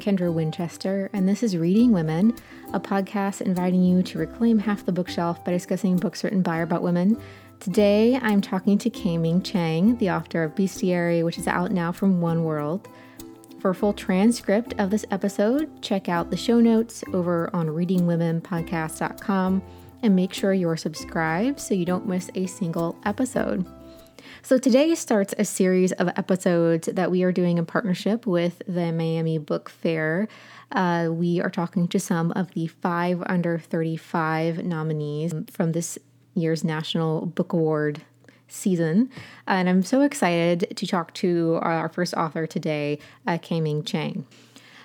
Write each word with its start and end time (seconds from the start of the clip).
Kendra 0.00 0.32
Winchester, 0.32 1.10
and 1.12 1.28
this 1.28 1.42
is 1.42 1.56
Reading 1.56 1.92
Women, 1.92 2.34
a 2.72 2.80
podcast 2.80 3.42
inviting 3.42 3.82
you 3.82 4.02
to 4.02 4.18
reclaim 4.18 4.58
half 4.58 4.86
the 4.86 4.92
bookshelf 4.92 5.44
by 5.44 5.52
discussing 5.52 5.96
books 5.96 6.24
written 6.24 6.40
by 6.40 6.58
or 6.58 6.62
about 6.62 6.82
women. 6.82 7.20
Today, 7.60 8.18
I'm 8.22 8.40
talking 8.40 8.78
to 8.78 8.88
K-Ming 8.88 9.42
Chang, 9.42 9.98
the 9.98 10.10
author 10.10 10.42
of 10.42 10.54
Bestiary, 10.54 11.22
which 11.22 11.36
is 11.36 11.46
out 11.46 11.70
now 11.70 11.92
from 11.92 12.22
One 12.22 12.44
World. 12.44 12.88
For 13.60 13.70
a 13.70 13.74
full 13.74 13.92
transcript 13.92 14.72
of 14.78 14.90
this 14.90 15.04
episode, 15.10 15.82
check 15.82 16.08
out 16.08 16.30
the 16.30 16.36
show 16.36 16.60
notes 16.60 17.04
over 17.12 17.54
on 17.54 17.66
readingwomenpodcast.com 17.66 19.62
and 20.02 20.16
make 20.16 20.32
sure 20.32 20.54
you're 20.54 20.78
subscribed 20.78 21.60
so 21.60 21.74
you 21.74 21.84
don't 21.84 22.08
miss 22.08 22.30
a 22.34 22.46
single 22.46 22.96
episode. 23.04 23.66
So, 24.42 24.58
today 24.58 24.94
starts 24.94 25.34
a 25.38 25.44
series 25.44 25.92
of 25.92 26.08
episodes 26.08 26.88
that 26.92 27.10
we 27.10 27.22
are 27.22 27.32
doing 27.32 27.58
in 27.58 27.66
partnership 27.66 28.26
with 28.26 28.62
the 28.66 28.92
Miami 28.92 29.38
Book 29.38 29.68
Fair. 29.68 30.28
Uh, 30.72 31.08
we 31.10 31.40
are 31.40 31.50
talking 31.50 31.88
to 31.88 31.98
some 31.98 32.32
of 32.32 32.52
the 32.52 32.66
five 32.66 33.22
under 33.26 33.58
35 33.58 34.64
nominees 34.64 35.34
from 35.50 35.72
this 35.72 35.98
year's 36.34 36.64
National 36.64 37.26
Book 37.26 37.52
Award 37.52 38.02
season. 38.48 39.10
And 39.46 39.68
I'm 39.68 39.82
so 39.82 40.02
excited 40.02 40.72
to 40.76 40.86
talk 40.86 41.14
to 41.14 41.58
our 41.62 41.88
first 41.88 42.14
author 42.14 42.46
today, 42.46 42.98
uh, 43.26 43.38
K-Ming 43.40 43.84
Chang. 43.84 44.26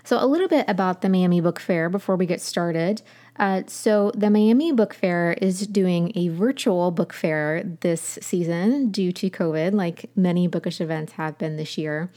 So, 0.03 0.23
a 0.23 0.27
little 0.27 0.47
bit 0.47 0.65
about 0.67 1.01
the 1.01 1.09
Miami 1.09 1.41
Book 1.41 1.59
Fair 1.59 1.89
before 1.89 2.15
we 2.15 2.27
get 2.27 2.39
started. 2.39 3.01
Uh, 3.37 3.63
so, 3.67 4.11
the 4.15 4.29
Miami 4.29 4.71
Book 4.71 4.93
Fair 4.93 5.33
is 5.41 5.67
doing 5.67 6.11
a 6.15 6.29
virtual 6.29 6.91
book 6.91 7.11
fair 7.11 7.63
this 7.81 8.17
season 8.21 8.91
due 8.91 9.11
to 9.11 9.29
COVID, 9.29 9.73
like 9.73 10.09
many 10.15 10.47
bookish 10.47 10.79
events 10.79 11.13
have 11.13 11.37
been 11.37 11.57
this 11.57 11.77
year. 11.77 12.09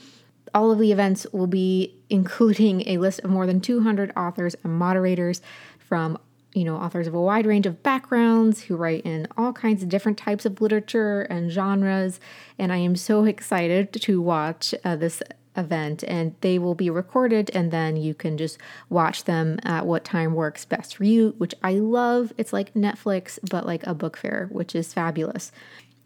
All 0.54 0.70
of 0.70 0.78
the 0.78 0.92
events 0.92 1.26
will 1.32 1.48
be 1.48 1.94
including 2.10 2.88
a 2.88 2.98
list 2.98 3.20
of 3.20 3.30
more 3.30 3.46
than 3.46 3.60
200 3.60 4.12
authors 4.16 4.54
and 4.62 4.72
moderators 4.72 5.42
from 5.78 6.18
you 6.54 6.64
know, 6.64 6.76
authors 6.76 7.06
of 7.06 7.14
a 7.14 7.20
wide 7.20 7.46
range 7.46 7.66
of 7.66 7.82
backgrounds 7.82 8.62
who 8.62 8.74
write 8.74 9.04
in 9.04 9.28
all 9.36 9.52
kinds 9.52 9.82
of 9.82 9.88
different 9.88 10.16
types 10.16 10.46
of 10.46 10.60
literature 10.60 11.22
and 11.22 11.50
genres. 11.50 12.20
And 12.58 12.72
I 12.72 12.78
am 12.78 12.96
so 12.96 13.24
excited 13.26 13.92
to 13.92 14.20
watch 14.20 14.74
uh, 14.84 14.96
this 14.96 15.22
event 15.58 16.02
and 16.04 16.34
they 16.40 16.58
will 16.58 16.74
be 16.74 16.88
recorded 16.88 17.50
and 17.52 17.70
then 17.70 17.96
you 17.96 18.14
can 18.14 18.38
just 18.38 18.56
watch 18.88 19.24
them 19.24 19.58
at 19.64 19.84
what 19.84 20.04
time 20.04 20.34
works 20.34 20.64
best 20.64 20.96
for 20.96 21.04
you, 21.04 21.34
which 21.36 21.54
I 21.62 21.74
love. 21.74 22.32
It's 22.38 22.52
like 22.52 22.72
Netflix, 22.74 23.38
but 23.50 23.66
like 23.66 23.86
a 23.86 23.94
book 23.94 24.16
fair, 24.16 24.48
which 24.50 24.74
is 24.74 24.94
fabulous. 24.94 25.52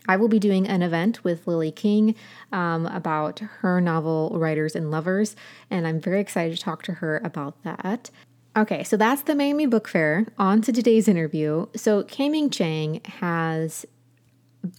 I 0.09 0.17
will 0.17 0.29
be 0.29 0.41
doing 0.41 0.67
an 0.67 0.83
event 0.83 1.23
with 1.23 1.47
Lily 1.47 1.71
King 1.71 2.17
um, 2.51 2.87
about 2.87 3.39
her 3.39 3.81
novel 3.81 4.33
Writers 4.35 4.75
and 4.75 4.91
Lovers, 4.91 5.37
and 5.71 5.87
I'm 5.87 6.01
very 6.01 6.21
excited 6.21 6.57
to 6.57 6.63
talk 6.63 6.83
to 6.85 6.95
her 6.95 7.21
about 7.25 7.63
that. 7.63 8.11
Okay, 8.57 8.83
so 8.85 8.97
that's 8.97 9.23
the 9.23 9.35
Miami 9.35 9.67
Book 9.67 9.89
Fair. 9.89 10.27
On 10.39 10.61
to 10.63 10.73
today's 10.73 11.09
interview. 11.09 11.67
So, 11.75 12.03
K-Ming 12.03 12.51
Chang 12.51 13.01
has 13.05 13.87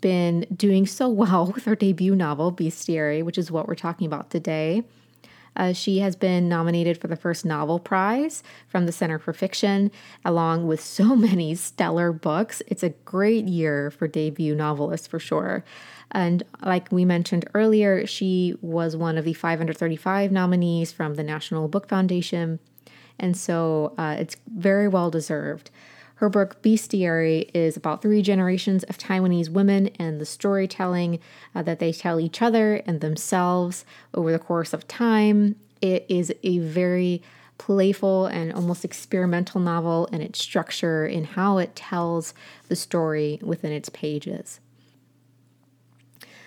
been 0.01 0.45
doing 0.55 0.85
so 0.85 1.09
well 1.09 1.51
with 1.55 1.65
her 1.65 1.75
debut 1.75 2.15
novel, 2.15 2.51
Bestiary, 2.51 3.23
which 3.23 3.37
is 3.37 3.51
what 3.51 3.67
we're 3.67 3.75
talking 3.75 4.07
about 4.07 4.29
today. 4.29 4.83
Uh, 5.55 5.71
she 5.71 5.99
has 5.99 6.15
been 6.15 6.49
nominated 6.49 6.97
for 6.97 7.07
the 7.07 7.15
first 7.15 7.45
novel 7.45 7.79
prize 7.79 8.41
from 8.67 8.85
the 8.85 8.91
Center 8.91 9.19
for 9.19 9.33
Fiction, 9.33 9.91
along 10.25 10.67
with 10.67 10.81
so 10.83 11.15
many 11.15 11.55
stellar 11.55 12.11
books. 12.11 12.61
It's 12.67 12.83
a 12.83 12.89
great 12.89 13.47
year 13.47 13.91
for 13.91 14.07
debut 14.07 14.55
novelists 14.55 15.07
for 15.07 15.19
sure. 15.19 15.63
And 16.11 16.43
like 16.63 16.91
we 16.91 17.05
mentioned 17.05 17.45
earlier, 17.53 18.05
she 18.05 18.55
was 18.61 18.95
one 18.95 19.17
of 19.17 19.25
the 19.25 19.33
535 19.33 20.31
nominees 20.31 20.91
from 20.91 21.15
the 21.15 21.23
National 21.23 21.67
Book 21.67 21.87
Foundation. 21.87 22.59
And 23.19 23.35
so 23.35 23.93
uh, 23.97 24.15
it's 24.19 24.37
very 24.55 24.87
well 24.87 25.09
deserved. 25.09 25.71
Her 26.23 26.29
book, 26.29 26.61
Bestiary, 26.61 27.51
is 27.53 27.75
about 27.75 28.01
three 28.01 28.21
generations 28.21 28.85
of 28.85 28.97
Taiwanese 28.97 29.49
women 29.49 29.87
and 29.99 30.21
the 30.21 30.25
storytelling 30.25 31.19
uh, 31.53 31.63
that 31.63 31.79
they 31.79 31.91
tell 31.91 32.17
each 32.17 32.41
other 32.41 32.75
and 32.85 33.01
themselves 33.01 33.83
over 34.13 34.31
the 34.31 34.39
course 34.39 34.71
of 34.71 34.87
time. 34.87 35.57
It 35.81 36.05
is 36.07 36.33
a 36.41 36.59
very 36.59 37.21
playful 37.57 38.27
and 38.27 38.53
almost 38.53 38.85
experimental 38.85 39.59
novel 39.59 40.05
in 40.13 40.21
its 40.21 40.39
structure, 40.39 41.05
in 41.05 41.25
how 41.25 41.57
it 41.57 41.75
tells 41.75 42.33
the 42.69 42.77
story 42.77 43.37
within 43.41 43.73
its 43.73 43.89
pages. 43.89 44.61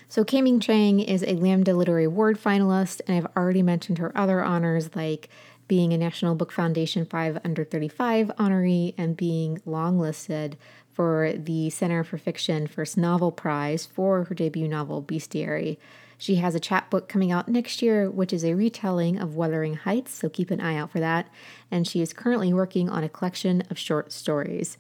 So, 0.09 0.25
K-Ming 0.25 0.61
Chang 0.61 1.01
is 1.01 1.23
a 1.23 1.35
Lambda 1.35 1.75
Literary 1.75 2.05
Award 2.05 2.41
finalist, 2.41 3.03
and 3.07 3.19
I've 3.19 3.37
already 3.37 3.63
mentioned 3.63 3.99
her 3.99 4.17
other 4.17 4.43
honors 4.43 4.97
like 4.97 5.29
being 5.69 5.93
a 5.93 5.99
National 5.99 6.35
Book 6.35 6.53
Foundation 6.53 7.05
5 7.05 7.41
Under 7.45 7.65
35 7.65 8.29
honoree 8.39 8.95
and 8.97 9.17
being 9.17 9.59
longlisted 9.67 10.55
for 10.93 11.33
the 11.37 11.71
Center 11.71 12.05
for 12.05 12.19
Fiction 12.19 12.67
First 12.67 12.97
Novel 12.97 13.31
Prize 13.31 13.85
for 13.85 14.25
her 14.25 14.35
debut 14.35 14.69
novel, 14.69 15.03
Bestiary. 15.03 15.77
She 16.19 16.37
has 16.37 16.55
a 16.55 16.61
chapbook 16.61 17.09
coming 17.09 17.31
out 17.31 17.49
next 17.49 17.83
year, 17.83 18.11
which 18.11 18.33
is 18.33 18.45
a 18.45 18.55
retelling 18.55 19.19
of 19.19 19.35
Wuthering 19.35 19.75
Heights, 19.75 20.13
so 20.13 20.29
keep 20.29 20.51
an 20.51 20.61
eye 20.61 20.77
out 20.77 20.91
for 20.91 21.01
that. 21.01 21.29
And 21.71 21.87
she 21.87 22.01
is 22.01 22.15
currently 22.15 22.55
working 22.55 22.89
on 22.89 23.05
a 23.05 23.09
collection 23.09 23.63
of 23.71 23.79
short 23.79 24.13
stories. 24.13 24.79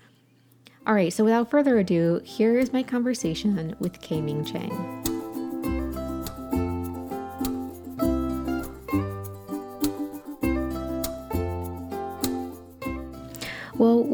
All 0.87 0.95
right, 0.95 1.13
so 1.13 1.25
without 1.25 1.51
further 1.51 1.79
ado, 1.79 2.23
here 2.25 2.59
is 2.59 2.73
my 2.73 2.83
conversation 2.83 3.77
with 3.79 4.01
K-Ming 4.01 4.45
Chang. 4.45 5.16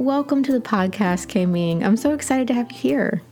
Welcome 0.03 0.43
to 0.43 0.53
the 0.53 0.61
podcast, 0.61 1.29
K-Ming. 1.29 1.85
I'm 1.85 1.97
so 1.97 2.13
excited 2.13 2.49
to 2.49 2.55
have 2.55 2.73
you 2.73 2.77
here. 2.77 3.23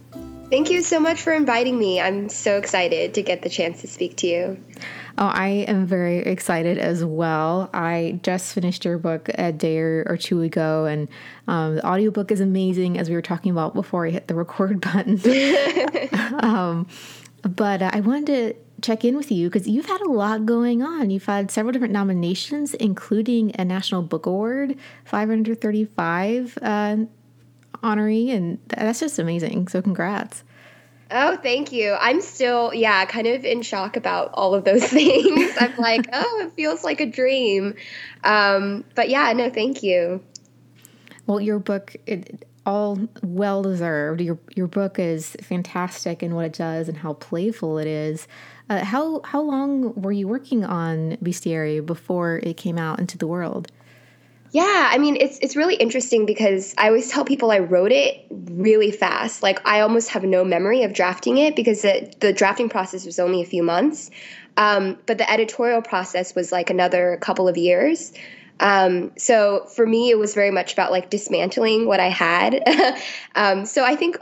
Thank 0.51 0.71
you 0.71 0.83
so 0.83 1.01
much 1.01 1.21
for 1.21 1.33
inviting 1.33 1.77
me. 1.77 2.01
I'm 2.01 2.29
so 2.29 2.59
excited 2.59 3.13
to 3.15 3.23
get 3.23 3.43
the 3.43 3.49
chance 3.49 3.81
to 3.81 3.89
speak 3.89 4.17
to 4.19 4.29
you. 4.29 4.65
Oh, 5.19 5.27
I 5.27 5.49
am 5.67 5.85
very 5.85 6.19
excited 6.19 6.79
as 6.79 7.05
well. 7.05 7.71
I 7.75 8.21
just 8.23 8.55
finished 8.55 8.85
your 8.85 8.99
book 8.99 9.29
a 9.35 9.51
day 9.51 9.79
or 9.79 10.17
two 10.17 10.43
ago, 10.43 10.85
and 10.85 11.09
um, 11.49 11.75
the 11.75 11.85
audiobook 11.85 12.31
is 12.31 12.41
amazing, 12.41 12.99
as 12.99 13.09
we 13.09 13.17
were 13.17 13.23
talking 13.23 13.51
about 13.51 13.75
before 13.75 14.07
I 14.07 14.11
hit 14.11 14.29
the 14.29 14.37
record 14.37 14.81
button. 14.93 15.21
um, 16.41 16.87
but 17.43 17.83
uh, 17.83 17.91
I 17.93 17.99
wanted 17.99 18.27
to 18.27 18.55
check 18.83 19.05
in 19.05 19.17
with 19.17 19.31
you 19.31 19.49
because 19.49 19.69
you've 19.69 19.87
had 19.87 20.01
a 20.01 20.11
lot 20.11 20.47
going 20.47 20.83
on. 20.83 21.11
You've 21.11 21.27
had 21.27 21.51
several 21.51 21.73
different 21.73 21.93
nominations, 21.93 22.75
including 22.75 23.53
a 23.59 23.65
National 23.65 24.03
Book 24.03 24.27
Award, 24.27 24.77
535 25.05 26.59
uh, 26.63 26.97
honoree, 27.83 28.31
and 28.31 28.59
that's 28.69 29.01
just 29.01 29.19
amazing. 29.19 29.69
So, 29.69 29.83
congrats. 29.83 30.45
Oh, 31.13 31.37
thank 31.37 31.73
you. 31.73 31.97
I'm 31.99 32.21
still, 32.21 32.73
yeah, 32.73 33.05
kind 33.05 33.27
of 33.27 33.45
in 33.45 33.63
shock 33.63 33.97
about 33.97 34.31
all 34.35 34.55
of 34.55 34.65
those 34.65 34.85
things. 34.89 35.57
I'm 35.59 35.77
like, 35.77 36.07
oh, 36.13 36.43
it 36.47 36.53
feels 36.53 36.85
like 36.85 37.01
a 37.01 37.07
dream. 37.07 37.75
Um, 38.23 38.85
but 38.95 39.09
yeah, 39.09 39.33
no, 39.33 39.51
thank 39.51 39.83
you. 39.83 40.23
Well, 41.27 41.41
your 41.41 41.59
book, 41.59 41.97
it, 42.07 42.45
all 42.67 42.99
well 43.23 43.63
deserved. 43.63 44.21
Your 44.21 44.39
your 44.55 44.67
book 44.67 44.99
is 44.99 45.37
fantastic 45.43 46.23
in 46.23 46.35
what 46.35 46.45
it 46.45 46.53
does 46.53 46.89
and 46.89 46.99
how 46.99 47.15
playful 47.15 47.79
it 47.79 47.87
is. 47.87 48.29
Uh, 48.71 48.85
how 48.85 49.21
how 49.25 49.43
long 49.43 49.93
were 50.01 50.13
you 50.13 50.29
working 50.29 50.65
on 50.65 51.17
Bestiary 51.17 51.85
before 51.85 52.39
it 52.45 52.57
came 52.57 52.79
out 52.79 53.01
into 53.01 53.19
the 53.19 53.27
world? 53.27 53.71
Yeah, 54.53 54.91
I 54.93 54.99
mean 54.99 55.17
it's 55.17 55.39
it's 55.41 55.57
really 55.57 55.75
interesting 55.75 56.25
because 56.25 56.73
I 56.79 56.87
always 56.87 57.09
tell 57.11 57.25
people 57.25 57.51
I 57.51 57.59
wrote 57.59 57.91
it 57.91 58.25
really 58.31 58.93
fast. 58.93 59.43
Like 59.43 59.67
I 59.67 59.81
almost 59.81 60.11
have 60.11 60.23
no 60.23 60.45
memory 60.45 60.85
of 60.85 60.93
drafting 60.93 61.37
it 61.39 61.57
because 61.57 61.83
the, 61.83 62.13
the 62.21 62.33
drafting 62.33 62.69
process 62.69 63.05
was 63.05 63.19
only 63.19 63.43
a 63.43 63.45
few 63.45 63.65
months, 63.65 64.09
um, 64.57 64.99
but 65.05 65.19
the 65.19 65.29
editorial 65.29 65.83
process 65.83 66.37
was 66.37 66.53
like 66.53 66.71
another 66.71 67.19
couple 67.21 67.49
of 67.49 67.57
years. 67.57 68.13
Um, 68.61 69.11
so 69.17 69.67
for 69.75 69.85
me, 69.87 70.11
it 70.11 70.19
was 70.19 70.35
very 70.35 70.51
much 70.53 70.75
about 70.75 70.93
like 70.93 71.11
dismantling 71.11 71.87
what 71.87 71.99
I 71.99 72.11
had. 72.11 72.63
um, 73.35 73.67
so 73.67 73.85
I 73.85 73.97
think 73.97 74.17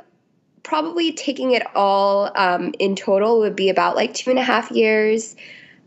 probably 0.68 1.12
taking 1.12 1.52
it 1.52 1.62
all 1.74 2.30
um, 2.36 2.74
in 2.78 2.94
total 2.94 3.40
would 3.40 3.56
be 3.56 3.70
about 3.70 3.96
like 3.96 4.14
two 4.14 4.30
and 4.30 4.38
a 4.38 4.42
half 4.42 4.70
years. 4.70 5.34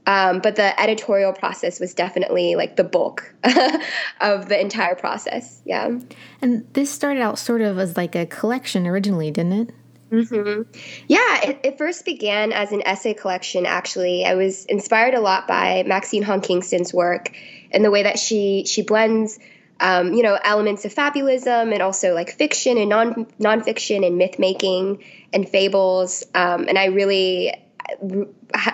Um, 0.07 0.39
but 0.39 0.56
the 0.56 0.80
editorial 0.81 1.31
process 1.31 1.80
was 1.80 1.94
definitely 1.94 2.56
like 2.56 2.75
the 2.75 2.83
bulk 2.83 3.36
of 4.22 4.50
the 4.50 4.60
entire 4.60 4.95
process. 4.95 5.62
Yeah. 5.63 6.00
And 6.42 6.68
this 6.74 6.89
started 6.89 7.22
out 7.22 7.38
sort 7.38 7.62
of 7.62 7.78
as 7.78 7.95
like 7.95 8.16
a 8.16 8.25
collection 8.25 8.88
originally, 8.88 9.30
didn't 9.30 9.54
it? 9.54 9.75
Mm-hmm. 10.12 10.63
Yeah, 11.07 11.50
it, 11.50 11.60
it, 11.63 11.77
first 11.77 12.04
began 12.04 12.51
as 12.51 12.74
an 12.74 12.81
essay 12.86 13.13
collection, 13.13 13.66
actually. 13.66 14.25
I 14.25 14.34
was 14.34 14.66
inspired 14.66 15.13
a 15.13 15.22
lot 15.22 15.48
by 15.48 15.84
Maxine 15.86 16.24
Hong 16.24 16.42
Kingston's 16.42 16.94
work 16.94 17.31
and 17.72 17.86
the 17.86 17.92
way 17.92 18.04
that 18.04 18.19
she 18.19 18.66
she 18.66 18.81
blends 18.81 19.39
um, 19.81 20.13
you 20.13 20.24
know 20.24 20.38
elements 20.42 20.86
of 20.86 20.94
fabulism 20.94 21.74
and 21.74 21.81
also 21.81 22.13
like 22.13 22.31
fiction 22.31 22.78
and 22.78 22.89
non 22.89 23.25
nonfiction 23.39 24.06
and 24.06 24.18
myth 24.18 24.39
making 24.39 25.04
and 25.33 25.50
fables. 25.50 26.24
Um, 26.33 26.68
and 26.69 26.78
I 26.78 26.86
really 26.86 27.54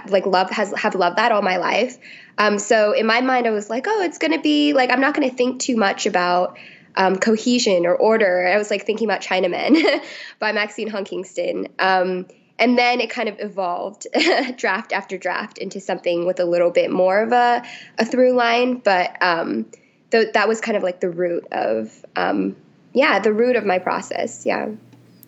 like 0.10 0.26
love 0.26 0.50
has 0.52 0.74
have 0.74 0.96
loved 0.96 1.18
that 1.18 1.32
all 1.32 1.42
my 1.42 1.58
life. 1.58 1.98
Um, 2.38 2.60
so 2.60 2.92
in 2.92 3.08
my 3.08 3.22
mind, 3.22 3.48
I 3.48 3.52
was 3.52 3.70
like, 3.70 3.86
oh, 3.88 4.02
it's 4.02 4.18
gonna 4.18 4.42
be 4.42 4.74
like 4.74 4.92
I'm 4.92 5.02
not 5.02 5.16
gonna 5.16 5.30
think 5.30 5.62
too 5.62 5.78
much 5.78 6.06
about 6.06 6.58
um, 6.96 7.16
cohesion 7.18 7.86
or 7.86 7.96
order. 7.96 8.46
I 8.48 8.58
was 8.58 8.70
like 8.70 8.86
thinking 8.86 9.08
about 9.08 9.22
China 9.22 9.50
Men 9.50 9.78
by 10.40 10.52
Maxine 10.52 10.90
Hong 10.90 11.06
Kingston. 11.06 11.68
Um, 11.80 12.28
and 12.60 12.78
then 12.78 13.02
it 13.02 13.12
kind 13.12 13.30
of 13.30 13.40
evolved 13.40 14.08
draft 14.58 14.92
after 14.92 15.18
draft 15.18 15.60
into 15.60 15.80
something 15.80 16.26
with 16.26 16.40
a 16.40 16.46
little 16.46 16.72
bit 16.72 16.92
more 16.92 17.22
of 17.22 17.32
a, 17.32 17.64
a 18.00 18.06
through 18.06 18.34
line. 18.34 18.80
But 18.80 19.16
um, 19.22 19.68
th- 20.12 20.34
that 20.34 20.48
was 20.48 20.62
kind 20.62 20.78
of 20.78 20.84
like 20.84 21.00
the 21.00 21.10
root 21.10 21.46
of, 21.52 22.06
um, 22.16 22.56
yeah, 22.94 23.20
the 23.20 23.34
root 23.34 23.56
of 23.56 23.66
my 23.66 23.80
process. 23.80 24.46
Yeah. 24.46 24.70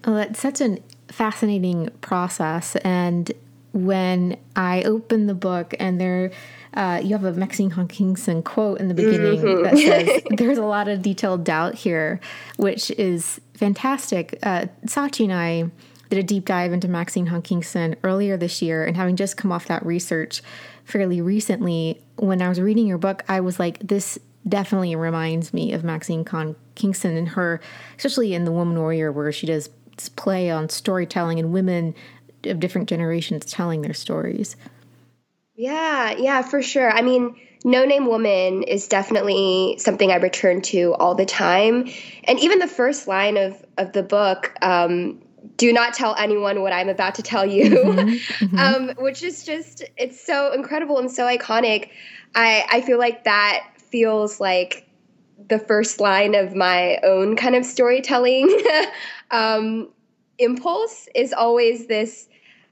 Oh, 0.05 0.15
that's 0.15 0.39
such 0.39 0.61
a 0.61 0.77
fascinating 1.09 1.89
process. 2.01 2.75
And 2.77 3.31
when 3.73 4.37
I 4.55 4.81
opened 4.83 5.29
the 5.29 5.33
book 5.33 5.75
and 5.79 5.99
there, 5.99 6.31
uh, 6.73 7.01
you 7.03 7.11
have 7.11 7.23
a 7.23 7.33
Maxine 7.33 7.71
Hong 7.71 7.87
Kingston 7.87 8.43
quote 8.43 8.79
in 8.79 8.87
the 8.87 8.93
beginning 8.93 9.41
mm-hmm. 9.41 9.63
that 9.63 9.77
says, 9.77 10.21
There's 10.37 10.57
a 10.57 10.65
lot 10.65 10.87
of 10.87 11.01
detailed 11.01 11.43
doubt 11.43 11.75
here, 11.75 12.19
which 12.57 12.91
is 12.91 13.41
fantastic. 13.55 14.37
Uh, 14.43 14.65
Sachi 14.85 15.25
and 15.25 15.33
I 15.33 15.69
did 16.09 16.19
a 16.19 16.23
deep 16.23 16.45
dive 16.45 16.73
into 16.73 16.87
Maxine 16.87 17.27
Hong 17.27 17.41
Kingston 17.41 17.95
earlier 18.03 18.37
this 18.37 18.61
year, 18.61 18.85
and 18.85 18.95
having 18.95 19.15
just 19.15 19.37
come 19.37 19.51
off 19.51 19.67
that 19.67 19.85
research 19.85 20.41
fairly 20.85 21.21
recently, 21.21 22.01
when 22.15 22.41
I 22.41 22.49
was 22.49 22.59
reading 22.59 22.87
your 22.87 22.97
book, 22.97 23.23
I 23.27 23.41
was 23.41 23.59
like, 23.59 23.79
This 23.79 24.17
definitely 24.47 24.95
reminds 24.95 25.53
me 25.53 25.73
of 25.73 25.83
Maxine 25.83 26.25
Hong 26.25 26.55
Kingston 26.75 27.17
and 27.17 27.29
her, 27.29 27.59
especially 27.97 28.33
in 28.33 28.45
The 28.45 28.51
Woman 28.51 28.77
Warrior, 28.77 29.11
where 29.11 29.31
she 29.31 29.47
does 29.47 29.69
play 30.15 30.49
on 30.49 30.69
storytelling 30.69 31.39
and 31.39 31.51
women 31.51 31.93
of 32.45 32.59
different 32.59 32.87
generations 32.87 33.45
telling 33.45 33.81
their 33.81 33.93
stories. 33.93 34.55
Yeah, 35.55 36.15
yeah, 36.17 36.41
for 36.41 36.61
sure. 36.61 36.89
I 36.89 37.01
mean, 37.01 37.35
No 37.65 37.83
Name 37.83 38.05
Woman 38.05 38.63
is 38.63 38.87
definitely 38.87 39.75
something 39.77 40.09
I 40.09 40.15
return 40.15 40.61
to 40.63 40.93
all 40.93 41.15
the 41.15 41.25
time. 41.25 41.89
And 42.23 42.39
even 42.39 42.59
the 42.59 42.67
first 42.67 43.07
line 43.07 43.35
of, 43.35 43.61
of 43.77 43.91
the 43.91 44.03
book, 44.03 44.53
um, 44.61 45.21
do 45.57 45.73
not 45.73 45.93
tell 45.93 46.15
anyone 46.15 46.61
what 46.61 46.71
I'm 46.71 46.87
about 46.87 47.15
to 47.15 47.23
tell 47.23 47.45
you, 47.45 47.69
mm-hmm, 47.71 48.09
mm-hmm. 48.45 48.57
Um, 48.57 48.95
which 49.03 49.21
is 49.21 49.43
just, 49.43 49.83
it's 49.97 50.25
so 50.25 50.53
incredible 50.53 50.97
and 50.97 51.11
so 51.11 51.25
iconic. 51.25 51.89
I, 52.35 52.65
I 52.71 52.81
feel 52.81 52.97
like 52.97 53.25
that 53.25 53.65
feels 53.91 54.39
like 54.39 54.87
the 55.47 55.59
first 55.59 55.99
line 55.99 56.35
of 56.35 56.55
my 56.55 56.99
own 57.03 57.35
kind 57.35 57.55
of 57.55 57.65
storytelling 57.65 58.49
um, 59.31 59.89
impulse 60.37 61.07
is 61.15 61.33
always 61.33 61.87
this 61.87 62.27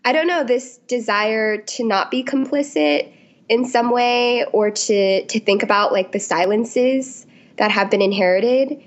I 0.05 0.13
don't 0.13 0.27
know 0.27 0.43
this 0.43 0.77
desire 0.87 1.57
to 1.57 1.83
not 1.83 2.11
be 2.11 2.23
complicit 2.23 3.11
in 3.49 3.65
some 3.65 3.91
way 3.91 4.45
or 4.53 4.71
to 4.71 5.25
to 5.25 5.39
think 5.39 5.63
about 5.63 5.91
like 5.91 6.11
the 6.11 6.19
silences 6.19 7.25
that 7.57 7.71
have 7.71 7.89
been 7.89 8.01
inherited. 8.01 8.81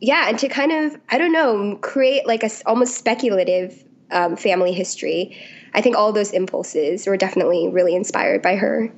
Yeah 0.00 0.28
and 0.28 0.38
to 0.38 0.48
kind 0.48 0.72
of 0.72 0.98
I 1.08 1.18
don't 1.18 1.32
know 1.32 1.76
create 1.76 2.26
like 2.26 2.42
a 2.42 2.50
almost 2.66 2.96
speculative 2.96 3.84
um, 4.10 4.36
family 4.36 4.72
history. 4.72 5.36
I 5.72 5.80
think 5.80 5.96
all 5.96 6.12
those 6.12 6.32
impulses 6.32 7.06
were 7.06 7.16
definitely 7.16 7.68
really 7.68 7.94
inspired 7.94 8.42
by 8.42 8.56
her 8.56 8.92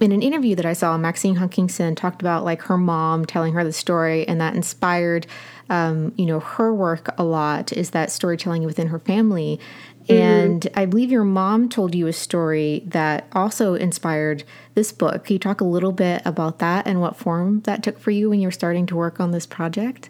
in 0.00 0.12
an 0.12 0.22
interview 0.22 0.54
that 0.56 0.66
I 0.66 0.72
saw, 0.72 0.96
Maxine 0.96 1.36
Hong 1.36 1.48
Kingston 1.48 1.94
talked 1.94 2.20
about 2.20 2.44
like 2.44 2.62
her 2.62 2.78
mom 2.78 3.26
telling 3.26 3.52
her 3.54 3.64
the 3.64 3.72
story, 3.72 4.26
and 4.26 4.40
that 4.40 4.54
inspired, 4.54 5.26
um, 5.70 6.12
you 6.16 6.26
know, 6.26 6.40
her 6.40 6.74
work 6.74 7.14
a 7.18 7.24
lot. 7.24 7.72
Is 7.72 7.90
that 7.90 8.10
storytelling 8.10 8.64
within 8.64 8.88
her 8.88 8.98
family? 8.98 9.60
Mm-hmm. 10.04 10.12
And 10.14 10.68
I 10.74 10.86
believe 10.86 11.10
your 11.10 11.24
mom 11.24 11.68
told 11.68 11.94
you 11.94 12.06
a 12.06 12.12
story 12.12 12.82
that 12.86 13.26
also 13.32 13.74
inspired 13.74 14.44
this 14.74 14.92
book. 14.92 15.24
Can 15.24 15.34
you 15.34 15.38
talk 15.38 15.60
a 15.60 15.64
little 15.64 15.92
bit 15.92 16.22
about 16.24 16.60
that 16.60 16.86
and 16.86 17.00
what 17.00 17.16
form 17.16 17.60
that 17.62 17.82
took 17.82 17.98
for 17.98 18.10
you 18.10 18.30
when 18.30 18.40
you 18.40 18.48
were 18.48 18.52
starting 18.52 18.86
to 18.86 18.96
work 18.96 19.20
on 19.20 19.32
this 19.32 19.46
project? 19.46 20.08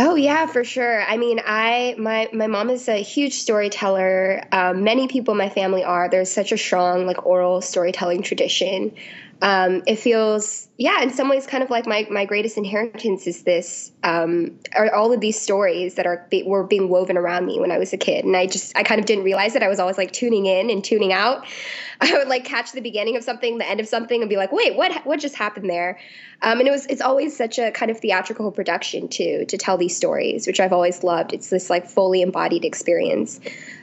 Oh 0.00 0.14
yeah, 0.14 0.46
for 0.46 0.62
sure. 0.62 1.02
I 1.02 1.16
mean, 1.16 1.40
I 1.44 1.96
my 1.98 2.28
my 2.32 2.46
mom 2.46 2.70
is 2.70 2.88
a 2.88 3.02
huge 3.02 3.34
storyteller. 3.34 4.42
Um, 4.52 4.84
many 4.84 5.08
people 5.08 5.32
in 5.32 5.38
my 5.38 5.48
family 5.48 5.82
are. 5.82 6.08
There's 6.08 6.30
such 6.30 6.52
a 6.52 6.58
strong 6.58 7.04
like 7.04 7.26
oral 7.26 7.60
storytelling 7.60 8.22
tradition. 8.22 8.92
Um, 9.40 9.84
it 9.86 9.96
feels 10.00 10.68
yeah 10.78 11.00
in 11.02 11.10
some 11.10 11.28
ways 11.28 11.46
kind 11.46 11.62
of 11.62 11.70
like 11.70 11.86
my, 11.86 12.08
my 12.10 12.24
greatest 12.24 12.56
inheritance 12.56 13.26
is 13.28 13.44
this 13.44 13.92
um, 14.02 14.58
are 14.74 14.92
all 14.92 15.12
of 15.12 15.20
these 15.20 15.40
stories 15.40 15.94
that 15.94 16.06
are 16.06 16.26
were 16.44 16.64
being 16.64 16.88
woven 16.88 17.16
around 17.16 17.46
me 17.46 17.60
when 17.60 17.70
i 17.70 17.78
was 17.78 17.92
a 17.92 17.96
kid. 17.96 18.24
And 18.24 18.36
i 18.36 18.46
just 18.46 18.76
i 18.76 18.82
kind 18.82 18.98
of 18.98 19.06
didn't 19.06 19.22
realize 19.22 19.54
it 19.54 19.62
i 19.62 19.68
was 19.68 19.78
always 19.78 19.96
like 19.96 20.12
tuning 20.12 20.46
in 20.46 20.70
and 20.70 20.82
tuning 20.82 21.12
out. 21.12 21.46
I 22.00 22.12
would 22.12 22.28
like 22.28 22.44
catch 22.44 22.72
the 22.72 22.80
beginning 22.80 23.16
of 23.16 23.24
something 23.24 23.58
the 23.58 23.68
end 23.68 23.80
of 23.80 23.88
something 23.88 24.22
and 24.22 24.28
be 24.28 24.36
like 24.36 24.50
wait 24.50 24.76
what 24.76 25.06
what 25.06 25.20
just 25.20 25.36
happened 25.36 25.70
there? 25.70 26.00
Um, 26.42 26.58
and 26.58 26.68
it 26.68 26.72
was 26.72 26.86
it's 26.86 27.00
always 27.00 27.36
such 27.36 27.58
a 27.60 27.70
kind 27.70 27.92
of 27.92 28.00
theatrical 28.00 28.50
production 28.50 29.08
too 29.08 29.44
to 29.46 29.56
tell 29.56 29.76
these 29.76 29.96
stories 29.96 30.48
which 30.48 30.58
i've 30.58 30.72
always 30.72 31.04
loved. 31.04 31.32
It's 31.32 31.48
this 31.48 31.70
like 31.70 31.86
fully 31.86 32.22
embodied 32.22 32.64
experience. 32.64 33.38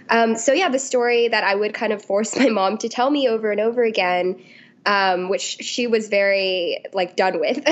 Um, 0.10 0.36
so 0.36 0.52
yeah 0.52 0.68
the 0.68 0.80
story 0.80 1.30
that 1.30 1.46
i 1.46 1.56
would 1.56 1.74
kind 1.74 1.94
of 1.94 2.04
force 2.04 2.36
my 2.40 2.50
mom 2.50 2.78
to 2.80 2.90
tell 2.90 3.10
me 3.10 3.30
over 3.30 3.52
and 3.52 3.62
over 3.62 3.84
again 3.84 4.44
um, 4.86 5.30
which 5.30 5.58
she 5.62 5.88
was 5.88 6.10
very 6.10 6.84
like 6.94 7.16
done 7.16 7.40
with, 7.40 7.64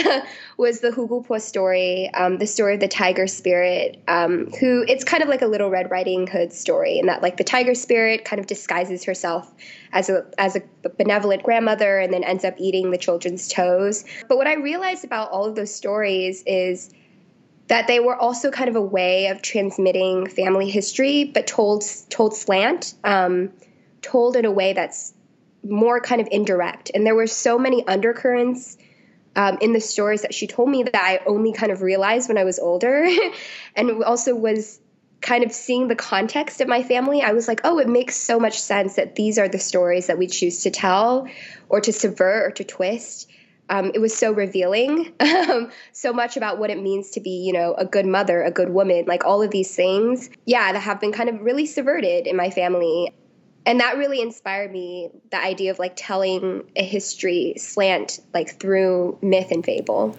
was 0.57 0.79
the 0.79 0.89
Hugulpo 0.89 1.39
story, 1.39 2.09
um, 2.13 2.37
the 2.37 2.47
story 2.47 2.73
of 2.73 2.79
the 2.79 2.87
tiger 2.87 3.27
spirit, 3.27 4.01
um, 4.07 4.47
who 4.59 4.83
it's 4.87 5.03
kind 5.03 5.21
of 5.21 5.29
like 5.29 5.41
a 5.41 5.47
little 5.47 5.69
Red 5.69 5.91
Riding 5.91 6.27
Hood 6.27 6.51
story, 6.51 6.99
in 6.99 7.05
that 7.07 7.21
like 7.21 7.37
the 7.37 7.43
tiger 7.43 7.75
spirit 7.75 8.25
kind 8.25 8.39
of 8.39 8.47
disguises 8.47 9.03
herself 9.03 9.53
as 9.91 10.09
a 10.09 10.25
as 10.37 10.55
a 10.55 10.61
benevolent 10.97 11.43
grandmother 11.43 11.99
and 11.99 12.13
then 12.13 12.23
ends 12.23 12.43
up 12.43 12.55
eating 12.57 12.91
the 12.91 12.97
children's 12.97 13.47
toes. 13.47 14.05
But 14.27 14.37
what 14.37 14.47
I 14.47 14.55
realized 14.55 15.05
about 15.05 15.31
all 15.31 15.45
of 15.45 15.55
those 15.55 15.73
stories 15.73 16.43
is 16.45 16.89
that 17.67 17.87
they 17.87 17.99
were 17.99 18.15
also 18.15 18.51
kind 18.51 18.69
of 18.69 18.75
a 18.75 18.81
way 18.81 19.27
of 19.27 19.41
transmitting 19.41 20.27
family 20.27 20.69
history, 20.69 21.25
but 21.25 21.47
told 21.47 21.83
told 22.09 22.35
slant, 22.35 22.95
um, 23.03 23.51
told 24.01 24.35
in 24.35 24.45
a 24.45 24.51
way 24.51 24.73
that's 24.73 25.13
more 25.63 25.99
kind 25.99 26.21
of 26.21 26.27
indirect. 26.31 26.91
And 26.93 27.05
there 27.05 27.15
were 27.15 27.27
so 27.27 27.57
many 27.57 27.85
undercurrents 27.87 28.77
um, 29.35 29.57
in 29.61 29.73
the 29.73 29.79
stories 29.79 30.21
that 30.21 30.33
she 30.33 30.47
told 30.47 30.69
me 30.69 30.83
that 30.83 30.95
I 30.95 31.19
only 31.25 31.53
kind 31.53 31.71
of 31.71 31.81
realized 31.81 32.29
when 32.29 32.37
I 32.37 32.43
was 32.43 32.59
older. 32.59 33.07
and 33.75 34.03
also 34.03 34.35
was 34.35 34.79
kind 35.23 35.43
of 35.43 35.51
seeing 35.53 35.87
the 35.87 35.95
context 35.95 36.61
of 36.61 36.67
my 36.67 36.83
family, 36.83 37.21
I 37.21 37.31
was 37.31 37.47
like, 37.47 37.61
oh, 37.63 37.79
it 37.79 37.87
makes 37.87 38.15
so 38.15 38.39
much 38.39 38.59
sense 38.59 38.95
that 38.95 39.15
these 39.15 39.39
are 39.39 39.47
the 39.47 39.57
stories 39.57 40.07
that 40.07 40.17
we 40.17 40.27
choose 40.27 40.63
to 40.63 40.69
tell 40.69 41.27
or 41.69 41.79
to 41.81 41.93
subvert 41.93 42.45
or 42.45 42.51
to 42.51 42.63
twist. 42.63 43.29
Um, 43.69 43.91
it 43.93 43.99
was 43.99 44.15
so 44.15 44.33
revealing, 44.33 45.13
so 45.93 46.11
much 46.11 46.35
about 46.35 46.59
what 46.59 46.69
it 46.69 46.81
means 46.81 47.11
to 47.11 47.21
be, 47.21 47.45
you 47.45 47.53
know, 47.53 47.73
a 47.73 47.85
good 47.85 48.05
mother, 48.05 48.43
a 48.43 48.51
good 48.51 48.69
woman, 48.69 49.05
like 49.07 49.23
all 49.23 49.41
of 49.41 49.51
these 49.51 49.73
things, 49.73 50.29
yeah, 50.45 50.73
that 50.73 50.79
have 50.79 50.99
been 50.99 51.13
kind 51.13 51.29
of 51.29 51.39
really 51.39 51.65
subverted 51.65 52.27
in 52.27 52.35
my 52.35 52.49
family 52.49 53.13
and 53.65 53.79
that 53.79 53.97
really 53.97 54.21
inspired 54.21 54.71
me 54.71 55.09
the 55.31 55.41
idea 55.41 55.71
of 55.71 55.79
like 55.79 55.93
telling 55.95 56.63
a 56.75 56.83
history 56.83 57.53
slant 57.57 58.19
like 58.33 58.59
through 58.59 59.17
myth 59.21 59.51
and 59.51 59.63
fable 59.63 60.15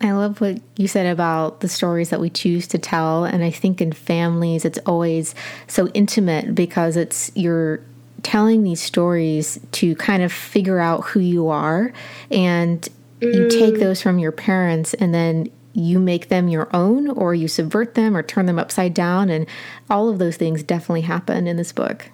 I 0.00 0.12
love 0.12 0.40
what 0.40 0.60
you 0.76 0.88
said 0.88 1.06
about 1.06 1.60
the 1.60 1.68
stories 1.68 2.10
that 2.10 2.20
we 2.20 2.28
choose 2.28 2.66
to 2.68 2.78
tell. 2.78 3.24
And 3.24 3.42
I 3.42 3.50
think 3.50 3.80
in 3.80 3.92
families, 3.92 4.64
it's 4.64 4.78
always 4.84 5.34
so 5.68 5.88
intimate 5.88 6.54
because 6.54 6.96
it's 6.96 7.32
you're 7.34 7.80
telling 8.22 8.62
these 8.62 8.82
stories 8.82 9.58
to 9.72 9.94
kind 9.96 10.22
of 10.22 10.32
figure 10.32 10.80
out 10.80 11.04
who 11.04 11.20
you 11.20 11.48
are. 11.48 11.92
And 12.30 12.86
mm. 13.20 13.34
you 13.34 13.48
take 13.48 13.80
those 13.80 14.02
from 14.02 14.18
your 14.18 14.32
parents 14.32 14.92
and 14.94 15.14
then 15.14 15.50
you 15.72 15.98
make 15.98 16.28
them 16.28 16.48
your 16.48 16.68
own, 16.74 17.10
or 17.10 17.34
you 17.34 17.48
subvert 17.48 17.94
them 17.94 18.16
or 18.16 18.22
turn 18.22 18.46
them 18.46 18.58
upside 18.58 18.94
down. 18.94 19.28
And 19.28 19.46
all 19.90 20.08
of 20.08 20.18
those 20.18 20.36
things 20.36 20.62
definitely 20.62 21.02
happen 21.02 21.46
in 21.46 21.56
this 21.56 21.72
book. 21.72 22.10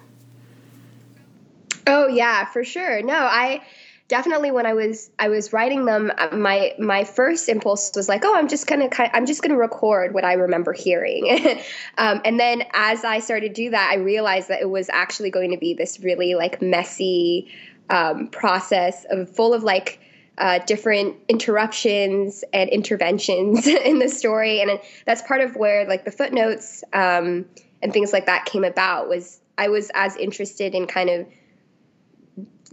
Oh 1.87 2.07
yeah, 2.07 2.45
for 2.45 2.63
sure. 2.63 3.01
No, 3.01 3.15
I 3.15 3.61
definitely 4.07 4.51
when 4.51 4.65
I 4.65 4.73
was 4.73 5.09
I 5.17 5.29
was 5.29 5.53
writing 5.53 5.85
them, 5.85 6.11
uh, 6.17 6.35
my 6.35 6.73
my 6.79 7.03
first 7.03 7.49
impulse 7.49 7.91
was 7.95 8.09
like, 8.09 8.23
oh, 8.23 8.35
I'm 8.35 8.47
just 8.47 8.67
gonna 8.67 8.89
I'm 8.97 9.25
just 9.25 9.41
gonna 9.41 9.57
record 9.57 10.13
what 10.13 10.25
I 10.25 10.33
remember 10.33 10.73
hearing, 10.73 11.59
um, 11.97 12.21
and 12.23 12.39
then 12.39 12.63
as 12.73 13.03
I 13.03 13.19
started 13.19 13.49
to 13.49 13.53
do 13.53 13.69
that, 13.71 13.89
I 13.91 13.95
realized 13.95 14.49
that 14.49 14.61
it 14.61 14.69
was 14.69 14.89
actually 14.89 15.31
going 15.31 15.51
to 15.51 15.57
be 15.57 15.73
this 15.73 15.99
really 15.99 16.35
like 16.35 16.61
messy 16.61 17.51
um, 17.89 18.27
process 18.27 19.05
of 19.09 19.29
full 19.29 19.53
of 19.53 19.63
like. 19.63 19.99
Uh, 20.35 20.57
different 20.65 21.15
interruptions 21.29 22.43
and 22.53 22.67
interventions 22.71 23.67
in 23.85 23.99
the 23.99 24.09
story, 24.09 24.61
and 24.61 24.79
that's 25.05 25.21
part 25.21 25.41
of 25.41 25.55
where 25.55 25.87
like 25.87 26.05
the 26.05 26.11
footnotes 26.11 26.83
um, 26.91 27.45
and 27.83 27.93
things 27.93 28.11
like 28.11 28.25
that 28.25 28.43
came 28.45 28.63
about. 28.63 29.07
Was 29.07 29.39
I 29.59 29.67
was 29.67 29.91
as 29.93 30.15
interested 30.15 30.73
in 30.73 30.87
kind 30.87 31.11
of 31.11 31.27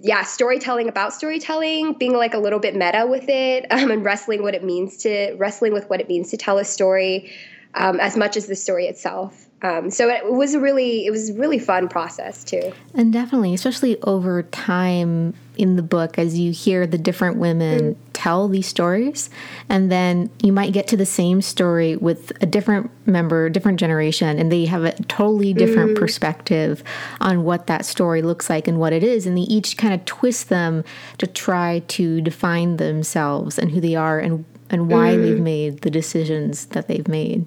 yeah, 0.02 0.22
storytelling 0.22 0.88
about 0.88 1.12
storytelling, 1.12 1.94
being 1.94 2.14
like 2.14 2.34
a 2.34 2.38
little 2.38 2.58
bit 2.58 2.74
meta 2.74 3.06
with 3.06 3.28
it, 3.28 3.66
um, 3.70 3.90
and 3.90 4.04
wrestling 4.04 4.42
what 4.42 4.54
it 4.54 4.64
means 4.64 4.96
to 4.98 5.34
wrestling 5.34 5.72
with 5.72 5.88
what 5.90 6.00
it 6.00 6.08
means 6.08 6.30
to 6.30 6.36
tell 6.36 6.58
a 6.58 6.64
story, 6.64 7.30
um, 7.74 8.00
as 8.00 8.16
much 8.16 8.36
as 8.36 8.46
the 8.46 8.56
story 8.56 8.86
itself. 8.86 9.46
Um, 9.62 9.90
so 9.90 10.08
it 10.08 10.32
was 10.32 10.54
a 10.54 10.60
really 10.60 11.04
it 11.04 11.10
was 11.10 11.30
a 11.30 11.34
really 11.34 11.58
fun 11.58 11.88
process 11.88 12.44
too. 12.44 12.72
And 12.94 13.12
definitely, 13.12 13.52
especially 13.52 14.00
over 14.02 14.42
time 14.44 15.34
in 15.58 15.76
the 15.76 15.82
book, 15.82 16.18
as 16.18 16.38
you 16.38 16.52
hear 16.52 16.86
the 16.86 16.96
different 16.96 17.36
women 17.36 17.94
mm. 17.94 18.09
Tell 18.20 18.48
these 18.48 18.66
stories, 18.66 19.30
and 19.70 19.90
then 19.90 20.30
you 20.42 20.52
might 20.52 20.74
get 20.74 20.86
to 20.88 20.96
the 20.96 21.06
same 21.06 21.40
story 21.40 21.96
with 21.96 22.32
a 22.42 22.46
different 22.46 22.90
member, 23.06 23.48
different 23.48 23.80
generation, 23.80 24.38
and 24.38 24.52
they 24.52 24.66
have 24.66 24.84
a 24.84 24.92
totally 25.04 25.54
different 25.54 25.92
mm. 25.92 25.98
perspective 25.98 26.84
on 27.20 27.44
what 27.44 27.66
that 27.66 27.86
story 27.86 28.20
looks 28.20 28.50
like 28.50 28.68
and 28.68 28.78
what 28.78 28.92
it 28.92 29.02
is, 29.02 29.26
and 29.26 29.38
they 29.38 29.42
each 29.42 29.78
kind 29.78 29.94
of 29.94 30.04
twist 30.04 30.50
them 30.50 30.84
to 31.16 31.26
try 31.26 31.78
to 31.88 32.20
define 32.20 32.76
themselves 32.76 33.58
and 33.58 33.70
who 33.70 33.80
they 33.80 33.94
are 33.94 34.18
and 34.18 34.44
and 34.68 34.90
why 34.90 35.14
mm. 35.14 35.22
they've 35.22 35.40
made 35.40 35.80
the 35.80 35.90
decisions 35.90 36.66
that 36.66 36.88
they've 36.88 37.08
made. 37.08 37.46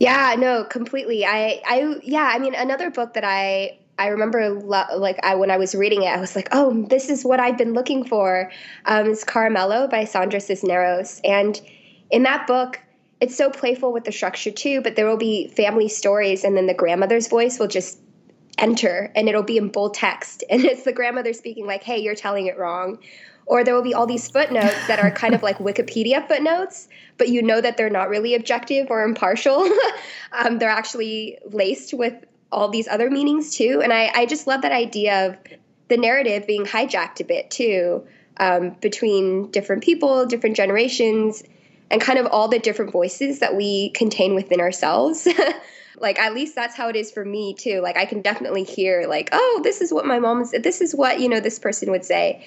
Yeah, 0.00 0.34
no, 0.38 0.64
completely. 0.64 1.26
I, 1.26 1.60
I, 1.66 2.00
yeah, 2.02 2.30
I 2.34 2.38
mean, 2.38 2.54
another 2.54 2.90
book 2.90 3.12
that 3.14 3.24
I, 3.24 3.78
I 4.00 4.06
remember, 4.06 4.48
lo- 4.48 4.96
like, 4.96 5.20
I 5.22 5.34
when 5.34 5.50
I 5.50 5.58
was 5.58 5.74
reading 5.74 6.04
it, 6.04 6.06
I 6.06 6.18
was 6.18 6.34
like, 6.34 6.48
oh, 6.52 6.86
this 6.88 7.10
is 7.10 7.22
what 7.22 7.38
I've 7.38 7.58
been 7.58 7.74
looking 7.74 8.02
for. 8.02 8.50
Um, 8.86 9.10
it's 9.10 9.24
Caramelo 9.24 9.90
by 9.90 10.06
Sandra 10.06 10.40
Cisneros, 10.40 11.20
and 11.22 11.60
in 12.10 12.22
that 12.22 12.46
book, 12.46 12.80
it's 13.20 13.36
so 13.36 13.50
playful 13.50 13.92
with 13.92 14.04
the 14.04 14.12
structure 14.12 14.50
too. 14.50 14.80
But 14.80 14.96
there 14.96 15.06
will 15.06 15.18
be 15.18 15.48
family 15.48 15.88
stories, 15.88 16.44
and 16.44 16.56
then 16.56 16.66
the 16.66 16.72
grandmother's 16.72 17.28
voice 17.28 17.58
will 17.58 17.68
just 17.68 18.00
enter, 18.56 19.12
and 19.14 19.28
it'll 19.28 19.42
be 19.42 19.58
in 19.58 19.68
bold 19.68 19.92
text, 19.92 20.44
and 20.48 20.64
it's 20.64 20.84
the 20.84 20.94
grandmother 20.94 21.34
speaking, 21.34 21.66
like, 21.66 21.82
hey, 21.82 21.98
you're 21.98 22.14
telling 22.14 22.46
it 22.46 22.58
wrong, 22.58 23.00
or 23.44 23.64
there 23.64 23.74
will 23.74 23.82
be 23.82 23.92
all 23.92 24.06
these 24.06 24.30
footnotes 24.30 24.86
that 24.86 24.98
are 24.98 25.10
kind 25.10 25.34
of 25.34 25.42
like 25.42 25.58
Wikipedia 25.70 26.26
footnotes, 26.26 26.88
but 27.18 27.28
you 27.28 27.42
know 27.42 27.60
that 27.60 27.76
they're 27.76 27.90
not 27.90 28.08
really 28.08 28.34
objective 28.34 28.86
or 28.90 29.04
impartial. 29.04 29.70
um, 30.32 30.58
they're 30.58 30.70
actually 30.70 31.36
laced 31.50 31.92
with 31.92 32.14
all 32.52 32.68
these 32.68 32.88
other 32.88 33.10
meanings 33.10 33.54
too. 33.54 33.80
And 33.82 33.92
I, 33.92 34.10
I 34.14 34.26
just 34.26 34.46
love 34.46 34.62
that 34.62 34.72
idea 34.72 35.28
of 35.28 35.36
the 35.88 35.96
narrative 35.96 36.46
being 36.46 36.64
hijacked 36.64 37.20
a 37.20 37.24
bit 37.24 37.50
too 37.50 38.06
um, 38.38 38.70
between 38.80 39.50
different 39.50 39.82
people, 39.82 40.26
different 40.26 40.56
generations, 40.56 41.42
and 41.90 42.00
kind 42.00 42.18
of 42.18 42.26
all 42.26 42.48
the 42.48 42.58
different 42.58 42.92
voices 42.92 43.40
that 43.40 43.56
we 43.56 43.90
contain 43.90 44.34
within 44.34 44.60
ourselves. 44.60 45.26
like 45.98 46.18
at 46.18 46.32
least 46.32 46.54
that's 46.54 46.76
how 46.76 46.88
it 46.88 46.96
is 46.96 47.10
for 47.10 47.26
me 47.26 47.52
too 47.52 47.80
like 47.82 47.98
i 47.98 48.06
can 48.06 48.22
definitely 48.22 48.64
hear 48.64 49.06
like 49.06 49.28
oh 49.32 49.60
this 49.62 49.82
is 49.82 49.92
what 49.92 50.06
my 50.06 50.18
mom 50.18 50.40
is 50.40 50.52
this 50.62 50.80
is 50.80 50.94
what 50.94 51.20
you 51.20 51.28
know 51.28 51.40
this 51.40 51.58
person 51.58 51.90
would 51.90 52.04
say 52.04 52.42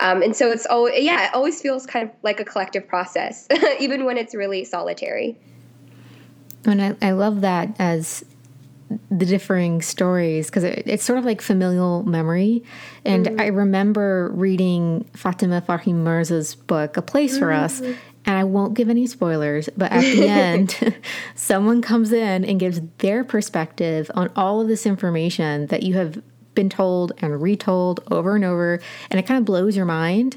um, 0.00 0.22
and 0.22 0.34
so 0.36 0.50
it's 0.50 0.66
always, 0.66 1.02
yeah, 1.02 1.26
it 1.26 1.34
always 1.34 1.60
feels 1.60 1.84
kind 1.84 2.08
of 2.08 2.14
like 2.22 2.38
a 2.40 2.44
collective 2.44 2.86
process, 2.86 3.48
even 3.80 4.04
when 4.04 4.16
it's 4.16 4.34
really 4.34 4.64
solitary. 4.64 5.36
And 6.64 6.82
I, 6.82 6.96
I 7.02 7.10
love 7.12 7.40
that 7.40 7.74
as 7.78 8.24
the 9.10 9.26
differing 9.26 9.82
stories 9.82 10.46
because 10.46 10.64
it, 10.64 10.82
it's 10.86 11.04
sort 11.04 11.18
of 11.18 11.24
like 11.24 11.40
familial 11.40 12.02
memory. 12.04 12.62
And 13.04 13.26
mm-hmm. 13.26 13.40
I 13.40 13.46
remember 13.46 14.30
reading 14.34 15.04
Fatima 15.14 15.62
Farheen 15.62 16.02
Mirza's 16.04 16.54
book, 16.54 16.96
A 16.96 17.02
Place 17.02 17.32
mm-hmm. 17.32 17.40
for 17.40 17.52
Us. 17.52 17.80
Mm-hmm. 17.80 17.92
And 18.26 18.36
I 18.36 18.44
won't 18.44 18.74
give 18.74 18.90
any 18.90 19.06
spoilers, 19.06 19.70
but 19.74 19.90
at 19.90 20.02
the 20.02 20.28
end, 20.28 20.96
someone 21.34 21.80
comes 21.80 22.12
in 22.12 22.44
and 22.44 22.60
gives 22.60 22.80
their 22.98 23.24
perspective 23.24 24.10
on 24.14 24.30
all 24.36 24.60
of 24.60 24.68
this 24.68 24.84
information 24.84 25.66
that 25.68 25.82
you 25.82 25.94
have 25.94 26.20
been 26.54 26.68
told 26.68 27.12
and 27.18 27.40
retold 27.40 28.00
over 28.10 28.34
and 28.34 28.44
over, 28.44 28.80
and 29.10 29.20
it 29.20 29.26
kind 29.26 29.38
of 29.38 29.44
blows 29.44 29.76
your 29.76 29.86
mind. 29.86 30.36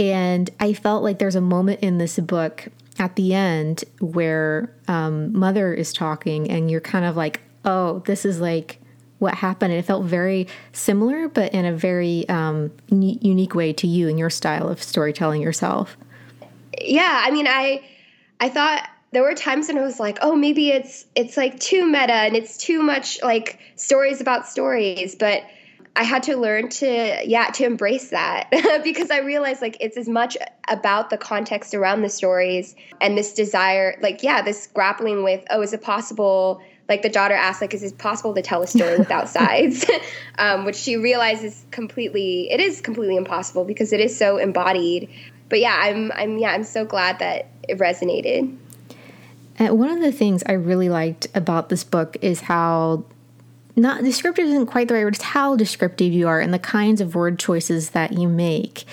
And 0.00 0.48
I 0.58 0.72
felt 0.72 1.02
like 1.02 1.18
there's 1.18 1.36
a 1.36 1.42
moment 1.42 1.80
in 1.80 1.98
this 1.98 2.18
book 2.18 2.68
at 2.98 3.16
the 3.16 3.34
end 3.34 3.84
where 4.00 4.74
um, 4.88 5.38
Mother 5.38 5.72
is 5.72 5.92
talking, 5.92 6.50
and 6.50 6.70
you're 6.70 6.80
kind 6.80 7.04
of 7.04 7.16
like, 7.16 7.42
oh, 7.64 8.00
this 8.06 8.24
is 8.24 8.40
like 8.40 8.80
what 9.18 9.34
happened. 9.34 9.72
And 9.72 9.80
it 9.80 9.84
felt 9.84 10.04
very 10.04 10.46
similar, 10.72 11.28
but 11.28 11.52
in 11.52 11.64
a 11.64 11.72
very 11.72 12.28
um, 12.28 12.70
n- 12.90 13.02
unique 13.02 13.54
way 13.54 13.72
to 13.74 13.86
you 13.86 14.08
and 14.08 14.18
your 14.18 14.30
style 14.30 14.68
of 14.68 14.82
storytelling 14.82 15.42
yourself. 15.42 15.96
Yeah, 16.80 17.22
I 17.24 17.30
mean, 17.30 17.46
I 17.48 17.82
I 18.40 18.48
thought 18.48 18.88
there 19.10 19.22
were 19.22 19.34
times 19.34 19.68
when 19.68 19.78
I 19.78 19.82
was 19.82 19.98
like, 19.98 20.18
oh, 20.22 20.36
maybe 20.36 20.70
it's 20.70 21.06
it's 21.14 21.36
like 21.36 21.58
too 21.58 21.86
meta 21.86 22.12
and 22.12 22.36
it's 22.36 22.56
too 22.56 22.82
much 22.82 23.22
like 23.22 23.58
stories 23.76 24.20
about 24.20 24.46
stories, 24.46 25.14
but 25.14 25.42
I 25.96 26.04
had 26.04 26.22
to 26.24 26.36
learn 26.36 26.68
to 26.68 27.22
yeah 27.24 27.46
to 27.54 27.64
embrace 27.64 28.10
that 28.10 28.50
because 28.84 29.10
I 29.10 29.18
realized 29.18 29.60
like 29.60 29.78
it's 29.80 29.96
as 29.96 30.08
much 30.08 30.36
about 30.68 31.10
the 31.10 31.18
context 31.18 31.74
around 31.74 32.02
the 32.02 32.08
stories 32.08 32.76
and 33.00 33.18
this 33.18 33.34
desire 33.34 33.98
like 34.00 34.22
yeah 34.22 34.42
this 34.42 34.68
grappling 34.68 35.24
with 35.24 35.44
oh 35.50 35.60
is 35.60 35.72
it 35.72 35.82
possible 35.82 36.62
like 36.88 37.02
the 37.02 37.08
daughter 37.08 37.34
asked 37.34 37.60
like 37.60 37.74
is 37.74 37.82
it 37.82 37.98
possible 37.98 38.34
to 38.34 38.42
tell 38.42 38.62
a 38.62 38.66
story 38.66 38.98
without 38.98 39.28
sides 39.38 39.84
um, 40.38 40.64
which 40.64 40.76
she 40.76 40.96
realizes 40.96 41.64
completely 41.70 42.50
it 42.50 42.60
is 42.60 42.80
completely 42.80 43.16
impossible 43.16 43.64
because 43.64 43.92
it 43.92 44.00
is 44.00 44.16
so 44.16 44.36
embodied 44.36 45.08
but 45.48 45.60
yeah 45.60 45.76
I'm 45.80 46.12
I'm 46.12 46.38
yeah 46.38 46.50
I'm 46.50 46.64
so 46.64 46.84
glad 46.84 47.18
that 47.18 47.48
it 47.68 47.78
resonated. 47.78 48.56
And 49.58 49.78
one 49.78 49.90
of 49.90 50.00
the 50.00 50.12
things 50.12 50.42
I 50.46 50.52
really 50.52 50.88
liked 50.88 51.28
about 51.34 51.68
this 51.68 51.84
book 51.84 52.16
is 52.22 52.42
how 52.42 53.04
not 53.76 54.02
descriptive 54.02 54.46
isn't 54.46 54.66
quite 54.66 54.88
the 54.88 54.94
right 54.94 55.04
word, 55.04 55.14
it's 55.14 55.22
how 55.22 55.56
descriptive 55.56 56.12
you 56.12 56.26
are 56.26 56.40
and 56.40 56.52
the 56.52 56.58
kinds 56.58 57.00
of 57.00 57.14
word 57.14 57.38
choices 57.38 57.90
that 57.90 58.12
you 58.12 58.28
make. 58.28 58.84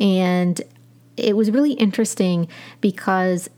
And 0.00 0.60
it 1.16 1.36
was 1.36 1.50
really 1.50 1.72
interesting 1.74 2.48
because 2.80 3.48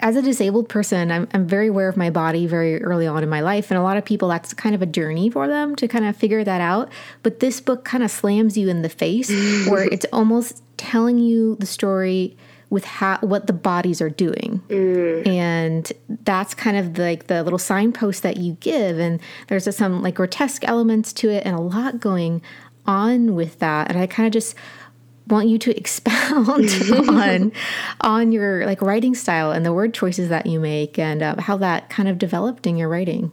as 0.00 0.16
a 0.16 0.22
disabled 0.22 0.68
person, 0.68 1.12
I'm, 1.12 1.28
I'm 1.32 1.46
very 1.46 1.68
aware 1.68 1.88
of 1.88 1.96
my 1.96 2.10
body 2.10 2.46
very 2.46 2.82
early 2.82 3.06
on 3.06 3.22
in 3.22 3.28
my 3.28 3.40
life. 3.40 3.70
And 3.70 3.78
a 3.78 3.82
lot 3.82 3.96
of 3.96 4.04
people, 4.04 4.28
that's 4.28 4.52
kind 4.54 4.74
of 4.74 4.82
a 4.82 4.86
journey 4.86 5.30
for 5.30 5.46
them 5.46 5.76
to 5.76 5.86
kind 5.86 6.04
of 6.04 6.16
figure 6.16 6.42
that 6.42 6.60
out. 6.60 6.90
But 7.22 7.40
this 7.40 7.60
book 7.60 7.84
kind 7.84 8.02
of 8.02 8.10
slams 8.10 8.56
you 8.58 8.68
in 8.68 8.82
the 8.82 8.88
face 8.88 9.30
where 9.68 9.84
it's 9.84 10.06
almost 10.12 10.62
telling 10.76 11.18
you 11.18 11.56
the 11.56 11.66
story 11.66 12.36
with 12.70 12.84
how 12.84 13.18
what 13.18 13.48
the 13.48 13.52
bodies 13.52 14.00
are 14.00 14.08
doing 14.08 14.62
mm. 14.68 15.26
and 15.26 15.92
that's 16.22 16.54
kind 16.54 16.76
of 16.76 16.96
like 16.96 17.26
the 17.26 17.42
little 17.42 17.58
signpost 17.58 18.22
that 18.22 18.36
you 18.36 18.56
give 18.60 18.96
and 18.98 19.20
there's 19.48 19.66
a, 19.66 19.72
some 19.72 20.00
like 20.02 20.14
grotesque 20.14 20.62
elements 20.64 21.12
to 21.12 21.28
it 21.28 21.44
and 21.44 21.56
a 21.56 21.60
lot 21.60 21.98
going 21.98 22.40
on 22.86 23.34
with 23.34 23.58
that 23.58 23.90
and 23.90 23.98
i 23.98 24.06
kind 24.06 24.24
of 24.24 24.32
just 24.32 24.54
want 25.30 25.48
you 25.48 25.58
to 25.58 25.76
expound 25.76 26.48
on 27.08 27.52
on 28.00 28.32
your 28.32 28.66
like 28.66 28.82
writing 28.82 29.14
style 29.14 29.52
and 29.52 29.64
the 29.64 29.72
word 29.72 29.94
choices 29.94 30.28
that 30.28 30.46
you 30.46 30.60
make 30.60 30.98
and 30.98 31.22
uh, 31.22 31.40
how 31.40 31.56
that 31.56 31.90
kind 31.90 32.08
of 32.08 32.18
developed 32.18 32.66
in 32.66 32.76
your 32.76 32.88
writing. 32.88 33.32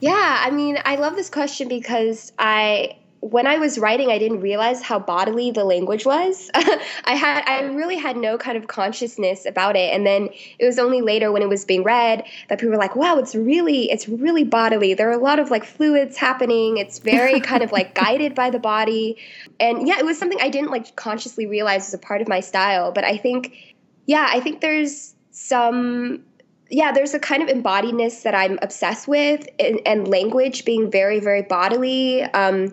Yeah 0.00 0.42
i 0.44 0.50
mean 0.50 0.78
i 0.86 0.96
love 0.96 1.14
this 1.14 1.28
question 1.28 1.68
because 1.68 2.32
i 2.38 2.96
when 3.20 3.46
I 3.46 3.58
was 3.58 3.78
writing, 3.78 4.10
I 4.10 4.18
didn't 4.18 4.40
realize 4.40 4.80
how 4.80 4.98
bodily 4.98 5.50
the 5.50 5.64
language 5.64 6.06
was. 6.06 6.50
I 6.54 7.14
had, 7.14 7.44
I 7.46 7.64
really 7.64 7.96
had 7.96 8.16
no 8.16 8.38
kind 8.38 8.56
of 8.56 8.66
consciousness 8.66 9.44
about 9.44 9.76
it, 9.76 9.94
and 9.94 10.06
then 10.06 10.30
it 10.58 10.64
was 10.64 10.78
only 10.78 11.02
later 11.02 11.30
when 11.30 11.42
it 11.42 11.48
was 11.48 11.66
being 11.66 11.82
read 11.82 12.24
that 12.48 12.58
people 12.58 12.70
were 12.70 12.78
like, 12.78 12.96
"Wow, 12.96 13.18
it's 13.18 13.34
really, 13.34 13.90
it's 13.90 14.08
really 14.08 14.44
bodily. 14.44 14.94
There 14.94 15.08
are 15.08 15.18
a 15.18 15.22
lot 15.22 15.38
of 15.38 15.50
like 15.50 15.64
fluids 15.64 16.16
happening. 16.16 16.78
It's 16.78 16.98
very 16.98 17.40
kind 17.50 17.62
of 17.62 17.72
like 17.72 17.94
guided 17.94 18.34
by 18.34 18.48
the 18.48 18.58
body." 18.58 19.18
And 19.58 19.86
yeah, 19.86 19.98
it 19.98 20.06
was 20.06 20.18
something 20.18 20.38
I 20.40 20.48
didn't 20.48 20.70
like 20.70 20.96
consciously 20.96 21.46
realize 21.46 21.86
was 21.86 21.94
a 21.94 21.98
part 21.98 22.22
of 22.22 22.28
my 22.28 22.40
style. 22.40 22.90
But 22.90 23.04
I 23.04 23.18
think, 23.18 23.74
yeah, 24.06 24.28
I 24.30 24.40
think 24.40 24.62
there's 24.62 25.14
some 25.30 26.22
yeah, 26.70 26.92
there's 26.92 27.14
a 27.14 27.18
kind 27.18 27.42
of 27.42 27.54
embodiedness 27.54 28.22
that 28.22 28.34
I'm 28.34 28.58
obsessed 28.62 29.08
with, 29.08 29.46
and, 29.58 29.80
and 29.84 30.08
language 30.08 30.64
being 30.64 30.90
very, 30.90 31.18
very 31.20 31.42
bodily. 31.42 32.22
Um, 32.22 32.72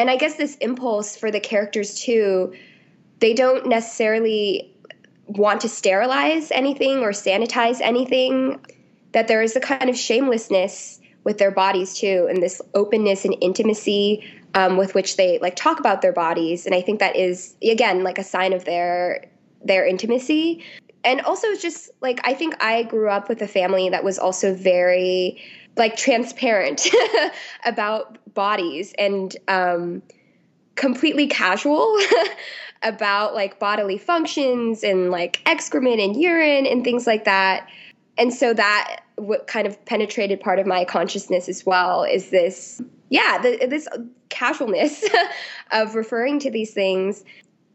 and 0.00 0.10
I 0.10 0.16
guess 0.16 0.36
this 0.36 0.56
impulse 0.56 1.14
for 1.14 1.30
the 1.30 1.40
characters 1.40 2.00
too, 2.00 2.54
they 3.18 3.34
don't 3.34 3.66
necessarily 3.66 4.74
want 5.26 5.60
to 5.60 5.68
sterilize 5.68 6.50
anything 6.50 7.00
or 7.00 7.10
sanitize 7.10 7.80
anything. 7.82 8.64
That 9.12 9.28
there 9.28 9.42
is 9.42 9.56
a 9.56 9.60
kind 9.60 9.90
of 9.90 9.96
shamelessness 9.96 11.00
with 11.24 11.36
their 11.36 11.50
bodies 11.50 11.98
too, 11.98 12.26
and 12.30 12.42
this 12.42 12.62
openness 12.74 13.26
and 13.26 13.36
intimacy 13.42 14.24
um, 14.54 14.78
with 14.78 14.94
which 14.94 15.16
they 15.16 15.38
like 15.40 15.54
talk 15.54 15.78
about 15.80 16.00
their 16.00 16.12
bodies. 16.12 16.64
And 16.64 16.74
I 16.74 16.80
think 16.80 17.00
that 17.00 17.14
is 17.14 17.54
again 17.62 18.02
like 18.02 18.18
a 18.18 18.24
sign 18.24 18.54
of 18.54 18.64
their 18.64 19.26
their 19.62 19.86
intimacy. 19.86 20.64
And 21.04 21.20
also 21.20 21.54
just 21.56 21.90
like 22.00 22.20
I 22.24 22.32
think 22.32 22.54
I 22.62 22.84
grew 22.84 23.10
up 23.10 23.28
with 23.28 23.42
a 23.42 23.48
family 23.48 23.90
that 23.90 24.02
was 24.02 24.18
also 24.18 24.54
very 24.54 25.42
like 25.76 25.96
transparent 25.96 26.88
about 27.64 28.18
bodies 28.34 28.94
and 28.98 29.36
um, 29.48 30.02
completely 30.74 31.26
casual 31.26 31.98
about 32.82 33.34
like 33.34 33.58
bodily 33.58 33.98
functions 33.98 34.82
and 34.82 35.10
like 35.10 35.40
excrement 35.46 36.00
and 36.00 36.20
urine 36.20 36.66
and 36.66 36.84
things 36.84 37.06
like 37.06 37.24
that. 37.24 37.68
And 38.18 38.32
so 38.32 38.52
that 38.54 39.02
what 39.20 39.46
kind 39.46 39.66
of 39.66 39.82
penetrated 39.84 40.40
part 40.40 40.58
of 40.58 40.66
my 40.66 40.84
consciousness 40.84 41.48
as 41.48 41.66
well 41.66 42.04
is 42.04 42.30
this 42.30 42.80
yeah 43.10 43.38
the, 43.38 43.66
this 43.66 43.86
casualness 44.30 45.04
of 45.72 45.94
referring 45.94 46.38
to 46.38 46.50
these 46.50 46.72
things 46.72 47.22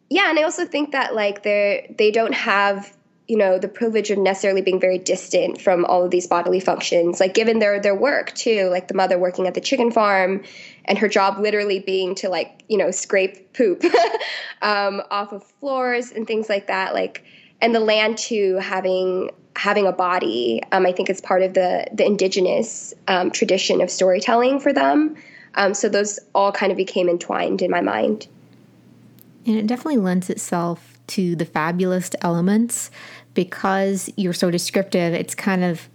yeah 0.09 0.29
and 0.29 0.39
i 0.39 0.43
also 0.43 0.65
think 0.65 0.91
that 0.91 1.13
like 1.13 1.43
they 1.43 1.93
they 1.97 2.09
don't 2.09 2.33
have 2.33 2.97
you 3.27 3.38
know 3.38 3.58
the 3.58 3.67
privilege 3.67 4.12
of 4.12 4.17
necessarily 4.17 4.62
being 4.62 4.79
very 4.79 4.98
distant 4.98 5.62
from 5.62 5.86
all 5.86 6.03
of 6.03 6.12
these 6.12 6.27
bodily 6.27 6.60
functions 6.60 7.20
like 7.20 7.34
given 7.34 7.60
their 7.60 7.79
their 7.79 7.96
work 7.96 8.34
too 8.36 8.67
like 8.70 8.88
the 8.88 8.94
mother 8.94 9.17
working 9.17 9.48
at 9.48 9.53
the 9.53 9.62
chicken 9.62 9.91
farm 9.91 10.44
and 10.86 10.98
her 10.98 11.08
job 11.08 11.39
literally 11.39 11.79
being 11.79 12.13
to 12.15 12.29
like 12.29 12.63
you 12.67 12.77
know 12.77 12.91
scrape 12.91 13.53
poop 13.53 13.84
um, 14.62 15.01
off 15.10 15.34
of 15.34 15.44
floors 15.60 16.12
and 16.12 16.27
things 16.27 16.50
like 16.50 16.67
that 16.67 16.94
like 16.94 17.24
and 17.62 17.74
the 17.74 17.79
land 17.79 18.17
too 18.17 18.55
having 18.58 19.32
having 19.55 19.88
a 19.88 19.91
body 19.91 20.62
um, 20.72 20.86
i 20.86 20.91
think 20.91 21.10
it's 21.10 21.22
part 21.22 21.41
of 21.41 21.53
the 21.53 21.88
the 21.94 22.05
indigenous 22.05 22.94
um, 23.08 23.32
tradition 23.32 23.82
of 23.82 23.89
storytelling 23.89 24.60
for 24.60 24.74
them. 24.74 25.15
Um, 25.55 25.74
so 25.74 25.88
those 25.88 26.20
all 26.34 26.51
kind 26.51 26.72
of 26.72 26.77
became 26.77 27.08
entwined 27.08 27.62
in 27.62 27.72
my 27.72 27.82
mind. 27.82 28.27
And 29.46 29.58
it 29.58 29.67
definitely 29.67 29.98
lends 29.98 30.29
itself 30.29 30.94
to 31.07 31.35
the 31.35 31.45
fabulous 31.45 32.09
elements 32.21 32.91
because 33.33 34.09
you're 34.15 34.33
so 34.33 34.50
descriptive. 34.50 35.13
It's 35.13 35.35
kind 35.35 35.63
of 35.63 35.89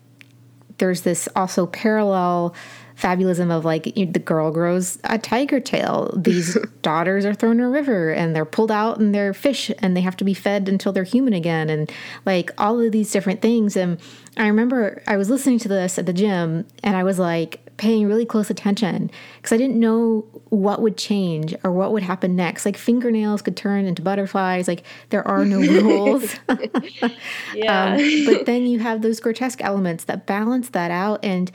there's 0.78 1.02
this 1.02 1.28
also 1.36 1.66
parallel 1.66 2.54
fabulism 3.00 3.50
of 3.50 3.64
like 3.64 3.84
the 3.94 4.18
girl 4.18 4.50
grows 4.50 4.98
a 5.04 5.18
tiger 5.18 5.60
tail. 5.60 6.12
These 6.16 6.58
daughters 6.82 7.24
are 7.24 7.34
thrown 7.34 7.58
in 7.58 7.64
a 7.64 7.70
river 7.70 8.10
and 8.10 8.36
they're 8.36 8.44
pulled 8.44 8.70
out 8.70 8.98
and 8.98 9.14
they're 9.14 9.32
fish 9.32 9.70
and 9.78 9.96
they 9.96 10.00
have 10.02 10.16
to 10.18 10.24
be 10.24 10.34
fed 10.34 10.68
until 10.68 10.92
they're 10.92 11.04
human 11.04 11.32
again. 11.32 11.70
And 11.70 11.90
like 12.26 12.50
all 12.58 12.80
of 12.80 12.92
these 12.92 13.10
different 13.10 13.40
things. 13.40 13.76
And 13.76 13.98
I 14.36 14.46
remember 14.46 15.02
I 15.06 15.16
was 15.16 15.30
listening 15.30 15.58
to 15.60 15.68
this 15.68 15.98
at 15.98 16.06
the 16.06 16.12
gym 16.12 16.66
and 16.82 16.96
I 16.96 17.04
was 17.04 17.18
like, 17.18 17.60
paying 17.80 18.06
really 18.06 18.26
close 18.26 18.50
attention 18.50 19.10
because 19.36 19.52
I 19.52 19.56
didn't 19.56 19.80
know 19.80 20.26
what 20.50 20.82
would 20.82 20.98
change 20.98 21.54
or 21.64 21.72
what 21.72 21.92
would 21.92 22.02
happen 22.02 22.36
next. 22.36 22.66
Like 22.66 22.76
fingernails 22.76 23.40
could 23.40 23.56
turn 23.56 23.86
into 23.86 24.02
butterflies. 24.02 24.68
Like 24.68 24.82
there 25.08 25.26
are 25.26 25.46
no 25.46 25.60
rules. 25.82 26.36
yeah. 27.54 27.94
Um, 27.94 28.26
but 28.26 28.44
then 28.44 28.66
you 28.66 28.80
have 28.80 29.00
those 29.00 29.18
grotesque 29.18 29.62
elements 29.62 30.04
that 30.04 30.26
balance 30.26 30.68
that 30.68 30.90
out. 30.90 31.24
And 31.24 31.50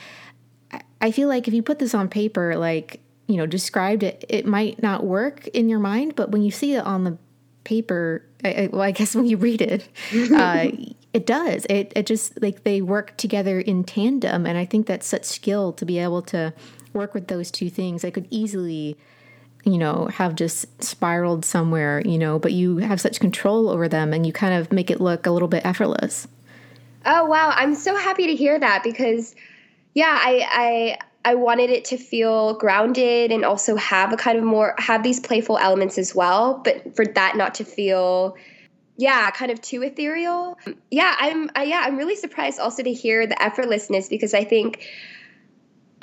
I 1.00 1.12
feel 1.12 1.30
like 1.30 1.48
if 1.48 1.54
you 1.54 1.62
put 1.62 1.78
this 1.78 1.94
on 1.94 2.10
paper, 2.10 2.58
like, 2.58 3.02
you 3.28 3.38
know, 3.38 3.46
described 3.46 4.02
it, 4.02 4.26
it 4.28 4.48
might 4.48 4.82
not 4.82 5.04
work 5.04 5.46
in 5.50 5.70
your 5.70 5.80
mind. 5.80 6.16
But 6.16 6.32
when 6.32 6.42
you 6.42 6.50
see 6.50 6.74
it 6.74 6.84
on 6.84 7.04
the 7.04 7.20
paper, 7.66 8.26
I, 8.44 8.70
well, 8.74 8.82
I 8.82 8.90
guess 8.90 9.16
when 9.16 9.28
you 9.28 9.38
read 9.38 9.62
it, 9.62 9.88
uh, 10.34 10.70
it 11.16 11.26
does. 11.26 11.66
It 11.70 11.94
it 11.96 12.06
just 12.06 12.42
like 12.42 12.66
they 12.66 12.82
work 12.82 13.16
together 13.16 13.58
in 13.58 13.86
tandem, 13.86 14.46
and 14.46 14.58
I 14.58 14.66
think 14.66 14.86
that's 14.86 15.08
such 15.08 15.24
skill 15.24 15.72
to 15.72 15.86
be 15.86 15.98
able 15.98 16.22
to 16.24 16.54
work 16.92 17.14
with 17.14 17.28
those 17.28 17.50
two 17.50 17.70
things. 17.70 18.04
I 18.04 18.10
could 18.10 18.28
easily, 18.30 18.98
you 19.64 19.78
know, 19.78 20.08
have 20.08 20.36
just 20.36 20.84
spiraled 20.84 21.46
somewhere, 21.46 22.02
you 22.06 22.18
know, 22.18 22.38
but 22.38 22.52
you 22.52 22.78
have 22.80 23.00
such 23.00 23.22
control 23.22 23.70
over 23.70 23.88
them, 23.88 24.12
and 24.12 24.28
you 24.28 24.34
kind 24.34 24.56
of 24.60 24.74
make 24.74 24.92
it 24.92 25.00
look 25.00 25.26
a 25.26 25.32
little 25.32 25.48
bit 25.48 25.66
effortless. 25.66 26.28
Oh 27.06 27.24
wow, 27.24 27.54
I'm 27.56 27.76
so 27.76 27.96
happy 27.96 28.28
to 28.28 28.36
hear 28.36 28.60
that 28.60 28.84
because, 28.84 29.36
yeah, 29.94 30.20
I 30.22 30.98
I 31.24 31.32
I 31.32 31.36
wanted 31.36 31.70
it 31.70 31.86
to 31.86 31.98
feel 31.98 32.56
grounded 32.56 33.32
and 33.32 33.46
also 33.46 33.78
have 33.78 34.12
a 34.12 34.18
kind 34.18 34.38
of 34.38 34.44
more 34.44 34.76
have 34.80 35.02
these 35.02 35.22
playful 35.22 35.60
elements 35.60 35.98
as 35.98 36.14
well, 36.14 36.60
but 36.66 36.94
for 36.94 37.06
that 37.06 37.38
not 37.38 37.56
to 37.56 37.64
feel 37.64 38.36
yeah, 38.98 39.30
kind 39.32 39.52
of 39.52 39.62
too 39.62 39.82
ethereal. 39.84 40.58
Yeah, 40.90 41.16
I'm 41.18 41.50
I, 41.56 41.64
yeah, 41.64 41.84
I'm 41.86 41.98
really 41.98 42.16
surprised 42.16 42.60
also 42.60 42.84
to 42.84 42.94
hear 42.94 43.28
the 43.28 43.36
effortlessness 43.36 44.10
because 44.10 44.34
I 44.34 44.44
think 44.44 44.88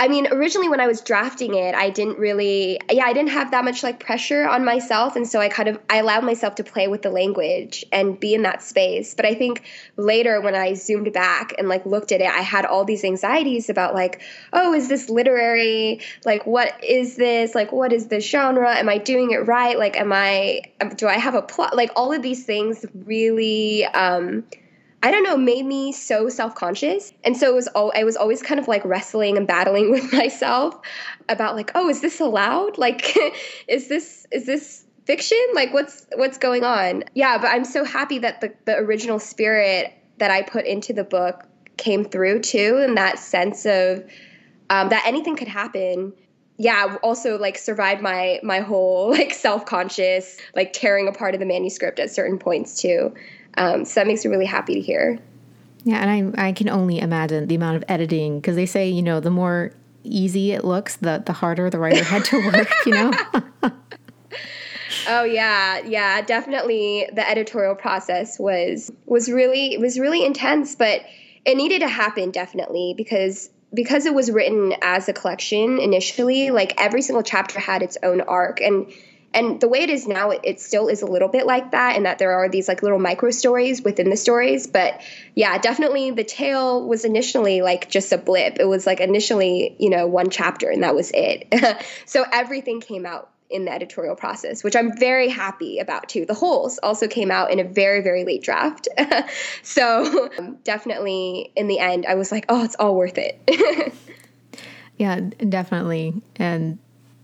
I 0.02 0.08
mean, 0.08 0.26
originally 0.32 0.68
when 0.68 0.80
I 0.80 0.88
was 0.88 1.00
drafting 1.00 1.54
it, 1.54 1.76
I 1.76 1.88
didn't 1.88 2.18
really, 2.18 2.80
yeah, 2.90 3.04
I 3.04 3.12
didn't 3.12 3.30
have 3.30 3.52
that 3.52 3.64
much 3.64 3.84
like 3.84 4.00
pressure 4.00 4.48
on 4.48 4.64
myself, 4.64 5.14
and 5.14 5.28
so 5.28 5.38
I 5.38 5.48
kind 5.48 5.68
of 5.68 5.78
I 5.88 5.98
allowed 5.98 6.24
myself 6.24 6.56
to 6.56 6.64
play 6.64 6.88
with 6.88 7.02
the 7.02 7.10
language 7.10 7.84
and 7.92 8.18
be 8.18 8.34
in 8.34 8.42
that 8.42 8.64
space. 8.64 9.14
But 9.14 9.26
I 9.26 9.34
think 9.34 9.62
later 9.96 10.40
when 10.40 10.56
I 10.56 10.74
zoomed 10.74 11.12
back 11.12 11.54
and 11.56 11.68
like 11.68 11.86
looked 11.86 12.10
at 12.10 12.20
it, 12.20 12.26
I 12.26 12.40
had 12.40 12.64
all 12.64 12.84
these 12.84 13.04
anxieties 13.04 13.70
about 13.70 13.94
like, 13.94 14.20
oh, 14.52 14.74
is 14.74 14.88
this 14.88 15.08
literary? 15.08 16.00
Like, 16.24 16.46
what 16.46 16.82
is 16.82 17.14
this? 17.14 17.54
Like, 17.54 17.70
what 17.70 17.92
is 17.92 18.08
this 18.08 18.28
genre? 18.28 18.74
Am 18.74 18.88
I 18.88 18.98
doing 18.98 19.30
it 19.30 19.46
right? 19.46 19.78
Like, 19.78 19.96
am 19.96 20.12
I? 20.12 20.62
Do 20.96 21.06
I 21.06 21.18
have 21.18 21.36
a 21.36 21.42
plot? 21.42 21.76
Like, 21.76 21.92
all 21.94 22.12
of 22.12 22.22
these 22.22 22.44
things 22.44 22.84
really. 22.92 23.84
um 23.84 24.42
I 25.02 25.10
don't 25.10 25.24
know, 25.24 25.36
made 25.36 25.66
me 25.66 25.90
so 25.90 26.28
self 26.28 26.54
conscious. 26.54 27.12
And 27.24 27.36
so 27.36 27.48
it 27.48 27.54
was 27.54 27.66
all, 27.68 27.92
I 27.94 28.04
was 28.04 28.16
always 28.16 28.40
kind 28.40 28.60
of 28.60 28.68
like 28.68 28.84
wrestling 28.84 29.36
and 29.36 29.46
battling 29.46 29.90
with 29.90 30.12
myself 30.12 30.78
about 31.28 31.56
like, 31.56 31.72
oh, 31.74 31.88
is 31.88 32.00
this 32.00 32.20
allowed? 32.20 32.78
Like, 32.78 33.16
is 33.68 33.88
this, 33.88 34.26
is 34.30 34.46
this 34.46 34.84
fiction? 35.04 35.38
Like 35.54 35.72
what's, 35.72 36.06
what's 36.14 36.38
going 36.38 36.62
on? 36.62 37.04
Yeah. 37.14 37.38
But 37.38 37.48
I'm 37.48 37.64
so 37.64 37.84
happy 37.84 38.18
that 38.20 38.40
the, 38.40 38.54
the 38.64 38.76
original 38.76 39.18
spirit 39.18 39.92
that 40.18 40.30
I 40.30 40.42
put 40.42 40.66
into 40.66 40.92
the 40.92 41.04
book 41.04 41.44
came 41.76 42.04
through 42.04 42.40
too. 42.40 42.80
And 42.82 42.96
that 42.96 43.18
sense 43.18 43.66
of, 43.66 44.04
um, 44.70 44.88
that 44.90 45.02
anything 45.04 45.36
could 45.36 45.48
happen 45.48 46.12
yeah 46.58 46.96
also 47.02 47.38
like 47.38 47.56
survived 47.56 48.02
my 48.02 48.38
my 48.42 48.60
whole 48.60 49.10
like 49.18 49.32
self-conscious 49.32 50.36
like 50.54 50.72
tearing 50.72 51.08
apart 51.08 51.34
of 51.34 51.40
the 51.40 51.46
manuscript 51.46 51.98
at 51.98 52.10
certain 52.10 52.38
points 52.38 52.80
too 52.80 53.12
um, 53.56 53.84
so 53.84 54.00
that 54.00 54.06
makes 54.06 54.24
me 54.24 54.30
really 54.30 54.46
happy 54.46 54.74
to 54.74 54.80
hear. 54.80 55.18
Yeah, 55.84 55.96
and 55.96 56.36
I 56.36 56.48
I 56.48 56.52
can 56.52 56.68
only 56.68 56.98
imagine 56.98 57.48
the 57.48 57.54
amount 57.54 57.76
of 57.76 57.84
editing 57.88 58.40
because 58.40 58.56
they 58.56 58.66
say 58.66 58.88
you 58.88 59.02
know 59.02 59.20
the 59.20 59.30
more 59.30 59.72
easy 60.04 60.52
it 60.52 60.64
looks, 60.64 60.96
the 60.96 61.22
the 61.24 61.32
harder 61.32 61.70
the 61.70 61.78
writer 61.78 62.04
had 62.04 62.24
to 62.26 62.44
work. 62.46 62.68
You 62.86 62.92
know. 62.92 63.12
oh 65.08 65.24
yeah, 65.24 65.80
yeah, 65.80 66.20
definitely. 66.22 67.08
The 67.12 67.28
editorial 67.28 67.74
process 67.74 68.38
was 68.38 68.90
was 69.06 69.30
really 69.30 69.76
was 69.78 69.98
really 69.98 70.24
intense, 70.24 70.76
but 70.76 71.02
it 71.44 71.56
needed 71.56 71.80
to 71.80 71.88
happen 71.88 72.30
definitely 72.30 72.94
because 72.96 73.50
because 73.74 74.06
it 74.06 74.14
was 74.14 74.30
written 74.30 74.74
as 74.82 75.08
a 75.08 75.12
collection 75.12 75.78
initially. 75.78 76.50
Like 76.50 76.74
every 76.80 77.02
single 77.02 77.22
chapter 77.22 77.58
had 77.58 77.82
its 77.82 77.96
own 78.02 78.20
arc 78.20 78.60
and 78.60 78.92
and 79.34 79.60
the 79.60 79.68
way 79.68 79.80
it 79.80 79.90
is 79.90 80.06
now, 80.06 80.30
it, 80.30 80.40
it, 80.44 80.60
still 80.60 80.88
is 80.88 81.02
a 81.02 81.06
little 81.06 81.28
bit 81.28 81.46
like 81.46 81.70
that, 81.70 81.96
in 81.96 82.02
that 82.02 82.18
there 82.18 82.32
are 82.32 82.48
these 82.48 82.68
like 82.68 82.82
little 82.82 82.98
micro 82.98 83.30
stories 83.30 83.82
within 83.82 84.10
the 84.10 84.16
stories. 84.16 84.66
But 84.66 85.00
yeah, 85.34 85.56
definitely 85.58 86.10
the 86.10 86.24
tale 86.24 86.86
was 86.86 87.04
initially 87.04 87.62
like 87.62 87.88
just 87.88 88.12
a 88.12 88.18
blip. 88.18 88.58
It 88.60 88.66
was 88.66 88.86
like 88.86 89.00
initially, 89.00 89.76
you 89.78 89.90
know, 89.90 90.06
one 90.06 90.30
chapter 90.30 90.68
and 90.68 90.82
that 90.82 90.94
was 90.94 91.10
it. 91.14 91.52
so 92.06 92.24
everything 92.30 92.80
came 92.80 93.06
out 93.06 93.30
in 93.52 93.66
the 93.66 93.72
editorial 93.72 94.16
process, 94.16 94.64
which 94.64 94.74
I'm 94.74 94.96
very 94.96 95.28
happy 95.28 95.78
about 95.78 96.08
too. 96.08 96.24
The 96.24 96.34
holes 96.34 96.78
also 96.82 97.06
came 97.06 97.30
out 97.30 97.50
in 97.50 97.60
a 97.60 97.64
very, 97.64 98.00
very 98.00 98.24
late 98.24 98.42
draft. 98.42 98.88
so 99.62 100.30
um, 100.38 100.56
definitely 100.64 101.52
in 101.54 101.68
the 101.68 101.78
end, 101.78 102.06
I 102.06 102.14
was 102.14 102.32
like, 102.32 102.46
oh, 102.48 102.64
it's 102.64 102.76
all 102.76 102.96
worth 102.96 103.18
it. 103.18 103.94
yeah, 104.96 105.20
definitely. 105.20 106.14
And 106.36 106.78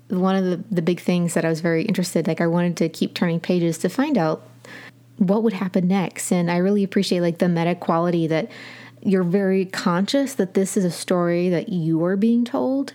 one 0.08 0.36
of 0.36 0.44
the, 0.44 0.64
the 0.74 0.82
big 0.82 1.00
things 1.00 1.34
that 1.34 1.44
I 1.44 1.48
was 1.48 1.60
very 1.60 1.82
interested, 1.84 2.26
like 2.26 2.40
I 2.40 2.46
wanted 2.46 2.76
to 2.78 2.88
keep 2.88 3.14
turning 3.14 3.40
pages 3.40 3.78
to 3.78 3.88
find 3.88 4.16
out 4.16 4.46
what 5.18 5.42
would 5.42 5.52
happen 5.52 5.88
next. 5.88 6.32
And 6.32 6.50
I 6.50 6.56
really 6.58 6.84
appreciate 6.84 7.20
like 7.20 7.38
the 7.38 7.48
meta 7.48 7.74
quality 7.74 8.26
that 8.28 8.50
you're 9.02 9.24
very 9.24 9.64
conscious 9.64 10.34
that 10.34 10.54
this 10.54 10.76
is 10.76 10.84
a 10.84 10.90
story 10.90 11.48
that 11.50 11.68
you 11.68 12.04
are 12.04 12.16
being 12.16 12.44
told, 12.44 12.94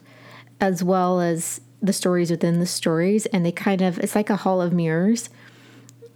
as 0.59 0.83
well 0.83 1.21
as 1.21 1.61
the 1.81 1.93
stories 1.93 2.31
within 2.31 2.59
the 2.59 2.65
stories. 2.65 3.25
And 3.27 3.45
they 3.45 3.51
kind 3.51 3.81
of, 3.81 3.99
it's 3.99 4.15
like 4.15 4.29
a 4.29 4.37
hall 4.37 4.61
of 4.61 4.73
mirrors. 4.73 5.29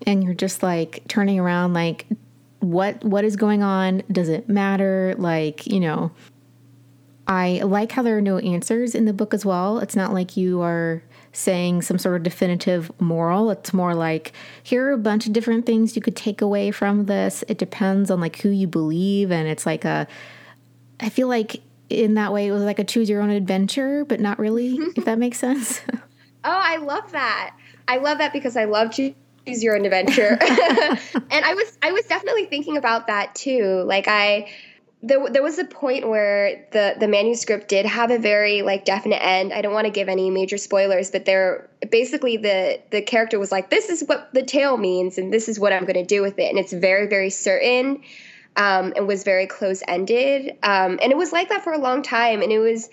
And 0.05 0.23
you're 0.23 0.33
just 0.33 0.63
like 0.63 1.03
turning 1.07 1.39
around, 1.39 1.73
like, 1.73 2.05
what 2.59 3.03
what 3.03 3.23
is 3.23 3.35
going 3.35 3.63
on? 3.63 4.03
Does 4.11 4.29
it 4.29 4.49
matter? 4.49 5.15
Like, 5.17 5.67
you 5.67 5.79
know, 5.79 6.11
I 7.27 7.61
like 7.63 7.91
how 7.91 8.01
there 8.01 8.17
are 8.17 8.21
no 8.21 8.37
answers 8.37 8.95
in 8.95 9.05
the 9.05 9.13
book 9.13 9.33
as 9.33 9.45
well. 9.45 9.79
It's 9.79 9.95
not 9.95 10.13
like 10.13 10.37
you 10.37 10.61
are 10.61 11.03
saying 11.33 11.81
some 11.81 11.97
sort 11.97 12.15
of 12.15 12.23
definitive 12.23 12.89
moral. 12.99 13.51
It's 13.51 13.73
more 13.73 13.93
like 13.93 14.31
here 14.63 14.87
are 14.87 14.91
a 14.93 14.97
bunch 14.97 15.27
of 15.27 15.33
different 15.33 15.65
things 15.65 15.95
you 15.95 16.01
could 16.01 16.15
take 16.15 16.41
away 16.41 16.71
from 16.71 17.05
this. 17.05 17.43
It 17.47 17.57
depends 17.57 18.09
on 18.09 18.21
like 18.21 18.37
who 18.37 18.49
you 18.49 18.65
believe 18.65 19.31
and 19.31 19.47
it's 19.47 19.65
like 19.65 19.85
a 19.85 20.07
I 20.99 21.09
feel 21.09 21.27
like 21.27 21.61
in 21.89 22.15
that 22.15 22.33
way 22.33 22.47
it 22.47 22.51
was 22.51 22.63
like 22.63 22.79
a 22.79 22.83
choose 22.83 23.09
your 23.09 23.21
own 23.21 23.29
adventure, 23.29 24.03
but 24.05 24.19
not 24.19 24.39
really, 24.39 24.75
if 24.95 25.05
that 25.05 25.19
makes 25.19 25.37
sense. 25.37 25.81
oh, 25.93 25.99
I 26.43 26.77
love 26.77 27.11
that. 27.11 27.55
I 27.87 27.97
love 27.97 28.17
that 28.17 28.33
because 28.33 28.57
I 28.57 28.65
love 28.65 28.91
choose 28.91 29.13
your 29.47 29.75
own 29.77 29.85
adventure. 29.85 30.37
and 30.41 31.45
I 31.45 31.53
was 31.53 31.77
I 31.81 31.91
was 31.91 32.05
definitely 32.05 32.45
thinking 32.45 32.77
about 32.77 33.07
that 33.07 33.35
too. 33.35 33.83
Like 33.85 34.07
I 34.07 34.49
there, 35.03 35.29
there 35.29 35.43
was 35.43 35.59
a 35.59 35.65
point 35.65 36.07
where 36.07 36.65
the 36.71 36.95
the 36.99 37.07
manuscript 37.07 37.67
did 37.67 37.85
have 37.85 38.09
a 38.09 38.17
very 38.17 38.63
like 38.63 38.83
definite 38.83 39.23
end. 39.23 39.53
I 39.53 39.61
don't 39.61 39.73
want 39.73 39.85
to 39.85 39.91
give 39.91 40.09
any 40.09 40.31
major 40.31 40.57
spoilers, 40.57 41.11
but 41.11 41.25
there 41.25 41.69
basically 41.91 42.37
the 42.37 42.81
the 42.89 43.01
character 43.03 43.37
was 43.37 43.51
like, 43.51 43.69
"This 43.69 43.89
is 43.89 44.03
what 44.03 44.33
the 44.33 44.41
tale 44.41 44.75
means, 44.75 45.19
and 45.19 45.31
this 45.31 45.49
is 45.49 45.59
what 45.59 45.71
I'm 45.71 45.83
going 45.83 45.95
to 45.95 46.05
do 46.05 46.23
with 46.23 46.39
it," 46.39 46.49
and 46.49 46.57
it's 46.57 46.73
very 46.73 47.05
very 47.07 47.29
certain, 47.29 48.01
um, 48.55 48.93
and 48.95 49.07
was 49.07 49.23
very 49.23 49.45
close 49.45 49.83
ended, 49.87 50.57
um, 50.63 50.97
and 51.01 51.11
it 51.11 51.17
was 51.17 51.31
like 51.31 51.49
that 51.49 51.63
for 51.63 51.73
a 51.73 51.79
long 51.79 52.01
time, 52.01 52.41
and 52.41 52.51
it 52.51 52.59
was 52.59 52.89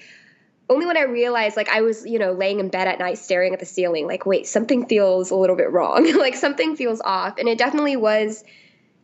only 0.68 0.86
when 0.86 0.96
I 0.96 1.02
realized, 1.02 1.58
like, 1.58 1.68
I 1.68 1.82
was, 1.82 2.06
you 2.06 2.18
know, 2.18 2.32
laying 2.32 2.58
in 2.58 2.70
bed 2.70 2.88
at 2.88 2.98
night 2.98 3.18
staring 3.18 3.52
at 3.52 3.60
the 3.60 3.66
ceiling, 3.66 4.06
like, 4.06 4.24
wait, 4.24 4.46
something 4.46 4.86
feels 4.86 5.30
a 5.30 5.36
little 5.36 5.56
bit 5.56 5.70
wrong. 5.70 6.10
like, 6.18 6.34
something 6.34 6.74
feels 6.74 7.02
off. 7.02 7.36
And 7.36 7.50
it 7.50 7.58
definitely 7.58 7.96
was 7.96 8.44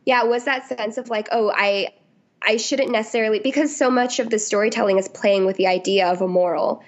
yeah, 0.06 0.24
it 0.24 0.28
was 0.28 0.44
that 0.44 0.66
sense 0.66 0.98
of 0.98 1.10
like, 1.10 1.28
oh, 1.30 1.52
I 1.54 1.90
I 2.42 2.56
shouldn't 2.56 2.90
necessarily 2.90 3.38
because 3.38 3.76
so 3.76 3.90
much 3.90 4.18
of 4.18 4.30
the 4.30 4.38
storytelling 4.38 4.98
is 4.98 5.08
playing 5.08 5.46
with 5.46 5.56
the 5.56 5.66
idea 5.66 6.08
of 6.08 6.20
a 6.20 6.28
moral. 6.28 6.82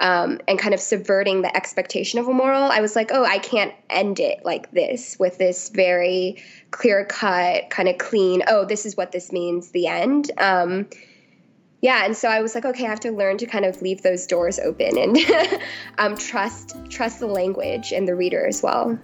Um, 0.00 0.38
and 0.46 0.60
kind 0.60 0.74
of 0.74 0.80
subverting 0.80 1.42
the 1.42 1.56
expectation 1.56 2.20
of 2.20 2.28
a 2.28 2.32
moral, 2.32 2.70
I 2.70 2.80
was 2.80 2.94
like, 2.94 3.10
oh, 3.12 3.24
I 3.24 3.38
can't 3.38 3.74
end 3.90 4.20
it 4.20 4.44
like 4.44 4.70
this 4.70 5.16
with 5.18 5.38
this 5.38 5.70
very 5.70 6.40
clear 6.70 7.04
cut, 7.04 7.68
kind 7.70 7.88
of 7.88 7.98
clean, 7.98 8.44
oh, 8.46 8.64
this 8.64 8.86
is 8.86 8.96
what 8.96 9.10
this 9.10 9.32
means, 9.32 9.72
the 9.72 9.88
end. 9.88 10.30
Um, 10.38 10.86
yeah, 11.80 12.04
and 12.04 12.16
so 12.16 12.28
I 12.28 12.42
was 12.42 12.54
like, 12.54 12.64
okay, 12.64 12.86
I 12.86 12.88
have 12.88 13.00
to 13.00 13.10
learn 13.10 13.38
to 13.38 13.46
kind 13.46 13.64
of 13.64 13.80
leave 13.82 14.02
those 14.02 14.26
doors 14.26 14.58
open 14.58 14.98
and 14.98 15.18
um, 15.98 16.16
trust 16.16 16.76
trust 16.90 17.20
the 17.20 17.26
language 17.26 17.92
and 17.92 18.06
the 18.06 18.14
reader 18.14 18.46
as 18.46 18.62
well. 18.62 18.98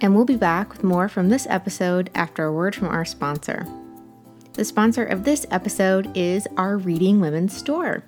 And 0.00 0.14
we'll 0.14 0.24
be 0.24 0.36
back 0.36 0.70
with 0.70 0.84
more 0.84 1.08
from 1.08 1.28
this 1.28 1.46
episode 1.50 2.10
after 2.14 2.44
a 2.44 2.52
word 2.52 2.74
from 2.74 2.88
our 2.88 3.04
sponsor. 3.04 3.66
The 4.58 4.64
sponsor 4.64 5.04
of 5.04 5.22
this 5.22 5.46
episode 5.52 6.10
is 6.16 6.48
our 6.56 6.78
Reading 6.78 7.20
Women 7.20 7.48
store. 7.48 8.02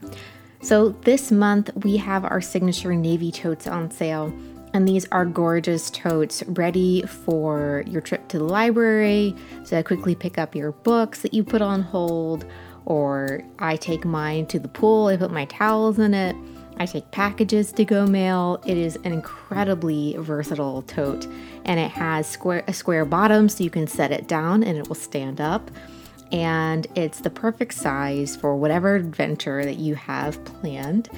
So 0.63 0.89
this 0.89 1.31
month 1.31 1.71
we 1.85 1.97
have 1.99 2.25
our 2.25 2.41
signature 2.41 2.93
navy 2.93 3.31
totes 3.31 3.69
on 3.69 3.89
sale. 3.93 4.35
And 4.75 4.89
these 4.89 5.07
are 5.13 5.25
gorgeous 5.25 5.93
totes 5.93 6.43
ready 6.49 7.03
for 7.03 7.85
your 7.87 8.01
trip 8.01 8.27
to 8.31 8.39
the 8.39 8.45
library 8.45 9.37
to 9.67 9.85
quickly 9.85 10.17
pick 10.17 10.39
up 10.39 10.57
your 10.57 10.73
books 10.73 11.23
that 11.23 11.33
you 11.33 11.45
put 11.45 11.63
on 11.63 11.83
hold. 11.83 12.45
Or 12.85 13.45
I 13.61 13.77
take 13.77 14.05
mine 14.05 14.47
to 14.47 14.59
the 14.59 14.67
pool, 14.67 15.07
I 15.07 15.17
put 15.17 15.31
my 15.31 15.45
towels 15.45 16.01
in 16.01 16.15
it. 16.15 16.35
I 16.79 16.87
take 16.87 17.09
packages 17.13 17.71
to 17.75 17.85
go 17.85 18.07
mail. 18.07 18.61
It 18.67 18.77
is 18.77 18.97
an 19.05 19.13
incredibly 19.13 20.17
versatile 20.19 20.83
tote 20.83 21.29
and 21.65 21.79
it 21.79 21.93
has 21.93 22.27
square 22.27 22.65
a 22.67 22.73
square 22.73 23.05
bottom 23.05 23.49
so 23.49 23.63
you 23.63 23.71
can 23.71 23.87
set 23.87 24.11
it 24.11 24.27
down 24.27 24.65
and 24.65 24.77
it 24.77 24.89
will 24.89 24.97
stand 24.97 25.41
up. 25.41 25.71
And 26.33 26.87
it's 26.95 27.21
the 27.21 27.31
perfect 27.31 27.75
size 27.75 28.37
for 28.37 28.57
whatever 28.57 28.95
adventure 28.95 29.65
that 29.65 29.77
you 29.77 29.95
have 29.97 30.43
planned. 30.45 31.09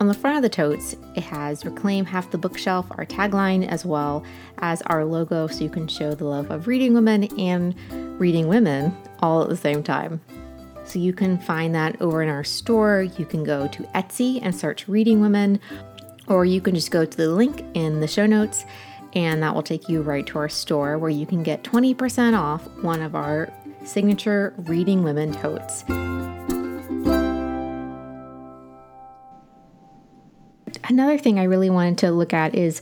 On 0.00 0.06
the 0.06 0.14
front 0.14 0.38
of 0.38 0.42
the 0.42 0.48
totes, 0.48 0.96
it 1.14 1.24
has 1.24 1.62
Reclaim 1.66 2.06
Half 2.06 2.30
the 2.30 2.38
Bookshelf, 2.38 2.86
our 2.92 3.04
tagline, 3.04 3.68
as 3.68 3.84
well 3.84 4.24
as 4.58 4.80
our 4.82 5.04
logo, 5.04 5.46
so 5.46 5.62
you 5.62 5.68
can 5.68 5.86
show 5.86 6.14
the 6.14 6.24
love 6.24 6.50
of 6.50 6.66
reading 6.66 6.94
women 6.94 7.24
and 7.38 7.74
reading 8.18 8.48
women 8.48 8.96
all 9.18 9.42
at 9.42 9.50
the 9.50 9.58
same 9.58 9.82
time. 9.82 10.22
So 10.84 10.98
you 10.98 11.12
can 11.12 11.38
find 11.38 11.74
that 11.74 12.00
over 12.00 12.22
in 12.22 12.30
our 12.30 12.44
store. 12.44 13.02
You 13.02 13.26
can 13.26 13.44
go 13.44 13.68
to 13.68 13.82
Etsy 13.94 14.40
and 14.42 14.56
search 14.56 14.88
Reading 14.88 15.20
Women, 15.20 15.60
or 16.28 16.46
you 16.46 16.62
can 16.62 16.74
just 16.74 16.90
go 16.90 17.04
to 17.04 17.16
the 17.16 17.28
link 17.28 17.62
in 17.74 18.00
the 18.00 18.08
show 18.08 18.24
notes, 18.24 18.64
and 19.12 19.42
that 19.42 19.54
will 19.54 19.62
take 19.62 19.88
you 19.88 20.00
right 20.00 20.26
to 20.28 20.38
our 20.38 20.48
store 20.48 20.96
where 20.96 21.10
you 21.10 21.26
can 21.26 21.42
get 21.42 21.62
20% 21.62 22.38
off 22.38 22.66
one 22.82 23.02
of 23.02 23.14
our 23.14 23.52
signature 23.90 24.54
Reading 24.56 25.02
Women 25.02 25.32
totes. 25.32 25.82
Another 30.88 31.18
thing 31.18 31.38
I 31.38 31.44
really 31.44 31.70
wanted 31.70 31.98
to 31.98 32.10
look 32.12 32.32
at 32.32 32.54
is 32.54 32.80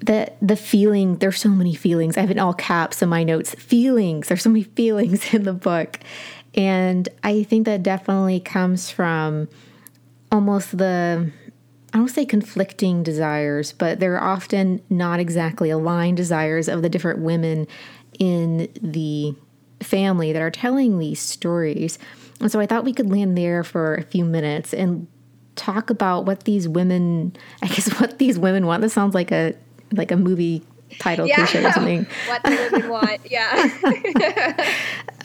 the 0.00 0.32
the 0.40 0.56
feeling 0.56 1.16
there's 1.16 1.40
so 1.40 1.48
many 1.48 1.74
feelings. 1.74 2.16
I 2.16 2.20
have 2.20 2.30
in 2.30 2.38
all 2.38 2.54
caps 2.54 3.02
in 3.02 3.08
my 3.08 3.24
notes. 3.24 3.54
Feelings 3.54 4.28
there's 4.28 4.42
so 4.42 4.50
many 4.50 4.62
feelings 4.62 5.32
in 5.34 5.42
the 5.42 5.52
book. 5.52 5.98
And 6.54 7.08
i 7.22 7.42
think 7.42 7.66
that 7.66 7.82
definitely 7.82 8.40
comes 8.40 8.90
from 8.90 9.48
almost 10.32 10.78
the 10.78 11.30
i 11.92 11.98
don't 11.98 12.08
say 12.08 12.24
conflicting 12.24 13.02
desires 13.02 13.72
but 13.72 14.00
they're 14.00 14.22
often 14.22 14.80
not 14.88 15.20
exactly 15.20 15.70
aligned 15.70 16.16
desires 16.16 16.68
of 16.68 16.82
the 16.82 16.88
different 16.88 17.20
women 17.20 17.66
in 18.18 18.68
the 18.80 19.34
family 19.80 20.32
that 20.32 20.42
are 20.42 20.50
telling 20.50 20.98
these 20.98 21.20
stories. 21.20 21.98
And 22.40 22.50
so 22.52 22.60
i 22.60 22.66
thought 22.66 22.84
we 22.84 22.92
could 22.92 23.10
land 23.10 23.36
there 23.36 23.64
for 23.64 23.94
a 23.94 24.02
few 24.02 24.24
minutes 24.24 24.74
and 24.74 25.06
talk 25.54 25.88
about 25.88 26.26
what 26.26 26.44
these 26.44 26.68
women 26.68 27.34
i 27.62 27.66
guess 27.66 27.88
what 28.00 28.18
these 28.18 28.38
women 28.38 28.66
want. 28.66 28.82
This 28.82 28.92
sounds 28.92 29.14
like 29.14 29.32
a 29.32 29.54
like 29.92 30.10
a 30.10 30.16
movie 30.16 30.62
title 30.98 31.26
yeah. 31.26 31.36
cliche 31.36 31.64
or 31.64 31.72
something. 31.72 32.06
What 32.28 32.42
the 32.42 32.68
women 32.72 32.88
want 32.88 33.20
yeah. 33.30 34.74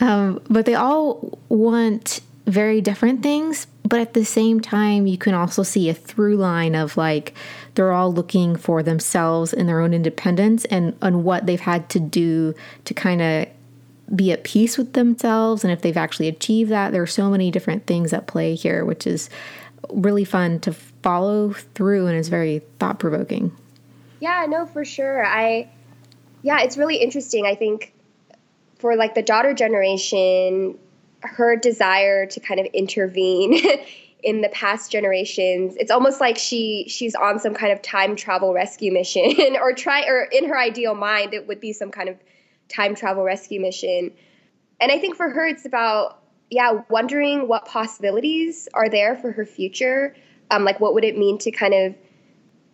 Um, 0.00 0.40
but 0.50 0.66
they 0.66 0.74
all 0.74 1.38
want 1.48 2.20
very 2.46 2.80
different 2.80 3.22
things 3.22 3.68
but 3.86 4.00
at 4.00 4.14
the 4.14 4.24
same 4.24 4.60
time 4.60 5.06
you 5.06 5.16
can 5.18 5.34
also 5.34 5.62
see 5.62 5.88
a 5.88 5.94
through 5.94 6.36
line 6.36 6.74
of 6.74 6.96
like 6.96 7.34
they're 7.74 7.92
all 7.92 8.12
looking 8.12 8.56
for 8.56 8.82
themselves 8.82 9.52
and 9.52 9.68
their 9.68 9.80
own 9.80 9.94
independence 9.94 10.64
and 10.66 10.96
and 11.02 11.22
what 11.22 11.46
they've 11.46 11.60
had 11.60 11.88
to 11.90 12.00
do 12.00 12.54
to 12.84 12.94
kind 12.94 13.22
of 13.22 13.46
be 14.14 14.32
at 14.32 14.44
peace 14.44 14.76
with 14.76 14.92
themselves 14.92 15.64
and 15.64 15.72
if 15.72 15.80
they've 15.82 15.96
actually 15.96 16.28
achieved 16.28 16.70
that 16.70 16.92
there 16.92 17.02
are 17.02 17.06
so 17.06 17.30
many 17.30 17.50
different 17.50 17.86
things 17.86 18.12
at 18.12 18.26
play 18.26 18.54
here 18.54 18.84
which 18.84 19.06
is 19.06 19.30
really 19.90 20.24
fun 20.24 20.60
to 20.60 20.72
follow 20.72 21.52
through 21.74 22.06
and 22.06 22.16
is 22.16 22.28
very 22.28 22.60
thought 22.78 22.98
provoking. 22.98 23.54
Yeah, 24.20 24.46
no, 24.48 24.66
for 24.66 24.84
sure. 24.84 25.24
I, 25.24 25.68
yeah, 26.42 26.60
it's 26.60 26.76
really 26.76 26.96
interesting. 26.96 27.46
I 27.46 27.54
think 27.54 27.92
for 28.78 28.96
like 28.96 29.14
the 29.14 29.22
daughter 29.22 29.54
generation, 29.54 30.78
her 31.20 31.56
desire 31.56 32.26
to 32.26 32.40
kind 32.40 32.60
of 32.60 32.66
intervene 32.66 33.60
in 34.22 34.40
the 34.40 34.48
past 34.50 34.92
generations 34.92 35.74
it's 35.80 35.90
almost 35.90 36.20
like 36.20 36.38
she 36.38 36.84
she's 36.88 37.12
on 37.16 37.40
some 37.40 37.54
kind 37.54 37.72
of 37.72 37.82
time 37.82 38.14
travel 38.14 38.54
rescue 38.54 38.92
mission 38.92 39.56
or 39.60 39.72
try 39.72 40.04
or 40.04 40.28
in 40.30 40.48
her 40.48 40.56
ideal 40.56 40.94
mind 40.94 41.34
it 41.34 41.48
would 41.48 41.58
be 41.58 41.72
some 41.72 41.90
kind 41.90 42.08
of 42.08 42.16
time 42.72 42.94
travel 42.94 43.22
rescue 43.22 43.60
mission 43.60 44.10
and 44.80 44.90
i 44.90 44.98
think 44.98 45.16
for 45.16 45.28
her 45.28 45.46
it's 45.46 45.64
about 45.64 46.22
yeah, 46.52 46.82
wondering 46.90 47.48
what 47.48 47.64
possibilities 47.64 48.68
are 48.74 48.90
there 48.90 49.16
for 49.16 49.32
her 49.32 49.46
future. 49.46 50.14
Um, 50.50 50.66
like, 50.66 50.80
what 50.80 50.92
would 50.92 51.02
it 51.02 51.16
mean 51.16 51.38
to 51.38 51.50
kind 51.50 51.72
of, 51.72 51.94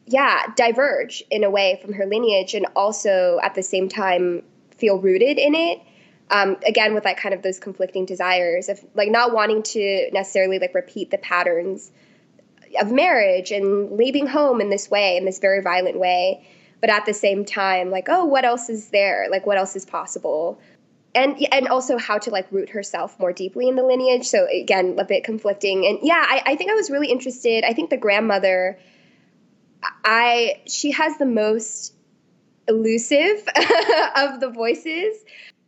yeah, 0.05 0.47
diverge 0.57 1.23
in 1.31 1.45
a 1.45 1.51
way 1.51 1.79
from 1.81 1.93
her 1.93 2.05
lineage 2.05 2.55
and 2.55 2.67
also 2.75 3.39
at 3.41 3.55
the 3.55 3.63
same 3.63 3.89
time 3.89 4.43
feel 4.77 4.99
rooted 4.99 5.39
in 5.39 5.55
it. 5.55 5.81
Um, 6.29 6.57
again, 6.67 6.93
with 6.93 7.05
like 7.05 7.19
kind 7.19 7.33
of 7.33 7.43
those 7.43 7.61
conflicting 7.61 8.05
desires 8.05 8.69
of 8.69 8.85
like 8.97 9.13
not 9.13 9.33
wanting 9.33 9.63
to 9.63 10.11
necessarily 10.13 10.59
like 10.59 10.75
repeat 10.75 11.13
the 11.13 11.19
patterns 11.19 11.93
of 12.81 12.91
marriage 12.91 13.53
and 13.53 13.93
leaving 13.93 14.27
home 14.27 14.61
in 14.61 14.71
this 14.71 14.91
way, 14.91 15.17
in 15.17 15.25
this 15.25 15.39
very 15.39 15.63
violent 15.63 16.01
way. 16.01 16.49
But 16.81 16.91
at 16.91 17.07
the 17.07 17.15
same 17.15 17.45
time, 17.45 17.91
like, 17.91 18.07
oh, 18.09 18.25
what 18.25 18.45
else 18.45 18.69
is 18.69 18.91
there? 18.91 19.27
Like, 19.31 19.47
what 19.47 19.59
else 19.59 19.75
is 19.75 19.85
possible? 19.85 20.61
and 21.15 21.37
and 21.53 21.69
also 21.69 21.99
how 21.99 22.19
to 22.19 22.31
like 22.31 22.47
root 22.53 22.71
herself 22.71 23.19
more 23.19 23.33
deeply 23.33 23.69
in 23.69 23.77
the 23.77 23.83
lineage. 23.83 24.27
So 24.27 24.47
again, 24.47 24.97
a 24.99 25.05
bit 25.05 25.25
conflicting. 25.25 25.87
And 25.87 25.99
yeah, 26.03 26.25
I, 26.27 26.43
I 26.47 26.57
think 26.57 26.71
I 26.71 26.75
was 26.75 26.91
really 26.91 27.09
interested. 27.09 27.65
I 27.65 27.73
think 27.73 27.91
the 27.91 27.97
grandmother, 27.97 28.79
I 30.05 30.63
she 30.67 30.93
has 30.93 31.19
the 31.19 31.27
most 31.27 31.95
elusive 32.69 33.39
of 34.17 34.41
the 34.41 34.51
voices. 34.55 35.17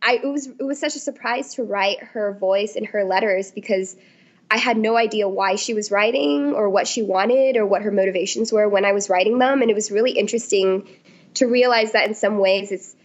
I 0.01 0.19
it 0.23 0.27
was 0.27 0.47
it 0.47 0.63
was 0.63 0.79
such 0.79 0.95
a 0.95 0.99
surprise 0.99 1.55
to 1.55 1.63
write 1.63 2.01
her 2.03 2.33
voice 2.33 2.75
in 2.75 2.85
her 2.85 3.03
letters 3.03 3.51
because 3.51 3.95
I 4.49 4.57
had 4.57 4.77
no 4.77 4.97
idea 4.97 5.29
why 5.29 5.55
she 5.55 5.73
was 5.73 5.91
writing 5.91 6.53
or 6.53 6.69
what 6.69 6.85
she 6.85 7.03
wanted 7.03 7.55
or 7.55 7.65
what 7.65 7.83
her 7.83 7.91
motivations 7.91 8.51
were 8.51 8.67
when 8.67 8.83
I 8.83 8.91
was 8.91 9.09
writing 9.09 9.39
them. 9.39 9.61
And 9.61 9.71
it 9.71 9.73
was 9.73 9.91
really 9.91 10.11
interesting 10.11 10.89
to 11.35 11.47
realize 11.47 11.93
that 11.93 12.07
in 12.07 12.13
some 12.13 12.37
ways 12.37 12.71
it's 12.71 12.95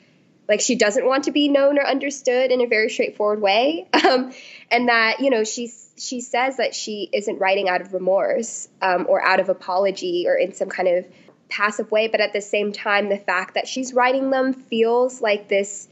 like 0.49 0.61
she 0.61 0.77
doesn't 0.77 1.05
want 1.05 1.25
to 1.25 1.33
be 1.33 1.49
known 1.49 1.79
or 1.79 1.87
understood 1.87 2.51
in 2.51 2.61
a 2.61 2.67
very 2.67 2.89
straightforward 2.89 3.41
way. 3.41 3.89
Um, 4.07 4.33
and 4.71 4.89
that 4.89 5.19
you 5.19 5.31
know 5.31 5.43
she 5.43 5.73
she 5.99 6.21
says 6.21 6.59
that 6.59 6.77
she 6.77 7.09
isn't 7.13 7.39
writing 7.41 7.69
out 7.69 7.81
of 7.81 7.93
remorse 7.93 8.69
um, 8.81 9.07
or 9.09 9.21
out 9.21 9.41
of 9.41 9.49
apology 9.49 10.27
or 10.29 10.37
in 10.37 10.55
some 10.55 10.69
kind 10.69 10.87
of 10.87 11.07
passive 11.49 11.91
way 11.91 12.07
but 12.07 12.21
at 12.21 12.33
the 12.33 12.41
same 12.41 12.71
time 12.71 13.09
the 13.09 13.17
fact 13.17 13.55
that 13.55 13.67
she's 13.67 13.93
writing 13.95 14.31
them 14.31 14.53
feels 14.53 15.21
like 15.21 15.49
this 15.49 15.89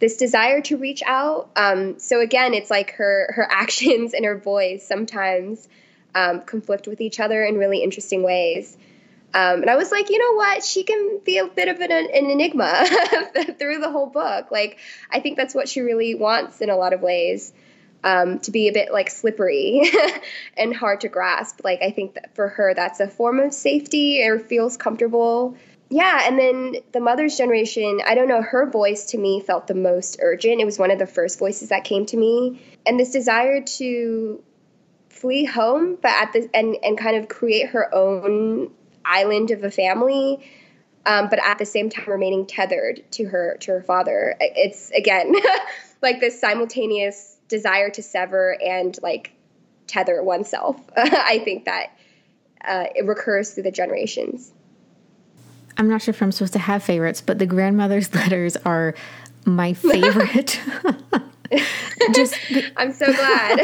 this 0.00 0.16
desire 0.16 0.60
to 0.62 0.76
reach 0.76 1.02
out. 1.06 1.50
Um, 1.56 1.98
so 1.98 2.20
again 2.20 2.52
it's 2.52 2.70
like 2.70 2.92
her 2.96 3.32
her 3.34 3.48
actions 3.50 4.12
and 4.12 4.26
her 4.26 4.36
voice 4.36 4.86
sometimes 4.86 5.66
um, 6.14 6.42
conflict 6.42 6.86
with 6.86 7.00
each 7.00 7.20
other 7.20 7.42
in 7.42 7.56
really 7.56 7.82
interesting 7.82 8.22
ways 8.22 8.76
um, 9.32 9.62
and 9.62 9.70
I 9.70 9.76
was 9.76 9.92
like, 9.92 10.10
you 10.10 10.18
know 10.18 10.36
what? 10.36 10.64
She 10.64 10.82
can 10.82 11.20
be 11.24 11.38
a 11.38 11.46
bit 11.46 11.68
of 11.68 11.80
an, 11.80 11.92
an 11.92 12.30
enigma 12.30 12.84
through 13.58 13.78
the 13.78 13.90
whole 13.90 14.06
book. 14.06 14.50
Like, 14.50 14.78
I 15.10 15.20
think 15.20 15.36
that's 15.36 15.54
what 15.54 15.68
she 15.68 15.82
really 15.82 16.14
wants 16.14 16.60
in 16.60 16.68
a 16.68 16.76
lot 16.76 16.92
of 16.92 17.00
ways. 17.00 17.52
Um, 18.02 18.38
to 18.40 18.50
be 18.50 18.68
a 18.68 18.72
bit 18.72 18.90
like 18.90 19.10
slippery 19.10 19.82
and 20.56 20.74
hard 20.74 21.02
to 21.02 21.08
grasp. 21.08 21.60
Like, 21.62 21.82
I 21.82 21.90
think 21.90 22.14
that 22.14 22.34
for 22.34 22.48
her, 22.48 22.72
that's 22.72 22.98
a 22.98 23.06
form 23.06 23.38
of 23.40 23.52
safety 23.52 24.26
or 24.26 24.38
feels 24.38 24.78
comfortable. 24.78 25.54
Yeah, 25.90 26.20
and 26.26 26.38
then 26.38 26.76
the 26.92 27.00
mother's 27.00 27.36
generation, 27.36 28.00
I 28.06 28.14
don't 28.14 28.26
know, 28.26 28.40
her 28.40 28.70
voice 28.70 29.04
to 29.06 29.18
me 29.18 29.40
felt 29.40 29.66
the 29.66 29.74
most 29.74 30.18
urgent. 30.22 30.62
It 30.62 30.64
was 30.64 30.78
one 30.78 30.90
of 30.90 30.98
the 30.98 31.06
first 31.06 31.38
voices 31.38 31.68
that 31.68 31.84
came 31.84 32.06
to 32.06 32.16
me. 32.16 32.62
And 32.86 32.98
this 32.98 33.10
desire 33.10 33.60
to 33.60 34.42
flee 35.10 35.44
home, 35.44 35.98
but 36.00 36.10
at 36.10 36.32
the 36.32 36.48
and, 36.54 36.76
and 36.82 36.96
kind 36.96 37.16
of 37.16 37.28
create 37.28 37.68
her 37.68 37.94
own 37.94 38.70
island 39.04 39.50
of 39.50 39.64
a 39.64 39.70
family. 39.70 40.48
um, 41.06 41.28
but 41.28 41.38
at 41.44 41.58
the 41.58 41.66
same 41.66 41.88
time 41.88 42.04
remaining 42.06 42.46
tethered 42.46 43.02
to 43.12 43.24
her 43.24 43.56
to 43.60 43.72
her 43.72 43.82
father. 43.82 44.36
It's 44.40 44.90
again 44.90 45.34
like 46.02 46.20
this 46.20 46.40
simultaneous 46.40 47.38
desire 47.48 47.90
to 47.90 48.02
sever 48.02 48.56
and 48.62 48.98
like 49.02 49.32
tether 49.86 50.22
oneself. 50.22 50.80
I 50.96 51.40
think 51.44 51.64
that 51.64 51.96
uh, 52.64 52.86
it 52.94 53.06
recurs 53.06 53.52
through 53.52 53.64
the 53.64 53.70
generations. 53.70 54.52
I'm 55.76 55.88
not 55.88 56.02
sure 56.02 56.12
if 56.12 56.22
I'm 56.22 56.32
supposed 56.32 56.52
to 56.52 56.58
have 56.58 56.82
favorites, 56.82 57.20
but 57.20 57.38
the 57.38 57.46
grandmother's 57.46 58.14
letters 58.14 58.56
are 58.58 58.94
my 59.46 59.72
favorite. 59.72 60.60
just 62.12 62.36
I'm 62.76 62.92
so 62.92 63.12
glad. 63.12 63.60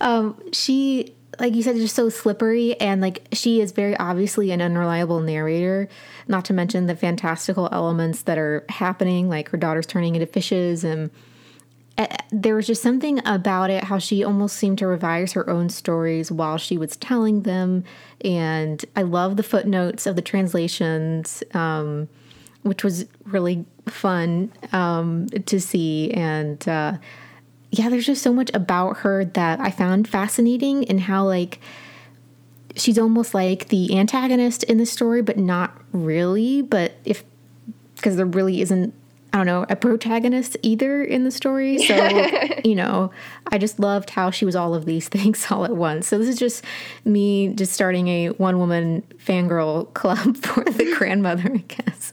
um, 0.00 0.40
she 0.52 1.15
like 1.38 1.54
you 1.54 1.62
said, 1.62 1.76
just 1.76 1.94
so 1.94 2.08
slippery 2.08 2.78
and 2.80 3.00
like 3.00 3.26
she 3.32 3.60
is 3.60 3.72
very 3.72 3.96
obviously 3.96 4.50
an 4.50 4.62
unreliable 4.62 5.20
narrator. 5.20 5.88
Not 6.28 6.44
to 6.46 6.52
mention 6.52 6.86
the 6.86 6.96
fantastical 6.96 7.68
elements 7.72 8.22
that 8.22 8.38
are 8.38 8.64
happening, 8.68 9.28
like 9.28 9.50
her 9.50 9.58
daughter's 9.58 9.86
turning 9.86 10.14
into 10.14 10.26
fishes, 10.26 10.84
and 10.84 11.10
uh, 11.98 12.06
there 12.30 12.54
was 12.54 12.66
just 12.66 12.82
something 12.82 13.20
about 13.26 13.70
it 13.70 13.84
how 13.84 13.98
she 13.98 14.22
almost 14.22 14.56
seemed 14.56 14.78
to 14.78 14.86
revise 14.86 15.32
her 15.32 15.48
own 15.48 15.68
stories 15.68 16.30
while 16.30 16.58
she 16.58 16.76
was 16.76 16.96
telling 16.96 17.42
them. 17.42 17.84
And 18.22 18.84
I 18.94 19.02
love 19.02 19.36
the 19.36 19.42
footnotes 19.42 20.06
of 20.06 20.16
the 20.16 20.22
translations, 20.22 21.42
um, 21.54 22.08
which 22.62 22.84
was 22.84 23.06
really 23.24 23.64
fun 23.86 24.52
um, 24.72 25.26
to 25.28 25.60
see 25.60 26.10
and. 26.12 26.66
Uh, 26.68 26.98
yeah, 27.70 27.88
there's 27.88 28.06
just 28.06 28.22
so 28.22 28.32
much 28.32 28.50
about 28.54 28.98
her 28.98 29.24
that 29.24 29.60
I 29.60 29.70
found 29.70 30.08
fascinating 30.08 30.84
and 30.88 31.00
how 31.00 31.24
like 31.24 31.60
she's 32.76 32.98
almost 32.98 33.34
like 33.34 33.68
the 33.68 33.98
antagonist 33.98 34.62
in 34.64 34.78
the 34.78 34.86
story, 34.86 35.22
but 35.22 35.38
not 35.38 35.76
really. 35.92 36.62
But 36.62 36.92
if 37.04 37.24
because 37.96 38.16
there 38.16 38.26
really 38.26 38.60
isn't, 38.60 38.94
I 39.32 39.38
don't 39.38 39.46
know, 39.46 39.66
a 39.68 39.76
protagonist 39.76 40.56
either 40.62 41.02
in 41.02 41.24
the 41.24 41.30
story. 41.30 41.78
So, 41.78 41.96
you 42.64 42.74
know, 42.74 43.10
I 43.50 43.58
just 43.58 43.80
loved 43.80 44.10
how 44.10 44.30
she 44.30 44.44
was 44.44 44.54
all 44.54 44.74
of 44.74 44.84
these 44.84 45.08
things 45.10 45.46
all 45.50 45.64
at 45.64 45.74
once. 45.74 46.06
So, 46.06 46.18
this 46.18 46.28
is 46.28 46.38
just 46.38 46.64
me 47.04 47.48
just 47.48 47.72
starting 47.72 48.08
a 48.08 48.28
one 48.30 48.58
woman 48.58 49.02
fangirl 49.16 49.92
club 49.94 50.36
for 50.42 50.64
the 50.64 50.94
grandmother, 50.96 51.50
I 51.52 51.64
guess. 51.68 52.12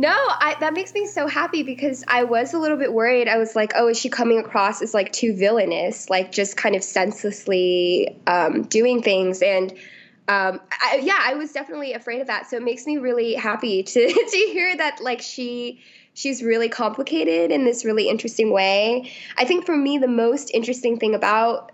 No, 0.00 0.08
I, 0.08 0.56
that 0.60 0.72
makes 0.72 0.94
me 0.94 1.04
so 1.04 1.26
happy 1.26 1.62
because 1.62 2.04
I 2.08 2.24
was 2.24 2.54
a 2.54 2.58
little 2.58 2.78
bit 2.78 2.90
worried. 2.90 3.28
I 3.28 3.36
was 3.36 3.54
like, 3.54 3.72
oh, 3.74 3.88
is 3.88 3.98
she 4.00 4.08
coming 4.08 4.38
across 4.38 4.80
as 4.80 4.94
like 4.94 5.12
too 5.12 5.36
villainous, 5.36 6.08
like 6.08 6.32
just 6.32 6.56
kind 6.56 6.74
of 6.74 6.82
senselessly 6.82 8.18
um, 8.26 8.62
doing 8.62 9.02
things? 9.02 9.42
And 9.42 9.70
um, 10.26 10.58
I, 10.70 11.00
yeah, 11.02 11.18
I 11.20 11.34
was 11.34 11.52
definitely 11.52 11.92
afraid 11.92 12.22
of 12.22 12.28
that. 12.28 12.48
So 12.48 12.56
it 12.56 12.62
makes 12.62 12.86
me 12.86 12.96
really 12.96 13.34
happy 13.34 13.82
to 13.92 14.08
to 14.10 14.36
hear 14.50 14.74
that 14.74 15.02
like 15.02 15.20
she 15.20 15.82
she's 16.14 16.42
really 16.42 16.70
complicated 16.70 17.50
in 17.50 17.66
this 17.66 17.84
really 17.84 18.08
interesting 18.08 18.54
way. 18.54 19.12
I 19.36 19.44
think 19.44 19.66
for 19.66 19.76
me, 19.76 19.98
the 19.98 20.08
most 20.08 20.50
interesting 20.54 20.98
thing 20.98 21.14
about 21.14 21.72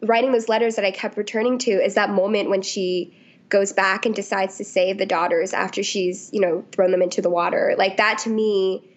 writing 0.00 0.32
those 0.32 0.48
letters 0.48 0.76
that 0.76 0.86
I 0.86 0.92
kept 0.92 1.18
returning 1.18 1.58
to 1.58 1.72
is 1.72 1.96
that 1.96 2.08
moment 2.08 2.48
when 2.48 2.62
she 2.62 3.14
goes 3.48 3.72
back 3.72 4.06
and 4.06 4.14
decides 4.14 4.56
to 4.56 4.64
save 4.64 4.98
the 4.98 5.06
daughters 5.06 5.52
after 5.52 5.82
she's 5.82 6.30
you 6.32 6.40
know 6.40 6.64
thrown 6.72 6.90
them 6.90 7.02
into 7.02 7.22
the 7.22 7.30
water. 7.30 7.74
Like 7.78 7.96
that 7.98 8.18
to 8.18 8.30
me 8.30 8.90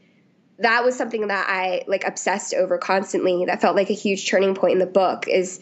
that 0.60 0.84
was 0.84 0.94
something 0.94 1.28
that 1.28 1.48
i 1.50 1.84
like 1.88 2.06
obsessed 2.06 2.54
over 2.54 2.78
constantly 2.78 3.46
that 3.46 3.62
felt 3.62 3.78
like 3.78 3.90
a 3.90 3.94
huge 3.94 4.30
turning 4.30 4.54
point 4.54 4.74
in 4.74 4.80
the 4.80 4.86
book 4.86 5.26
is 5.26 5.62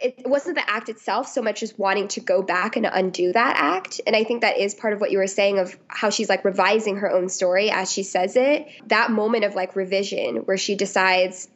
it 0.00 0.26
wasn't 0.26 0.56
the 0.56 0.70
act 0.70 0.88
itself 0.88 1.28
so 1.28 1.42
much 1.42 1.62
as 1.62 1.76
wanting 1.76 2.08
to 2.08 2.20
go 2.20 2.42
back 2.42 2.76
and 2.76 2.86
undo 2.90 3.32
that 3.32 3.56
act. 3.56 4.00
And 4.06 4.16
i 4.16 4.24
think 4.24 4.40
that 4.40 4.58
is 4.58 4.74
part 4.74 4.92
of 4.92 5.00
what 5.00 5.10
you 5.10 5.18
were 5.18 5.26
saying 5.26 5.58
of 5.58 5.76
how 5.88 6.10
she's 6.10 6.28
like 6.28 6.44
revising 6.44 6.96
her 6.96 7.10
own 7.10 7.28
story 7.28 7.70
as 7.70 7.92
she 7.92 8.02
says 8.02 8.36
it. 8.36 8.66
That 8.86 9.10
moment 9.10 9.44
of 9.44 9.54
like 9.54 9.76
revision 9.76 10.36
where 10.46 10.56
she 10.56 10.74
decides 10.74 11.48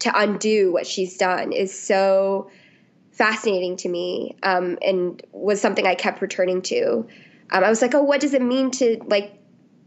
to 0.00 0.18
undo 0.18 0.72
what 0.72 0.86
she's 0.86 1.18
done 1.18 1.52
is 1.52 1.78
so 1.78 2.50
fascinating 3.20 3.76
to 3.76 3.86
me 3.86 4.34
um, 4.42 4.78
and 4.80 5.22
was 5.32 5.60
something 5.60 5.86
I 5.86 5.94
kept 5.94 6.22
returning 6.22 6.62
to. 6.62 7.06
Um, 7.50 7.62
I 7.62 7.68
was 7.68 7.82
like, 7.82 7.94
oh, 7.94 8.02
what 8.02 8.18
does 8.18 8.32
it 8.32 8.40
mean 8.40 8.70
to 8.72 8.98
like 9.04 9.34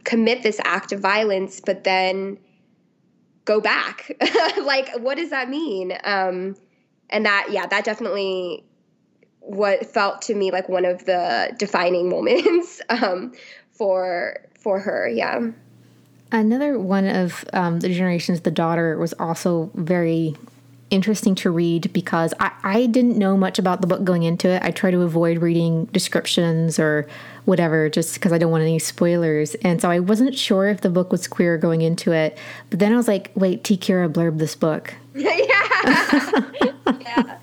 commit 0.03 0.43
this 0.43 0.59
act 0.63 0.91
of 0.91 0.99
violence, 0.99 1.59
but 1.59 1.83
then 1.83 2.37
go 3.45 3.59
back? 3.59 4.11
like, 4.63 4.99
what 4.99 5.17
does 5.17 5.31
that 5.31 5.49
mean? 5.49 5.97
Um, 6.03 6.55
and 7.09 7.25
that, 7.25 7.47
yeah, 7.49 7.65
that 7.65 7.83
definitely 7.83 8.63
what 9.39 9.83
felt 9.87 10.21
to 10.23 10.35
me 10.35 10.51
like 10.51 10.69
one 10.69 10.85
of 10.85 11.03
the 11.05 11.55
defining 11.57 12.09
moments 12.15 12.83
um, 12.89 13.33
for 13.71 14.45
for 14.59 14.79
her. 14.79 15.09
Yeah. 15.09 15.49
Another 16.31 16.77
one 16.77 17.07
of 17.07 17.45
um, 17.51 17.79
the 17.79 17.89
generations, 17.89 18.41
the 18.41 18.51
daughter 18.51 18.95
was 18.99 19.13
also 19.13 19.71
very 19.73 20.35
interesting 20.93 21.33
to 21.35 21.49
read 21.49 21.91
because 21.91 22.33
I, 22.39 22.51
I 22.63 22.85
didn't 22.85 23.17
know 23.17 23.35
much 23.35 23.57
about 23.57 23.81
the 23.81 23.87
book 23.87 24.03
going 24.03 24.23
into 24.23 24.47
it. 24.47 24.61
I 24.61 24.71
try 24.71 24.91
to 24.91 25.01
avoid 25.01 25.39
reading 25.39 25.85
descriptions 25.85 26.77
or 26.77 27.07
whatever 27.45 27.89
just 27.89 28.13
because 28.13 28.31
I 28.31 28.37
don't 28.37 28.51
want 28.51 28.61
any 28.61 28.79
spoilers. 28.79 29.55
And 29.55 29.81
so 29.81 29.89
I 29.89 29.99
wasn't 29.99 30.37
sure 30.37 30.67
if 30.67 30.81
the 30.81 30.89
book 30.89 31.11
was 31.11 31.27
queer 31.27 31.57
going 31.57 31.81
into 31.81 32.11
it. 32.11 32.37
But 32.69 32.79
then 32.79 32.93
I 32.93 32.95
was 32.95 33.07
like, 33.07 33.31
wait, 33.35 33.63
T. 33.63 33.75
Kira 33.75 34.07
blurbed 34.07 34.37
this 34.37 34.55
book. 34.55 34.93
yeah. 35.15 35.35
yeah. 37.01 37.37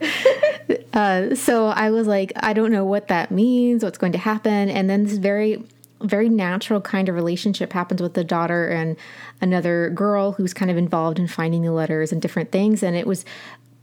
uh, 0.94 1.34
so 1.34 1.66
I 1.66 1.90
was 1.90 2.06
like, 2.06 2.32
I 2.36 2.54
don't 2.54 2.72
know 2.72 2.84
what 2.84 3.08
that 3.08 3.30
means, 3.30 3.84
what's 3.84 3.98
going 3.98 4.12
to 4.12 4.18
happen. 4.18 4.70
And 4.70 4.88
then 4.88 5.04
this 5.04 5.18
very 5.18 5.62
very 6.04 6.28
natural 6.28 6.80
kind 6.80 7.08
of 7.08 7.14
relationship 7.14 7.72
happens 7.72 8.00
with 8.00 8.14
the 8.14 8.24
daughter 8.24 8.68
and 8.68 8.96
another 9.40 9.90
girl 9.90 10.32
who's 10.32 10.54
kind 10.54 10.70
of 10.70 10.76
involved 10.76 11.18
in 11.18 11.26
finding 11.26 11.62
the 11.62 11.72
letters 11.72 12.12
and 12.12 12.22
different 12.22 12.52
things. 12.52 12.82
And 12.82 12.96
it 12.96 13.06
was 13.06 13.24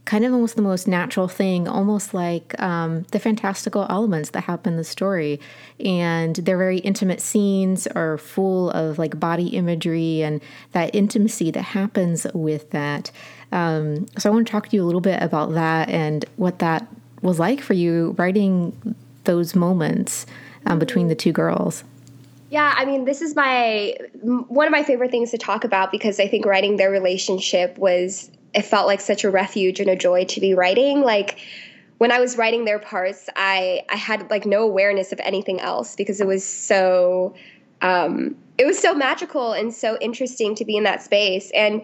kind 0.04 0.24
of 0.24 0.32
almost 0.32 0.56
the 0.56 0.62
most 0.62 0.88
natural 0.88 1.28
thing, 1.28 1.68
almost 1.68 2.12
like 2.12 2.60
um, 2.60 3.02
the 3.12 3.20
fantastical 3.20 3.86
elements 3.88 4.30
that 4.30 4.42
happen 4.44 4.72
in 4.72 4.76
the 4.76 4.84
story. 4.84 5.38
And 5.84 6.34
their 6.36 6.58
very 6.58 6.78
intimate 6.78 7.20
scenes 7.20 7.86
are 7.88 8.18
full 8.18 8.70
of 8.70 8.98
like 8.98 9.20
body 9.20 9.48
imagery 9.48 10.22
and 10.22 10.40
that 10.72 10.94
intimacy 10.94 11.50
that 11.52 11.62
happens 11.62 12.26
with 12.34 12.70
that. 12.70 13.12
Um, 13.52 14.06
so 14.18 14.30
I 14.30 14.32
want 14.32 14.46
to 14.46 14.50
talk 14.50 14.68
to 14.70 14.76
you 14.76 14.82
a 14.82 14.86
little 14.86 15.00
bit 15.00 15.22
about 15.22 15.52
that 15.54 15.88
and 15.88 16.24
what 16.36 16.58
that 16.58 16.86
was 17.20 17.38
like 17.38 17.60
for 17.60 17.74
you 17.74 18.16
writing 18.18 18.96
those 19.24 19.54
moments 19.54 20.26
um, 20.66 20.78
between 20.80 21.08
the 21.08 21.14
two 21.14 21.32
girls. 21.32 21.84
Yeah, 22.52 22.74
I 22.76 22.84
mean, 22.84 23.06
this 23.06 23.22
is 23.22 23.34
my 23.34 23.96
one 24.20 24.66
of 24.66 24.72
my 24.72 24.82
favorite 24.82 25.10
things 25.10 25.30
to 25.30 25.38
talk 25.38 25.64
about 25.64 25.90
because 25.90 26.20
I 26.20 26.28
think 26.28 26.44
writing 26.44 26.76
their 26.76 26.90
relationship 26.90 27.78
was 27.78 28.30
it 28.52 28.66
felt 28.66 28.86
like 28.86 29.00
such 29.00 29.24
a 29.24 29.30
refuge 29.30 29.80
and 29.80 29.88
a 29.88 29.96
joy 29.96 30.26
to 30.26 30.38
be 30.38 30.52
writing. 30.52 31.00
Like 31.00 31.38
when 31.96 32.12
I 32.12 32.20
was 32.20 32.36
writing 32.36 32.66
their 32.66 32.78
parts, 32.78 33.30
I 33.36 33.84
I 33.88 33.96
had 33.96 34.28
like 34.28 34.44
no 34.44 34.64
awareness 34.64 35.12
of 35.12 35.20
anything 35.20 35.60
else 35.60 35.96
because 35.96 36.20
it 36.20 36.26
was 36.26 36.44
so 36.44 37.34
um, 37.80 38.36
it 38.58 38.66
was 38.66 38.78
so 38.78 38.94
magical 38.94 39.54
and 39.54 39.72
so 39.72 39.96
interesting 40.02 40.54
to 40.56 40.66
be 40.66 40.76
in 40.76 40.84
that 40.84 41.00
space 41.02 41.50
and 41.54 41.80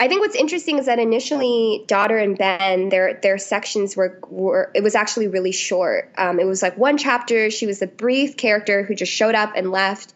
I 0.00 0.08
think 0.08 0.20
what's 0.20 0.34
interesting 0.34 0.78
is 0.78 0.86
that 0.86 0.98
initially, 0.98 1.84
daughter 1.86 2.18
and 2.18 2.36
Ben, 2.36 2.88
their 2.88 3.18
their 3.22 3.38
sections 3.38 3.96
were 3.96 4.18
were 4.28 4.70
it 4.74 4.82
was 4.82 4.94
actually 4.94 5.28
really 5.28 5.52
short. 5.52 6.12
Um, 6.18 6.40
it 6.40 6.46
was 6.46 6.62
like 6.62 6.76
one 6.76 6.98
chapter. 6.98 7.50
She 7.50 7.66
was 7.66 7.80
a 7.80 7.86
brief 7.86 8.36
character 8.36 8.82
who 8.82 8.94
just 8.94 9.12
showed 9.12 9.34
up 9.34 9.52
and 9.56 9.70
left. 9.70 10.12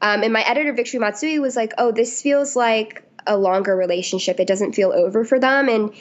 Um, 0.00 0.22
and 0.22 0.32
my 0.32 0.42
editor 0.42 0.72
Victory 0.72 1.00
Matsui 1.00 1.38
was 1.40 1.56
like, 1.56 1.72
"Oh, 1.76 1.90
this 1.90 2.22
feels 2.22 2.54
like 2.54 3.02
a 3.26 3.36
longer 3.36 3.74
relationship. 3.74 4.38
It 4.38 4.46
doesn't 4.46 4.74
feel 4.74 4.92
over 4.92 5.24
for 5.24 5.40
them." 5.40 5.68
And 5.68 5.92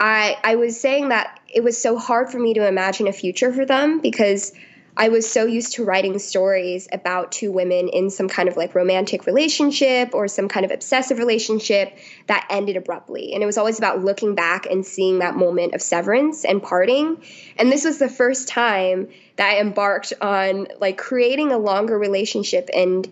I 0.00 0.36
I 0.42 0.56
was 0.56 0.80
saying 0.80 1.10
that 1.10 1.40
it 1.48 1.62
was 1.62 1.80
so 1.80 1.96
hard 1.96 2.30
for 2.30 2.40
me 2.40 2.54
to 2.54 2.66
imagine 2.66 3.06
a 3.06 3.12
future 3.12 3.52
for 3.52 3.64
them 3.66 4.00
because 4.00 4.52
I 5.00 5.10
was 5.10 5.30
so 5.30 5.46
used 5.46 5.74
to 5.74 5.84
writing 5.84 6.18
stories 6.18 6.88
about 6.92 7.30
two 7.30 7.52
women 7.52 7.88
in 7.88 8.10
some 8.10 8.28
kind 8.28 8.48
of 8.48 8.56
like 8.56 8.74
romantic 8.74 9.26
relationship 9.26 10.12
or 10.12 10.26
some 10.26 10.48
kind 10.48 10.66
of 10.66 10.72
obsessive 10.72 11.18
relationship 11.18 11.96
that 12.26 12.48
ended 12.50 12.76
abruptly. 12.76 13.32
And 13.32 13.40
it 13.40 13.46
was 13.46 13.58
always 13.58 13.78
about 13.78 14.04
looking 14.04 14.34
back 14.34 14.66
and 14.66 14.84
seeing 14.84 15.20
that 15.20 15.36
moment 15.36 15.74
of 15.74 15.80
severance 15.80 16.44
and 16.44 16.60
parting. 16.60 17.22
And 17.56 17.70
this 17.70 17.84
was 17.84 18.00
the 18.00 18.08
first 18.08 18.48
time 18.48 19.06
that 19.36 19.48
I 19.48 19.60
embarked 19.60 20.14
on 20.20 20.66
like 20.80 20.98
creating 20.98 21.52
a 21.52 21.58
longer 21.58 21.96
relationship 21.96 22.68
and 22.74 23.08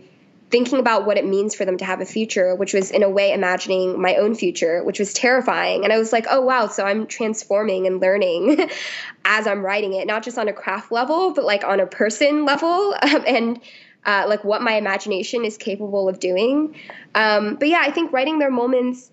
thinking 0.50 0.78
about 0.78 1.06
what 1.06 1.18
it 1.18 1.26
means 1.26 1.54
for 1.54 1.64
them 1.64 1.76
to 1.78 1.84
have 1.84 2.00
a 2.00 2.04
future, 2.04 2.54
which 2.54 2.72
was 2.72 2.90
in 2.90 3.02
a 3.02 3.10
way 3.10 3.32
imagining 3.32 4.00
my 4.00 4.14
own 4.16 4.34
future, 4.34 4.84
which 4.84 4.98
was 4.98 5.12
terrifying. 5.12 5.82
And 5.82 5.92
I 5.92 5.98
was 5.98 6.12
like, 6.12 6.26
oh, 6.30 6.40
wow, 6.40 6.68
so 6.68 6.84
I'm 6.84 7.06
transforming 7.06 7.86
and 7.86 8.00
learning 8.00 8.70
as 9.24 9.46
I'm 9.46 9.64
writing 9.64 9.94
it, 9.94 10.06
not 10.06 10.22
just 10.22 10.38
on 10.38 10.48
a 10.48 10.52
craft 10.52 10.92
level, 10.92 11.32
but 11.32 11.44
like 11.44 11.64
on 11.64 11.80
a 11.80 11.86
person 11.86 12.44
level 12.44 12.94
um, 13.02 13.24
and 13.26 13.60
uh, 14.04 14.24
like 14.28 14.44
what 14.44 14.62
my 14.62 14.74
imagination 14.74 15.44
is 15.44 15.56
capable 15.56 16.08
of 16.08 16.20
doing. 16.20 16.76
Um, 17.16 17.56
but 17.56 17.68
yeah, 17.68 17.82
I 17.84 17.90
think 17.90 18.12
writing 18.12 18.38
their 18.38 18.52
moments, 18.52 19.10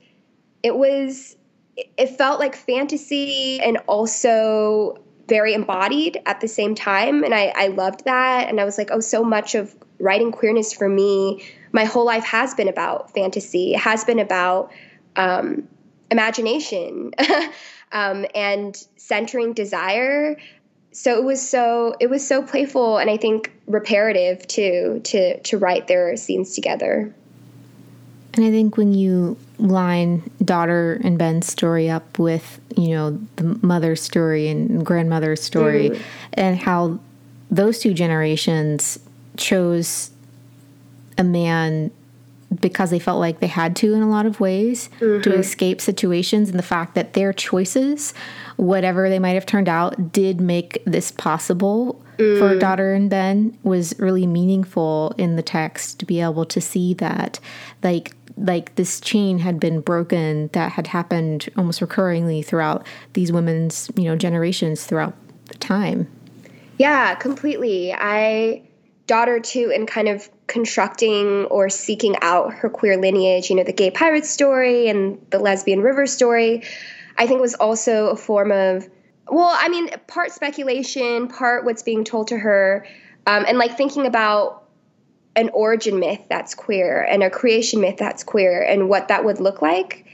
it 0.61 0.75
was, 0.75 1.35
it 1.75 2.07
felt 2.11 2.39
like 2.39 2.55
fantasy 2.55 3.59
and 3.59 3.77
also 3.87 5.03
very 5.27 5.55
embodied 5.55 6.19
at 6.27 6.41
the 6.41 6.47
same 6.47 6.75
time. 6.75 7.23
And 7.23 7.33
I, 7.33 7.51
I 7.55 7.67
loved 7.67 8.05
that. 8.05 8.49
And 8.49 8.59
I 8.59 8.65
was 8.65 8.77
like, 8.77 8.89
oh, 8.91 8.99
so 8.99 9.23
much 9.23 9.55
of 9.55 9.75
writing 10.03 10.31
queerness 10.31 10.73
for 10.73 10.89
me, 10.89 11.43
my 11.71 11.85
whole 11.85 12.05
life 12.05 12.25
has 12.25 12.53
been 12.53 12.67
about 12.67 13.11
fantasy, 13.13 13.73
has 13.73 14.03
been 14.03 14.19
about 14.19 14.71
um, 15.15 15.67
imagination 16.11 17.13
um, 17.91 18.25
and 18.35 18.85
centering 18.97 19.53
desire. 19.53 20.37
So 20.91 21.17
it 21.17 21.23
was 21.23 21.47
so 21.47 21.95
it 21.99 22.09
was 22.09 22.25
so 22.25 22.43
playful 22.43 22.97
and 22.99 23.09
I 23.09 23.17
think 23.17 23.51
reparative 23.65 24.45
too 24.47 25.01
to 25.05 25.39
to 25.39 25.57
write 25.57 25.87
their 25.87 26.15
scenes 26.17 26.53
together. 26.53 27.13
And 28.35 28.45
I 28.45 28.51
think 28.51 28.77
when 28.77 28.93
you 28.93 29.37
line 29.59 30.29
daughter 30.43 30.99
and 31.03 31.19
Ben's 31.19 31.47
story 31.47 31.89
up 31.89 32.17
with, 32.17 32.59
you 32.75 32.89
know, 32.89 33.19
the 33.35 33.59
mother's 33.61 34.01
story 34.01 34.49
and 34.49 34.83
grandmother's 34.83 35.41
story, 35.41 35.91
mm. 35.91 36.01
and 36.33 36.57
how 36.57 36.99
those 37.51 37.77
two 37.77 37.93
generations 37.93 38.99
chose 39.37 40.11
a 41.17 41.23
man 41.23 41.91
because 42.61 42.89
they 42.89 42.99
felt 42.99 43.19
like 43.19 43.39
they 43.39 43.47
had 43.47 43.75
to 43.77 43.93
in 43.93 44.01
a 44.01 44.09
lot 44.09 44.25
of 44.25 44.39
ways 44.39 44.89
mm-hmm. 44.99 45.21
to 45.21 45.33
escape 45.33 45.81
situations 45.81 46.49
and 46.49 46.59
the 46.59 46.63
fact 46.63 46.95
that 46.95 47.13
their 47.13 47.33
choices 47.33 48.13
whatever 48.57 49.09
they 49.09 49.19
might 49.19 49.31
have 49.31 49.45
turned 49.45 49.69
out 49.69 50.11
did 50.11 50.39
make 50.39 50.83
this 50.85 51.11
possible 51.11 52.01
mm. 52.17 52.37
for 52.37 52.57
daughter 52.57 52.93
and 52.93 53.09
ben 53.09 53.57
was 53.63 53.97
really 53.99 54.27
meaningful 54.27 55.13
in 55.17 55.35
the 55.35 55.41
text 55.41 55.99
to 55.99 56.05
be 56.05 56.21
able 56.21 56.45
to 56.45 56.61
see 56.61 56.93
that 56.93 57.39
like 57.81 58.13
like 58.35 58.75
this 58.75 58.99
chain 58.99 59.39
had 59.39 59.59
been 59.59 59.79
broken 59.79 60.49
that 60.53 60.71
had 60.71 60.87
happened 60.87 61.49
almost 61.55 61.79
recurringly 61.81 62.43
throughout 62.43 62.85
these 63.13 63.31
women's 63.31 63.89
you 63.95 64.03
know 64.03 64.15
generations 64.15 64.85
throughout 64.85 65.13
the 65.47 65.55
time 65.55 66.07
yeah 66.77 67.15
completely 67.15 67.93
i 67.93 68.61
daughter 69.07 69.39
too 69.39 69.71
in 69.73 69.85
kind 69.85 70.07
of 70.07 70.29
constructing 70.47 71.45
or 71.45 71.69
seeking 71.69 72.15
out 72.21 72.53
her 72.53 72.69
queer 72.69 72.97
lineage 72.97 73.49
you 73.49 73.55
know 73.55 73.63
the 73.63 73.73
gay 73.73 73.91
pirate 73.91 74.25
story 74.25 74.87
and 74.87 75.25
the 75.29 75.39
lesbian 75.39 75.81
river 75.81 76.07
story 76.07 76.63
i 77.17 77.27
think 77.27 77.41
was 77.41 77.53
also 77.53 78.07
a 78.07 78.15
form 78.15 78.51
of 78.51 78.87
well 79.27 79.55
i 79.59 79.67
mean 79.67 79.89
part 80.07 80.31
speculation 80.31 81.27
part 81.27 81.65
what's 81.65 81.83
being 81.83 82.03
told 82.03 82.27
to 82.27 82.37
her 82.37 82.85
um, 83.25 83.45
and 83.47 83.57
like 83.57 83.77
thinking 83.77 84.05
about 84.05 84.63
an 85.35 85.49
origin 85.53 85.99
myth 85.99 86.21
that's 86.29 86.53
queer 86.53 87.01
and 87.01 87.23
a 87.23 87.29
creation 87.29 87.81
myth 87.81 87.97
that's 87.97 88.23
queer 88.23 88.61
and 88.61 88.87
what 88.87 89.07
that 89.07 89.25
would 89.25 89.39
look 89.39 89.61
like 89.61 90.05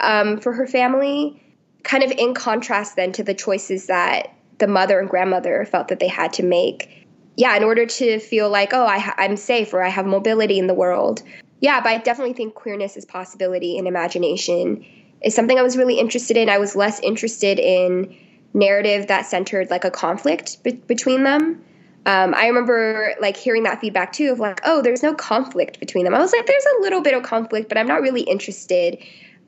um, 0.00 0.38
for 0.38 0.52
her 0.52 0.66
family, 0.66 1.42
kind 1.82 2.02
of 2.02 2.10
in 2.10 2.34
contrast 2.34 2.96
then 2.96 3.12
to 3.12 3.22
the 3.22 3.34
choices 3.34 3.86
that 3.86 4.34
the 4.58 4.66
mother 4.66 4.98
and 4.98 5.08
grandmother 5.08 5.64
felt 5.64 5.88
that 5.88 6.00
they 6.00 6.08
had 6.08 6.32
to 6.34 6.42
make. 6.42 7.05
Yeah, 7.36 7.56
in 7.56 7.64
order 7.64 7.86
to 7.86 8.18
feel 8.18 8.48
like, 8.48 8.72
oh, 8.72 8.86
I 8.86 9.12
am 9.18 9.36
safe 9.36 9.74
or 9.74 9.82
I 9.82 9.88
have 9.88 10.06
mobility 10.06 10.58
in 10.58 10.66
the 10.66 10.74
world. 10.74 11.22
Yeah, 11.60 11.80
but 11.80 11.90
I 11.90 11.98
definitely 11.98 12.34
think 12.34 12.54
queerness 12.54 12.96
is 12.96 13.04
possibility 13.04 13.78
and 13.78 13.86
imagination 13.86 14.84
is 15.22 15.34
something 15.34 15.58
I 15.58 15.62
was 15.62 15.76
really 15.76 15.98
interested 15.98 16.36
in. 16.36 16.48
I 16.48 16.58
was 16.58 16.76
less 16.76 17.00
interested 17.00 17.58
in 17.58 18.14
narrative 18.54 19.06
that 19.08 19.26
centered 19.26 19.70
like 19.70 19.84
a 19.84 19.90
conflict 19.90 20.62
be- 20.62 20.72
between 20.72 21.24
them 21.24 21.62
um, 22.06 22.34
I 22.34 22.46
remember 22.46 23.14
like 23.20 23.36
hearing 23.36 23.64
that 23.64 23.80
feedback 23.80 24.12
too 24.12 24.30
of 24.30 24.38
like, 24.38 24.60
oh, 24.64 24.80
there's 24.80 25.02
no 25.02 25.12
conflict 25.12 25.80
between 25.80 26.04
them. 26.04 26.14
I 26.14 26.20
was 26.20 26.32
like, 26.32 26.46
there's 26.46 26.64
a 26.78 26.82
little 26.82 27.00
bit 27.00 27.14
of 27.14 27.24
conflict, 27.24 27.68
but 27.68 27.76
I'm 27.76 27.88
not 27.88 28.00
really 28.00 28.22
interested 28.22 28.98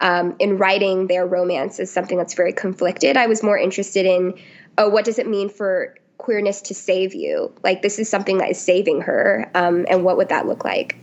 um, 0.00 0.34
in 0.40 0.58
writing 0.58 1.06
their 1.06 1.24
romance 1.24 1.78
as 1.78 1.88
something 1.88 2.18
that's 2.18 2.34
very 2.34 2.52
conflicted. 2.52 3.16
I 3.16 3.28
was 3.28 3.44
more 3.44 3.56
interested 3.56 4.06
in, 4.06 4.34
oh, 4.76 4.88
what 4.88 5.04
does 5.04 5.20
it 5.20 5.28
mean 5.28 5.48
for 5.48 5.94
queerness 6.18 6.60
to 6.62 6.74
save 6.74 7.14
you? 7.14 7.52
Like 7.64 7.82
this 7.82 7.98
is 7.98 8.08
something 8.08 8.38
that 8.38 8.50
is 8.50 8.58
saving 8.60 9.02
her, 9.02 9.50
um, 9.54 9.86
and 9.88 10.04
what 10.04 10.16
would 10.16 10.28
that 10.28 10.46
look 10.46 10.64
like? 10.64 10.96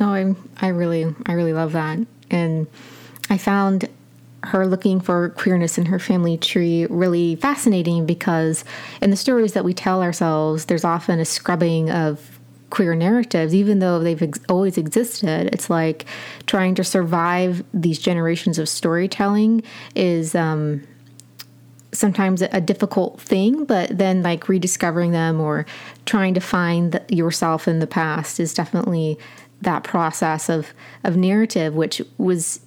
Oh, 0.00 0.08
I 0.08 0.34
I 0.60 0.68
really 0.68 1.14
I 1.26 1.32
really 1.32 1.52
love 1.52 1.72
that, 1.72 1.98
and 2.30 2.66
I 3.28 3.38
found 3.38 3.88
her 4.42 4.66
looking 4.66 5.00
for 5.00 5.30
queerness 5.30 5.76
in 5.76 5.86
her 5.86 5.98
family 5.98 6.38
tree 6.38 6.86
really 6.88 7.36
fascinating 7.36 8.06
because 8.06 8.64
in 9.02 9.10
the 9.10 9.16
stories 9.16 9.52
that 9.52 9.64
we 9.64 9.74
tell 9.74 10.02
ourselves, 10.02 10.64
there's 10.64 10.84
often 10.84 11.20
a 11.20 11.26
scrubbing 11.26 11.90
of 11.90 12.40
queer 12.70 12.94
narratives, 12.94 13.54
even 13.54 13.80
though 13.80 13.98
they've 13.98 14.22
ex- 14.22 14.40
always 14.48 14.78
existed. 14.78 15.50
It's 15.52 15.68
like 15.68 16.06
trying 16.46 16.74
to 16.76 16.84
survive 16.84 17.64
these 17.74 17.98
generations 17.98 18.58
of 18.58 18.68
storytelling 18.68 19.62
is 19.94 20.34
um, 20.34 20.82
sometimes 21.92 22.42
a 22.42 22.60
difficult 22.60 23.20
thing, 23.20 23.64
but 23.64 23.96
then 23.96 24.22
like 24.22 24.48
rediscovering 24.48 25.10
them 25.12 25.40
or 25.40 25.66
trying 26.06 26.34
to 26.34 26.40
find 26.40 26.92
the, 26.92 27.04
yourself 27.14 27.66
in 27.66 27.80
the 27.80 27.86
past 27.86 28.38
is 28.38 28.54
definitely 28.54 29.18
that 29.62 29.84
process 29.84 30.48
of 30.48 30.72
of 31.04 31.16
narrative, 31.16 31.74
which 31.74 32.00
was 32.16 32.60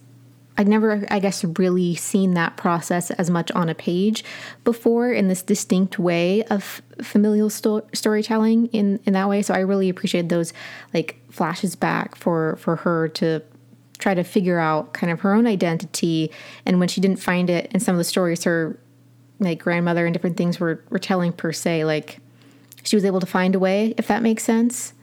I'd 0.57 0.67
never, 0.67 1.05
I 1.09 1.19
guess, 1.19 1.43
really 1.43 1.95
seen 1.95 2.35
that 2.35 2.57
process 2.57 3.09
as 3.11 3.29
much 3.29 3.49
on 3.51 3.69
a 3.69 3.75
page 3.75 4.23
before 4.63 5.11
in 5.11 5.27
this 5.27 5.41
distinct 5.41 5.97
way 5.97 6.43
of 6.43 6.81
familial 7.01 7.49
sto- 7.49 7.87
storytelling 7.91 8.67
in, 8.67 8.99
in 9.05 9.13
that 9.13 9.27
way. 9.27 9.41
So 9.41 9.53
I 9.53 9.59
really 9.59 9.89
appreciated 9.89 10.29
those 10.29 10.53
like 10.93 11.19
flashes 11.31 11.75
back 11.75 12.15
for, 12.15 12.57
for 12.57 12.75
her 12.77 13.07
to 13.09 13.41
try 13.97 14.13
to 14.13 14.23
figure 14.23 14.59
out 14.59 14.93
kind 14.93 15.11
of 15.11 15.21
her 15.21 15.33
own 15.33 15.47
identity. 15.47 16.29
And 16.67 16.79
when 16.79 16.87
she 16.87 17.01
didn't 17.01 17.19
find 17.19 17.49
it 17.49 17.71
in 17.71 17.79
some 17.79 17.95
of 17.95 17.97
the 17.97 18.03
stories, 18.03 18.43
her 18.43 18.77
like 19.43 19.59
grandmother 19.59 20.05
and 20.05 20.13
different 20.13 20.37
things 20.37 20.59
were, 20.59 20.83
were 20.89 20.99
telling 20.99 21.33
per 21.33 21.51
se, 21.51 21.85
like 21.85 22.19
she 22.83 22.95
was 22.95 23.05
able 23.05 23.19
to 23.19 23.25
find 23.25 23.55
a 23.55 23.59
way, 23.59 23.93
if 23.97 24.07
that 24.07 24.21
makes 24.21 24.43
sense. 24.43 24.93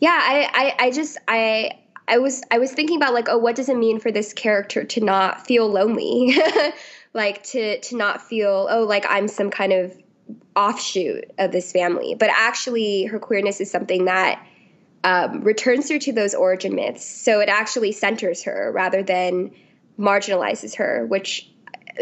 Yeah, 0.00 0.18
I, 0.20 0.48
I, 0.52 0.86
I 0.86 0.90
just, 0.90 1.18
I, 1.28 1.72
I 2.08 2.18
was 2.18 2.42
I 2.50 2.58
was 2.58 2.72
thinking 2.72 2.96
about 2.96 3.14
like, 3.14 3.28
oh, 3.28 3.38
what 3.38 3.54
does 3.54 3.68
it 3.68 3.76
mean 3.76 4.00
for 4.00 4.10
this 4.10 4.32
character 4.32 4.84
to 4.84 5.00
not 5.00 5.46
feel 5.46 5.68
lonely? 5.68 6.36
like 7.14 7.42
to 7.44 7.80
to 7.80 7.96
not 7.96 8.20
feel, 8.20 8.68
oh, 8.70 8.84
like 8.84 9.06
I'm 9.08 9.28
some 9.28 9.50
kind 9.50 9.72
of 9.72 9.96
offshoot 10.56 11.30
of 11.38 11.52
this 11.52 11.72
family. 11.72 12.14
But 12.14 12.30
actually 12.30 13.04
her 13.04 13.18
queerness 13.18 13.60
is 13.60 13.70
something 13.70 14.06
that 14.06 14.44
um, 15.04 15.42
returns 15.42 15.88
her 15.90 15.98
to 15.98 16.12
those 16.12 16.34
origin 16.34 16.74
myths. 16.74 17.04
So 17.04 17.40
it 17.40 17.48
actually 17.48 17.92
centers 17.92 18.42
her 18.44 18.70
rather 18.72 19.02
than 19.02 19.52
marginalizes 19.98 20.76
her, 20.76 21.06
which 21.06 21.48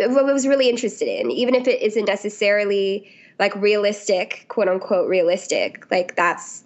I 0.02 0.06
was 0.06 0.46
really 0.46 0.68
interested 0.68 1.08
in, 1.08 1.30
even 1.30 1.54
if 1.54 1.66
it 1.66 1.80
isn't 1.82 2.04
necessarily 2.04 3.10
like 3.38 3.54
realistic, 3.56 4.44
quote 4.48 4.68
unquote 4.68 5.08
realistic. 5.08 5.90
Like 5.90 6.16
that's 6.16 6.64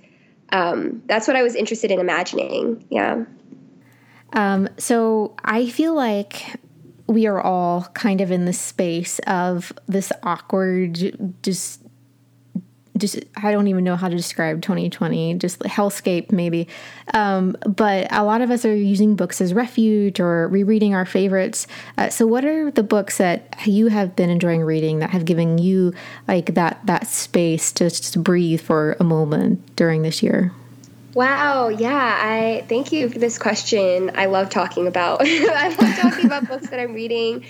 um, 0.50 1.02
that's 1.06 1.26
what 1.26 1.36
I 1.36 1.42
was 1.42 1.54
interested 1.54 1.90
in 1.90 2.00
imagining. 2.00 2.84
Yeah. 2.90 3.24
Um, 4.32 4.68
so 4.78 5.34
I 5.44 5.68
feel 5.68 5.94
like 5.94 6.60
we 7.06 7.26
are 7.26 7.40
all 7.40 7.84
kind 7.94 8.20
of 8.20 8.30
in 8.30 8.44
the 8.44 8.52
space 8.52 9.18
of 9.26 9.72
this 9.86 10.12
awkward, 10.22 11.38
just 11.42 11.83
just 12.96 13.18
I 13.36 13.50
don't 13.50 13.66
even 13.66 13.84
know 13.84 13.96
how 13.96 14.08
to 14.08 14.16
describe 14.16 14.62
2020, 14.62 15.34
just 15.34 15.60
hellscape 15.60 16.30
maybe. 16.30 16.68
Um, 17.12 17.56
but 17.66 18.06
a 18.10 18.24
lot 18.24 18.40
of 18.40 18.50
us 18.50 18.64
are 18.64 18.74
using 18.74 19.16
books 19.16 19.40
as 19.40 19.52
refuge 19.52 20.20
or 20.20 20.48
rereading 20.48 20.94
our 20.94 21.04
favorites. 21.04 21.66
Uh, 21.98 22.08
so, 22.08 22.26
what 22.26 22.44
are 22.44 22.70
the 22.70 22.82
books 22.82 23.18
that 23.18 23.56
you 23.66 23.88
have 23.88 24.14
been 24.14 24.30
enjoying 24.30 24.62
reading 24.62 25.00
that 25.00 25.10
have 25.10 25.24
given 25.24 25.58
you 25.58 25.92
like 26.28 26.54
that 26.54 26.80
that 26.86 27.06
space 27.06 27.72
to 27.72 27.90
just 27.90 28.22
breathe 28.22 28.60
for 28.60 28.96
a 29.00 29.04
moment 29.04 29.76
during 29.76 30.02
this 30.02 30.22
year? 30.22 30.52
Wow, 31.14 31.68
yeah, 31.68 32.18
I 32.20 32.64
thank 32.68 32.90
you 32.90 33.08
for 33.08 33.18
this 33.18 33.38
question. 33.38 34.10
I 34.14 34.26
love 34.26 34.50
talking 34.50 34.86
about 34.86 35.20
I 35.24 35.68
love 35.68 35.96
talking 35.96 36.26
about 36.26 36.48
books 36.48 36.70
that 36.70 36.80
I'm 36.80 36.92
reading. 36.92 37.44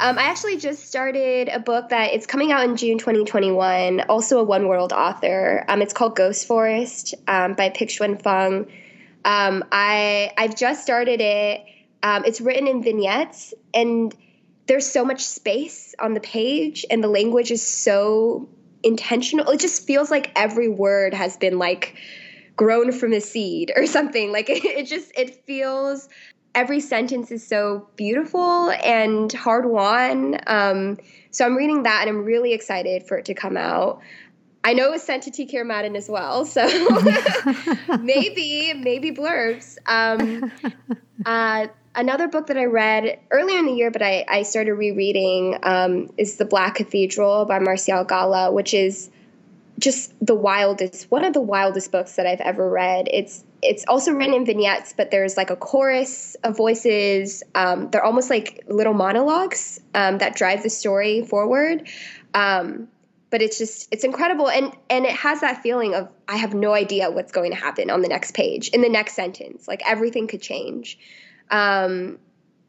Um, 0.00 0.18
I 0.18 0.24
actually 0.24 0.56
just 0.56 0.86
started 0.86 1.48
a 1.48 1.60
book 1.60 1.90
that 1.90 2.12
it's 2.12 2.26
coming 2.26 2.50
out 2.50 2.64
in 2.64 2.76
June 2.76 2.98
2021. 2.98 4.00
Also 4.02 4.40
a 4.40 4.42
One 4.42 4.66
World 4.66 4.92
author. 4.92 5.64
Um, 5.68 5.82
it's 5.82 5.92
called 5.92 6.16
Ghost 6.16 6.46
Forest 6.46 7.14
um, 7.28 7.54
by 7.54 7.70
Pik-Shuen 7.70 8.20
Fung. 8.20 8.66
Um, 9.24 9.64
I 9.70 10.32
I've 10.36 10.56
just 10.56 10.82
started 10.82 11.20
it. 11.20 11.64
Um, 12.02 12.24
it's 12.26 12.40
written 12.40 12.66
in 12.66 12.82
vignettes, 12.82 13.54
and 13.72 14.14
there's 14.66 14.86
so 14.86 15.04
much 15.04 15.22
space 15.24 15.94
on 15.98 16.12
the 16.12 16.20
page, 16.20 16.84
and 16.90 17.02
the 17.02 17.08
language 17.08 17.50
is 17.50 17.66
so 17.66 18.48
intentional. 18.82 19.48
It 19.50 19.60
just 19.60 19.86
feels 19.86 20.10
like 20.10 20.30
every 20.36 20.68
word 20.68 21.14
has 21.14 21.36
been 21.36 21.58
like 21.58 21.96
grown 22.56 22.92
from 22.92 23.12
a 23.12 23.20
seed 23.20 23.72
or 23.74 23.86
something. 23.96 24.32
Like 24.32 24.50
it, 24.50 24.64
it 24.64 24.86
just 24.86 25.12
it 25.16 25.46
feels 25.46 26.08
every 26.54 26.80
sentence 26.80 27.30
is 27.30 27.46
so 27.46 27.88
beautiful 27.96 28.70
and 28.70 29.32
hard 29.32 29.66
won. 29.66 30.38
Um, 30.46 30.98
so 31.30 31.44
I'm 31.44 31.56
reading 31.56 31.82
that 31.82 32.06
and 32.06 32.16
I'm 32.16 32.24
really 32.24 32.52
excited 32.52 33.02
for 33.06 33.18
it 33.18 33.24
to 33.26 33.34
come 33.34 33.56
out. 33.56 34.00
I 34.62 34.72
know 34.72 34.86
it 34.86 34.92
was 34.92 35.02
sent 35.02 35.24
to 35.24 35.30
T 35.30 35.46
Kira 35.46 35.66
Madden 35.66 35.94
as 35.94 36.08
well, 36.08 36.46
so 36.46 36.64
maybe 38.00 38.72
maybe 38.72 39.10
blurbs. 39.10 39.76
Um, 39.84 40.50
uh, 41.26 41.66
another 41.94 42.28
book 42.28 42.46
that 42.46 42.56
I 42.56 42.64
read 42.64 43.18
earlier 43.30 43.58
in 43.58 43.66
the 43.66 43.72
year, 43.72 43.90
but 43.90 44.00
I, 44.00 44.24
I 44.26 44.42
started 44.42 44.72
rereading 44.74 45.58
um, 45.62 46.10
is 46.16 46.36
The 46.36 46.46
Black 46.46 46.76
Cathedral 46.76 47.44
by 47.44 47.58
Marcial 47.58 48.04
Gala, 48.04 48.52
which 48.52 48.72
is 48.72 49.10
just 49.78 50.14
the 50.24 50.34
wildest 50.34 51.10
one 51.10 51.24
of 51.24 51.34
the 51.34 51.42
wildest 51.42 51.92
books 51.92 52.16
that 52.16 52.26
I've 52.26 52.40
ever 52.40 52.68
read. 52.68 53.08
It's 53.10 53.44
it's 53.64 53.84
also 53.88 54.12
written 54.12 54.34
in 54.34 54.44
vignettes, 54.44 54.94
but 54.96 55.10
there's 55.10 55.36
like 55.36 55.50
a 55.50 55.56
chorus 55.56 56.36
of 56.44 56.56
voices. 56.56 57.42
Um, 57.54 57.90
they're 57.90 58.04
almost 58.04 58.30
like 58.30 58.64
little 58.68 58.94
monologues 58.94 59.80
um, 59.94 60.18
that 60.18 60.36
drive 60.36 60.62
the 60.62 60.70
story 60.70 61.22
forward. 61.22 61.88
Um, 62.34 62.88
but 63.30 63.42
it's 63.42 63.58
just 63.58 63.88
it's 63.90 64.04
incredible, 64.04 64.48
and 64.48 64.72
and 64.88 65.04
it 65.04 65.16
has 65.16 65.40
that 65.40 65.62
feeling 65.62 65.94
of 65.94 66.08
I 66.28 66.36
have 66.36 66.54
no 66.54 66.72
idea 66.72 67.10
what's 67.10 67.32
going 67.32 67.50
to 67.50 67.56
happen 67.56 67.90
on 67.90 68.00
the 68.00 68.08
next 68.08 68.32
page 68.32 68.68
in 68.68 68.80
the 68.80 68.88
next 68.88 69.14
sentence. 69.14 69.66
Like 69.66 69.82
everything 69.84 70.28
could 70.28 70.40
change. 70.40 70.98
Um, 71.50 72.18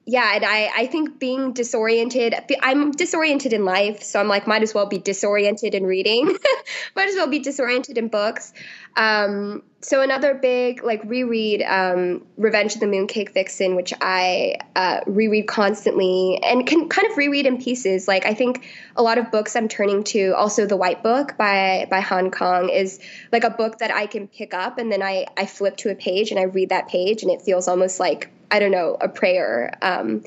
yeah, 0.08 0.36
and 0.36 0.46
I, 0.46 0.70
I 0.76 0.86
think 0.86 1.20
being 1.20 1.54
disoriented, 1.54 2.36
I'm 2.62 2.92
disoriented 2.92 3.54
in 3.54 3.66
life, 3.66 4.04
so 4.04 4.20
I'm 4.20 4.28
like, 4.28 4.46
might 4.46 4.62
as 4.62 4.74
well 4.74 4.86
be 4.86 5.00
disoriented 5.00 5.74
in 5.74 5.84
reading, 5.84 6.26
might 6.96 7.10
as 7.10 7.16
well 7.16 7.28
be 7.28 7.40
disoriented 7.40 7.98
in 7.98 8.10
books. 8.10 8.54
Um, 8.96 9.64
so 9.86 10.02
another 10.02 10.34
big 10.34 10.84
like 10.84 11.04
reread, 11.04 11.62
um, 11.62 12.26
Revenge 12.38 12.74
of 12.74 12.80
the 12.80 12.88
Mooncake 12.88 13.32
Vixen, 13.36 13.76
which 13.76 13.94
I 14.02 14.56
uh, 14.76 15.02
reread 15.06 15.48
constantly 15.48 16.40
and 16.44 16.66
can 16.66 16.90
kind 16.90 17.08
of 17.08 17.16
reread 17.16 17.46
in 17.46 17.62
pieces. 17.62 18.08
Like 18.08 18.26
I 18.26 18.34
think 18.34 18.66
a 18.96 19.04
lot 19.04 19.20
of 19.20 19.30
books 19.30 19.56
I'm 19.56 19.68
turning 19.68 20.04
to, 20.06 20.32
also 20.32 20.66
the 20.66 20.76
White 20.76 21.04
Book 21.04 21.38
by 21.38 21.86
by 21.88 22.00
Han 22.00 22.32
Kang 22.32 22.70
is 22.70 23.00
like 23.32 23.44
a 23.44 23.52
book 23.52 23.78
that 23.78 23.94
I 23.94 24.08
can 24.08 24.28
pick 24.28 24.56
up 24.56 24.80
and 24.80 24.92
then 24.92 25.04
I 25.04 25.28
I 25.38 25.46
flip 25.46 25.78
to 25.78 25.92
a 25.92 25.96
page 25.96 26.32
and 26.32 26.40
I 26.40 26.44
read 26.44 26.70
that 26.70 26.88
page 26.88 27.22
and 27.22 27.32
it 27.32 27.44
feels 27.44 27.68
almost 27.68 28.00
like 28.00 28.32
I 28.50 28.58
don't 28.58 28.72
know 28.72 28.98
a 29.00 29.08
prayer. 29.08 29.78
Um, 29.84 30.24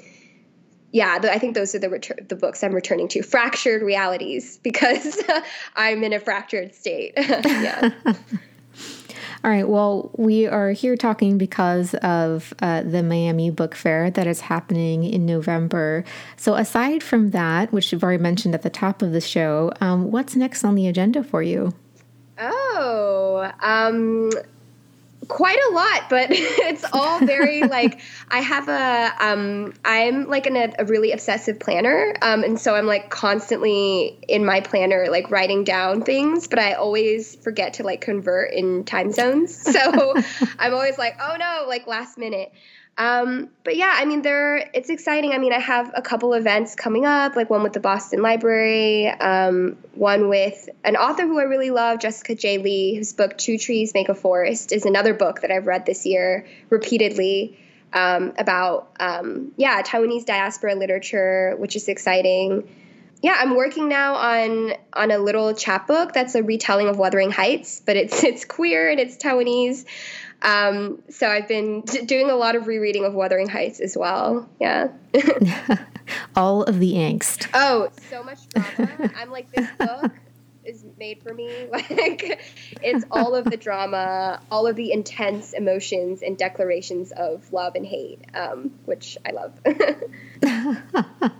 yeah, 0.92 1.18
I 1.20 1.40
think 1.40 1.56
those 1.56 1.74
are 1.74 1.80
the 1.80 1.88
retur- 1.88 2.28
the 2.28 2.36
books 2.36 2.62
I'm 2.62 2.72
returning 2.72 3.08
to. 3.08 3.22
Fractured 3.22 3.82
realities 3.82 4.58
because 4.58 5.20
I'm 5.74 6.04
in 6.04 6.12
a 6.12 6.20
fractured 6.20 6.76
state. 6.76 7.14
yeah. 7.16 7.90
All 9.44 9.50
right. 9.52 9.68
Well, 9.68 10.10
we 10.16 10.46
are 10.48 10.72
here 10.72 10.96
talking 10.96 11.38
because 11.38 11.94
of 11.94 12.52
uh, 12.60 12.82
the 12.82 13.04
Miami 13.04 13.50
Book 13.50 13.76
Fair 13.76 14.10
that 14.10 14.26
is 14.26 14.40
happening 14.40 15.04
in 15.04 15.26
November. 15.26 16.04
So, 16.36 16.54
aside 16.54 17.04
from 17.04 17.30
that, 17.30 17.72
which 17.72 17.92
you've 17.92 18.02
already 18.02 18.22
mentioned 18.22 18.54
at 18.54 18.62
the 18.62 18.70
top 18.70 19.00
of 19.00 19.12
the 19.12 19.20
show, 19.20 19.72
um, 19.80 20.10
what's 20.10 20.34
next 20.34 20.64
on 20.64 20.74
the 20.74 20.88
agenda 20.88 21.22
for 21.22 21.40
you? 21.40 21.72
Oh, 22.40 23.52
um, 23.60 24.30
quite 25.28 25.58
a 25.70 25.72
lot 25.72 26.08
but 26.08 26.28
it's 26.30 26.84
all 26.92 27.24
very 27.24 27.62
like 27.68 28.00
i 28.30 28.40
have 28.40 28.68
a 28.68 29.12
um 29.20 29.72
i'm 29.84 30.26
like 30.26 30.46
an, 30.46 30.74
a 30.78 30.84
really 30.86 31.12
obsessive 31.12 31.60
planner 31.60 32.14
um 32.22 32.42
and 32.42 32.58
so 32.58 32.74
i'm 32.74 32.86
like 32.86 33.10
constantly 33.10 34.18
in 34.26 34.44
my 34.44 34.60
planner 34.60 35.06
like 35.10 35.30
writing 35.30 35.64
down 35.64 36.02
things 36.02 36.48
but 36.48 36.58
i 36.58 36.72
always 36.72 37.36
forget 37.36 37.74
to 37.74 37.82
like 37.82 38.00
convert 38.00 38.52
in 38.52 38.84
time 38.84 39.12
zones. 39.12 39.54
So 39.54 40.14
i'm 40.58 40.72
always 40.72 40.98
like 40.98 41.16
oh 41.20 41.36
no 41.38 41.64
like 41.68 41.86
last 41.86 42.18
minute 42.18 42.50
um, 42.98 43.48
but 43.62 43.76
yeah, 43.76 43.94
I 43.96 44.04
mean, 44.04 44.22
there 44.22 44.56
it's 44.74 44.90
exciting. 44.90 45.32
I 45.32 45.38
mean, 45.38 45.52
I 45.52 45.60
have 45.60 45.92
a 45.94 46.02
couple 46.02 46.32
events 46.34 46.74
coming 46.74 47.06
up, 47.06 47.36
like 47.36 47.48
one 47.48 47.62
with 47.62 47.72
the 47.72 47.80
Boston 47.80 48.22
Library, 48.22 49.06
um, 49.06 49.76
one 49.94 50.28
with 50.28 50.68
an 50.82 50.96
author 50.96 51.22
who 51.22 51.38
I 51.38 51.44
really 51.44 51.70
love, 51.70 52.00
Jessica 52.00 52.34
J. 52.34 52.58
Lee, 52.58 52.96
whose 52.96 53.12
book 53.12 53.38
Two 53.38 53.56
Trees 53.56 53.94
Make 53.94 54.08
a 54.08 54.16
Forest 54.16 54.72
is 54.72 54.84
another 54.84 55.14
book 55.14 55.42
that 55.42 55.52
I've 55.52 55.68
read 55.68 55.86
this 55.86 56.06
year 56.06 56.44
repeatedly 56.70 57.56
um, 57.92 58.34
about 58.36 58.90
um, 58.98 59.52
yeah 59.56 59.80
Taiwanese 59.82 60.26
diaspora 60.26 60.74
literature, 60.74 61.54
which 61.56 61.76
is 61.76 61.86
exciting. 61.86 62.68
Yeah, 63.22 63.36
I'm 63.38 63.54
working 63.54 63.88
now 63.88 64.16
on 64.16 64.72
on 64.92 65.12
a 65.12 65.18
little 65.18 65.54
chapbook 65.54 66.12
that's 66.12 66.34
a 66.34 66.42
retelling 66.42 66.88
of 66.88 66.98
Wuthering 66.98 67.30
Heights, 67.30 67.80
but 67.86 67.96
it's 67.96 68.24
it's 68.24 68.44
queer 68.44 68.90
and 68.90 68.98
it's 68.98 69.16
Taiwanese. 69.16 69.84
Um, 70.42 71.02
so 71.10 71.26
I've 71.26 71.48
been 71.48 71.80
d- 71.82 72.04
doing 72.04 72.30
a 72.30 72.36
lot 72.36 72.54
of 72.54 72.66
rereading 72.66 73.04
of 73.04 73.14
Wuthering 73.14 73.48
Heights 73.48 73.80
as 73.80 73.96
well. 73.96 74.48
Yeah. 74.60 74.88
All 76.36 76.62
of 76.62 76.78
the 76.78 76.94
angst. 76.94 77.48
Oh, 77.54 77.90
so 78.08 78.22
much 78.22 78.48
drama. 78.48 79.10
I'm 79.16 79.30
like, 79.30 79.50
this 79.52 79.68
book 79.78 80.12
is 80.68 80.84
made 80.98 81.22
for 81.22 81.34
me. 81.34 81.48
Like, 81.98 82.40
it's 82.82 83.04
all 83.10 83.34
of 83.34 83.44
the 83.44 83.56
drama, 83.56 84.40
all 84.50 84.66
of 84.66 84.76
the 84.76 84.92
intense 84.92 85.52
emotions 85.52 86.22
and 86.22 86.36
declarations 86.36 87.12
of 87.12 87.52
love 87.52 87.74
and 87.74 87.84
hate, 87.84 88.20
um, 88.34 88.72
which 88.84 89.16
I 89.26 89.30
love. 89.32 89.52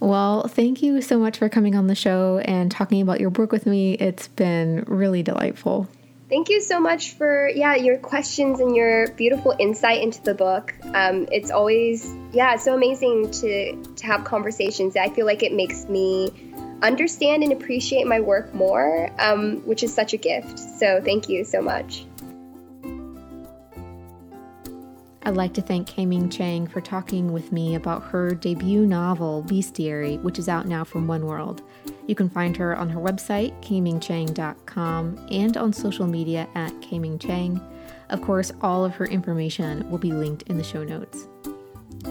well, 0.00 0.48
thank 0.48 0.82
you 0.82 1.00
so 1.00 1.18
much 1.18 1.38
for 1.38 1.48
coming 1.48 1.76
on 1.76 1.86
the 1.86 1.94
show 1.94 2.38
and 2.44 2.70
talking 2.70 3.00
about 3.00 3.20
your 3.20 3.30
work 3.30 3.52
with 3.52 3.66
me. 3.66 3.94
It's 3.94 4.28
been 4.28 4.84
really 4.86 5.22
delightful. 5.22 5.88
Thank 6.28 6.48
you 6.48 6.60
so 6.60 6.80
much 6.80 7.12
for 7.12 7.48
yeah 7.48 7.76
your 7.76 7.98
questions 7.98 8.58
and 8.58 8.74
your 8.74 9.08
beautiful 9.12 9.54
insight 9.58 10.02
into 10.02 10.20
the 10.22 10.34
book. 10.34 10.74
Um, 10.82 11.28
it's 11.30 11.52
always 11.52 12.12
yeah 12.32 12.56
so 12.56 12.74
amazing 12.74 13.30
to 13.30 13.76
to 13.94 14.06
have 14.06 14.24
conversations. 14.24 14.96
I 14.96 15.08
feel 15.10 15.24
like 15.24 15.44
it 15.44 15.52
makes 15.52 15.84
me 15.84 16.32
understand 16.82 17.44
and 17.44 17.52
appreciate 17.52 18.08
my 18.08 18.20
work 18.20 18.52
more, 18.52 19.08
um, 19.20 19.58
which 19.66 19.84
is 19.84 19.94
such 19.94 20.14
a 20.14 20.16
gift. 20.16 20.58
So 20.58 21.00
thank 21.00 21.28
you 21.28 21.44
so 21.44 21.62
much. 21.62 22.04
I'd 25.22 25.36
like 25.36 25.54
to 25.54 25.62
thank 25.62 25.88
K-Ming 25.88 26.28
Chang 26.28 26.68
for 26.68 26.80
talking 26.80 27.32
with 27.32 27.50
me 27.50 27.74
about 27.74 28.02
her 28.04 28.32
debut 28.32 28.86
novel, 28.86 29.42
Bestiary, 29.42 30.22
which 30.22 30.38
is 30.38 30.48
out 30.48 30.66
now 30.66 30.84
from 30.84 31.08
One 31.08 31.26
World. 31.26 31.62
You 32.06 32.14
can 32.14 32.28
find 32.28 32.56
her 32.56 32.76
on 32.76 32.88
her 32.90 33.00
website, 33.00 33.60
kmingchang.com, 33.62 35.26
and 35.30 35.56
on 35.56 35.72
social 35.72 36.06
media 36.06 36.48
at 36.54 36.80
K-Ming 36.80 37.18
Chang. 37.18 37.60
Of 38.10 38.22
course, 38.22 38.52
all 38.62 38.84
of 38.84 38.94
her 38.94 39.06
information 39.06 39.88
will 39.90 39.98
be 39.98 40.12
linked 40.12 40.42
in 40.44 40.56
the 40.56 40.64
show 40.64 40.84
notes. 40.84 41.26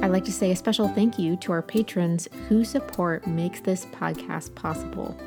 I'd 0.01 0.11
like 0.11 0.25
to 0.25 0.31
say 0.31 0.51
a 0.51 0.55
special 0.55 0.89
thank 0.89 1.17
you 1.17 1.37
to 1.37 1.51
our 1.53 1.61
patrons 1.61 2.27
whose 2.49 2.69
support 2.69 3.25
makes 3.25 3.61
this 3.61 3.85
podcast 3.85 4.53
possible. 4.55 5.17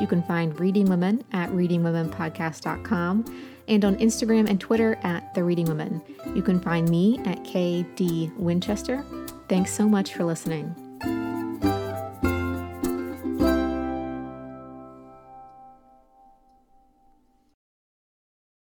You 0.00 0.06
can 0.06 0.22
find 0.24 0.58
Reading 0.58 0.86
Women 0.86 1.24
at 1.32 1.50
readingwomenpodcast.com 1.50 3.24
and 3.68 3.84
on 3.84 3.96
Instagram 3.96 4.48
and 4.48 4.60
Twitter 4.60 4.98
at 5.02 5.32
The 5.34 5.42
Reading 5.42 5.66
Women. 5.66 6.02
You 6.34 6.42
can 6.42 6.60
find 6.60 6.88
me 6.88 7.18
at 7.24 7.44
KD 7.44 8.36
Winchester. 8.36 9.04
Thanks 9.48 9.72
so 9.72 9.88
much 9.88 10.14
for 10.14 10.24
listening. 10.24 10.85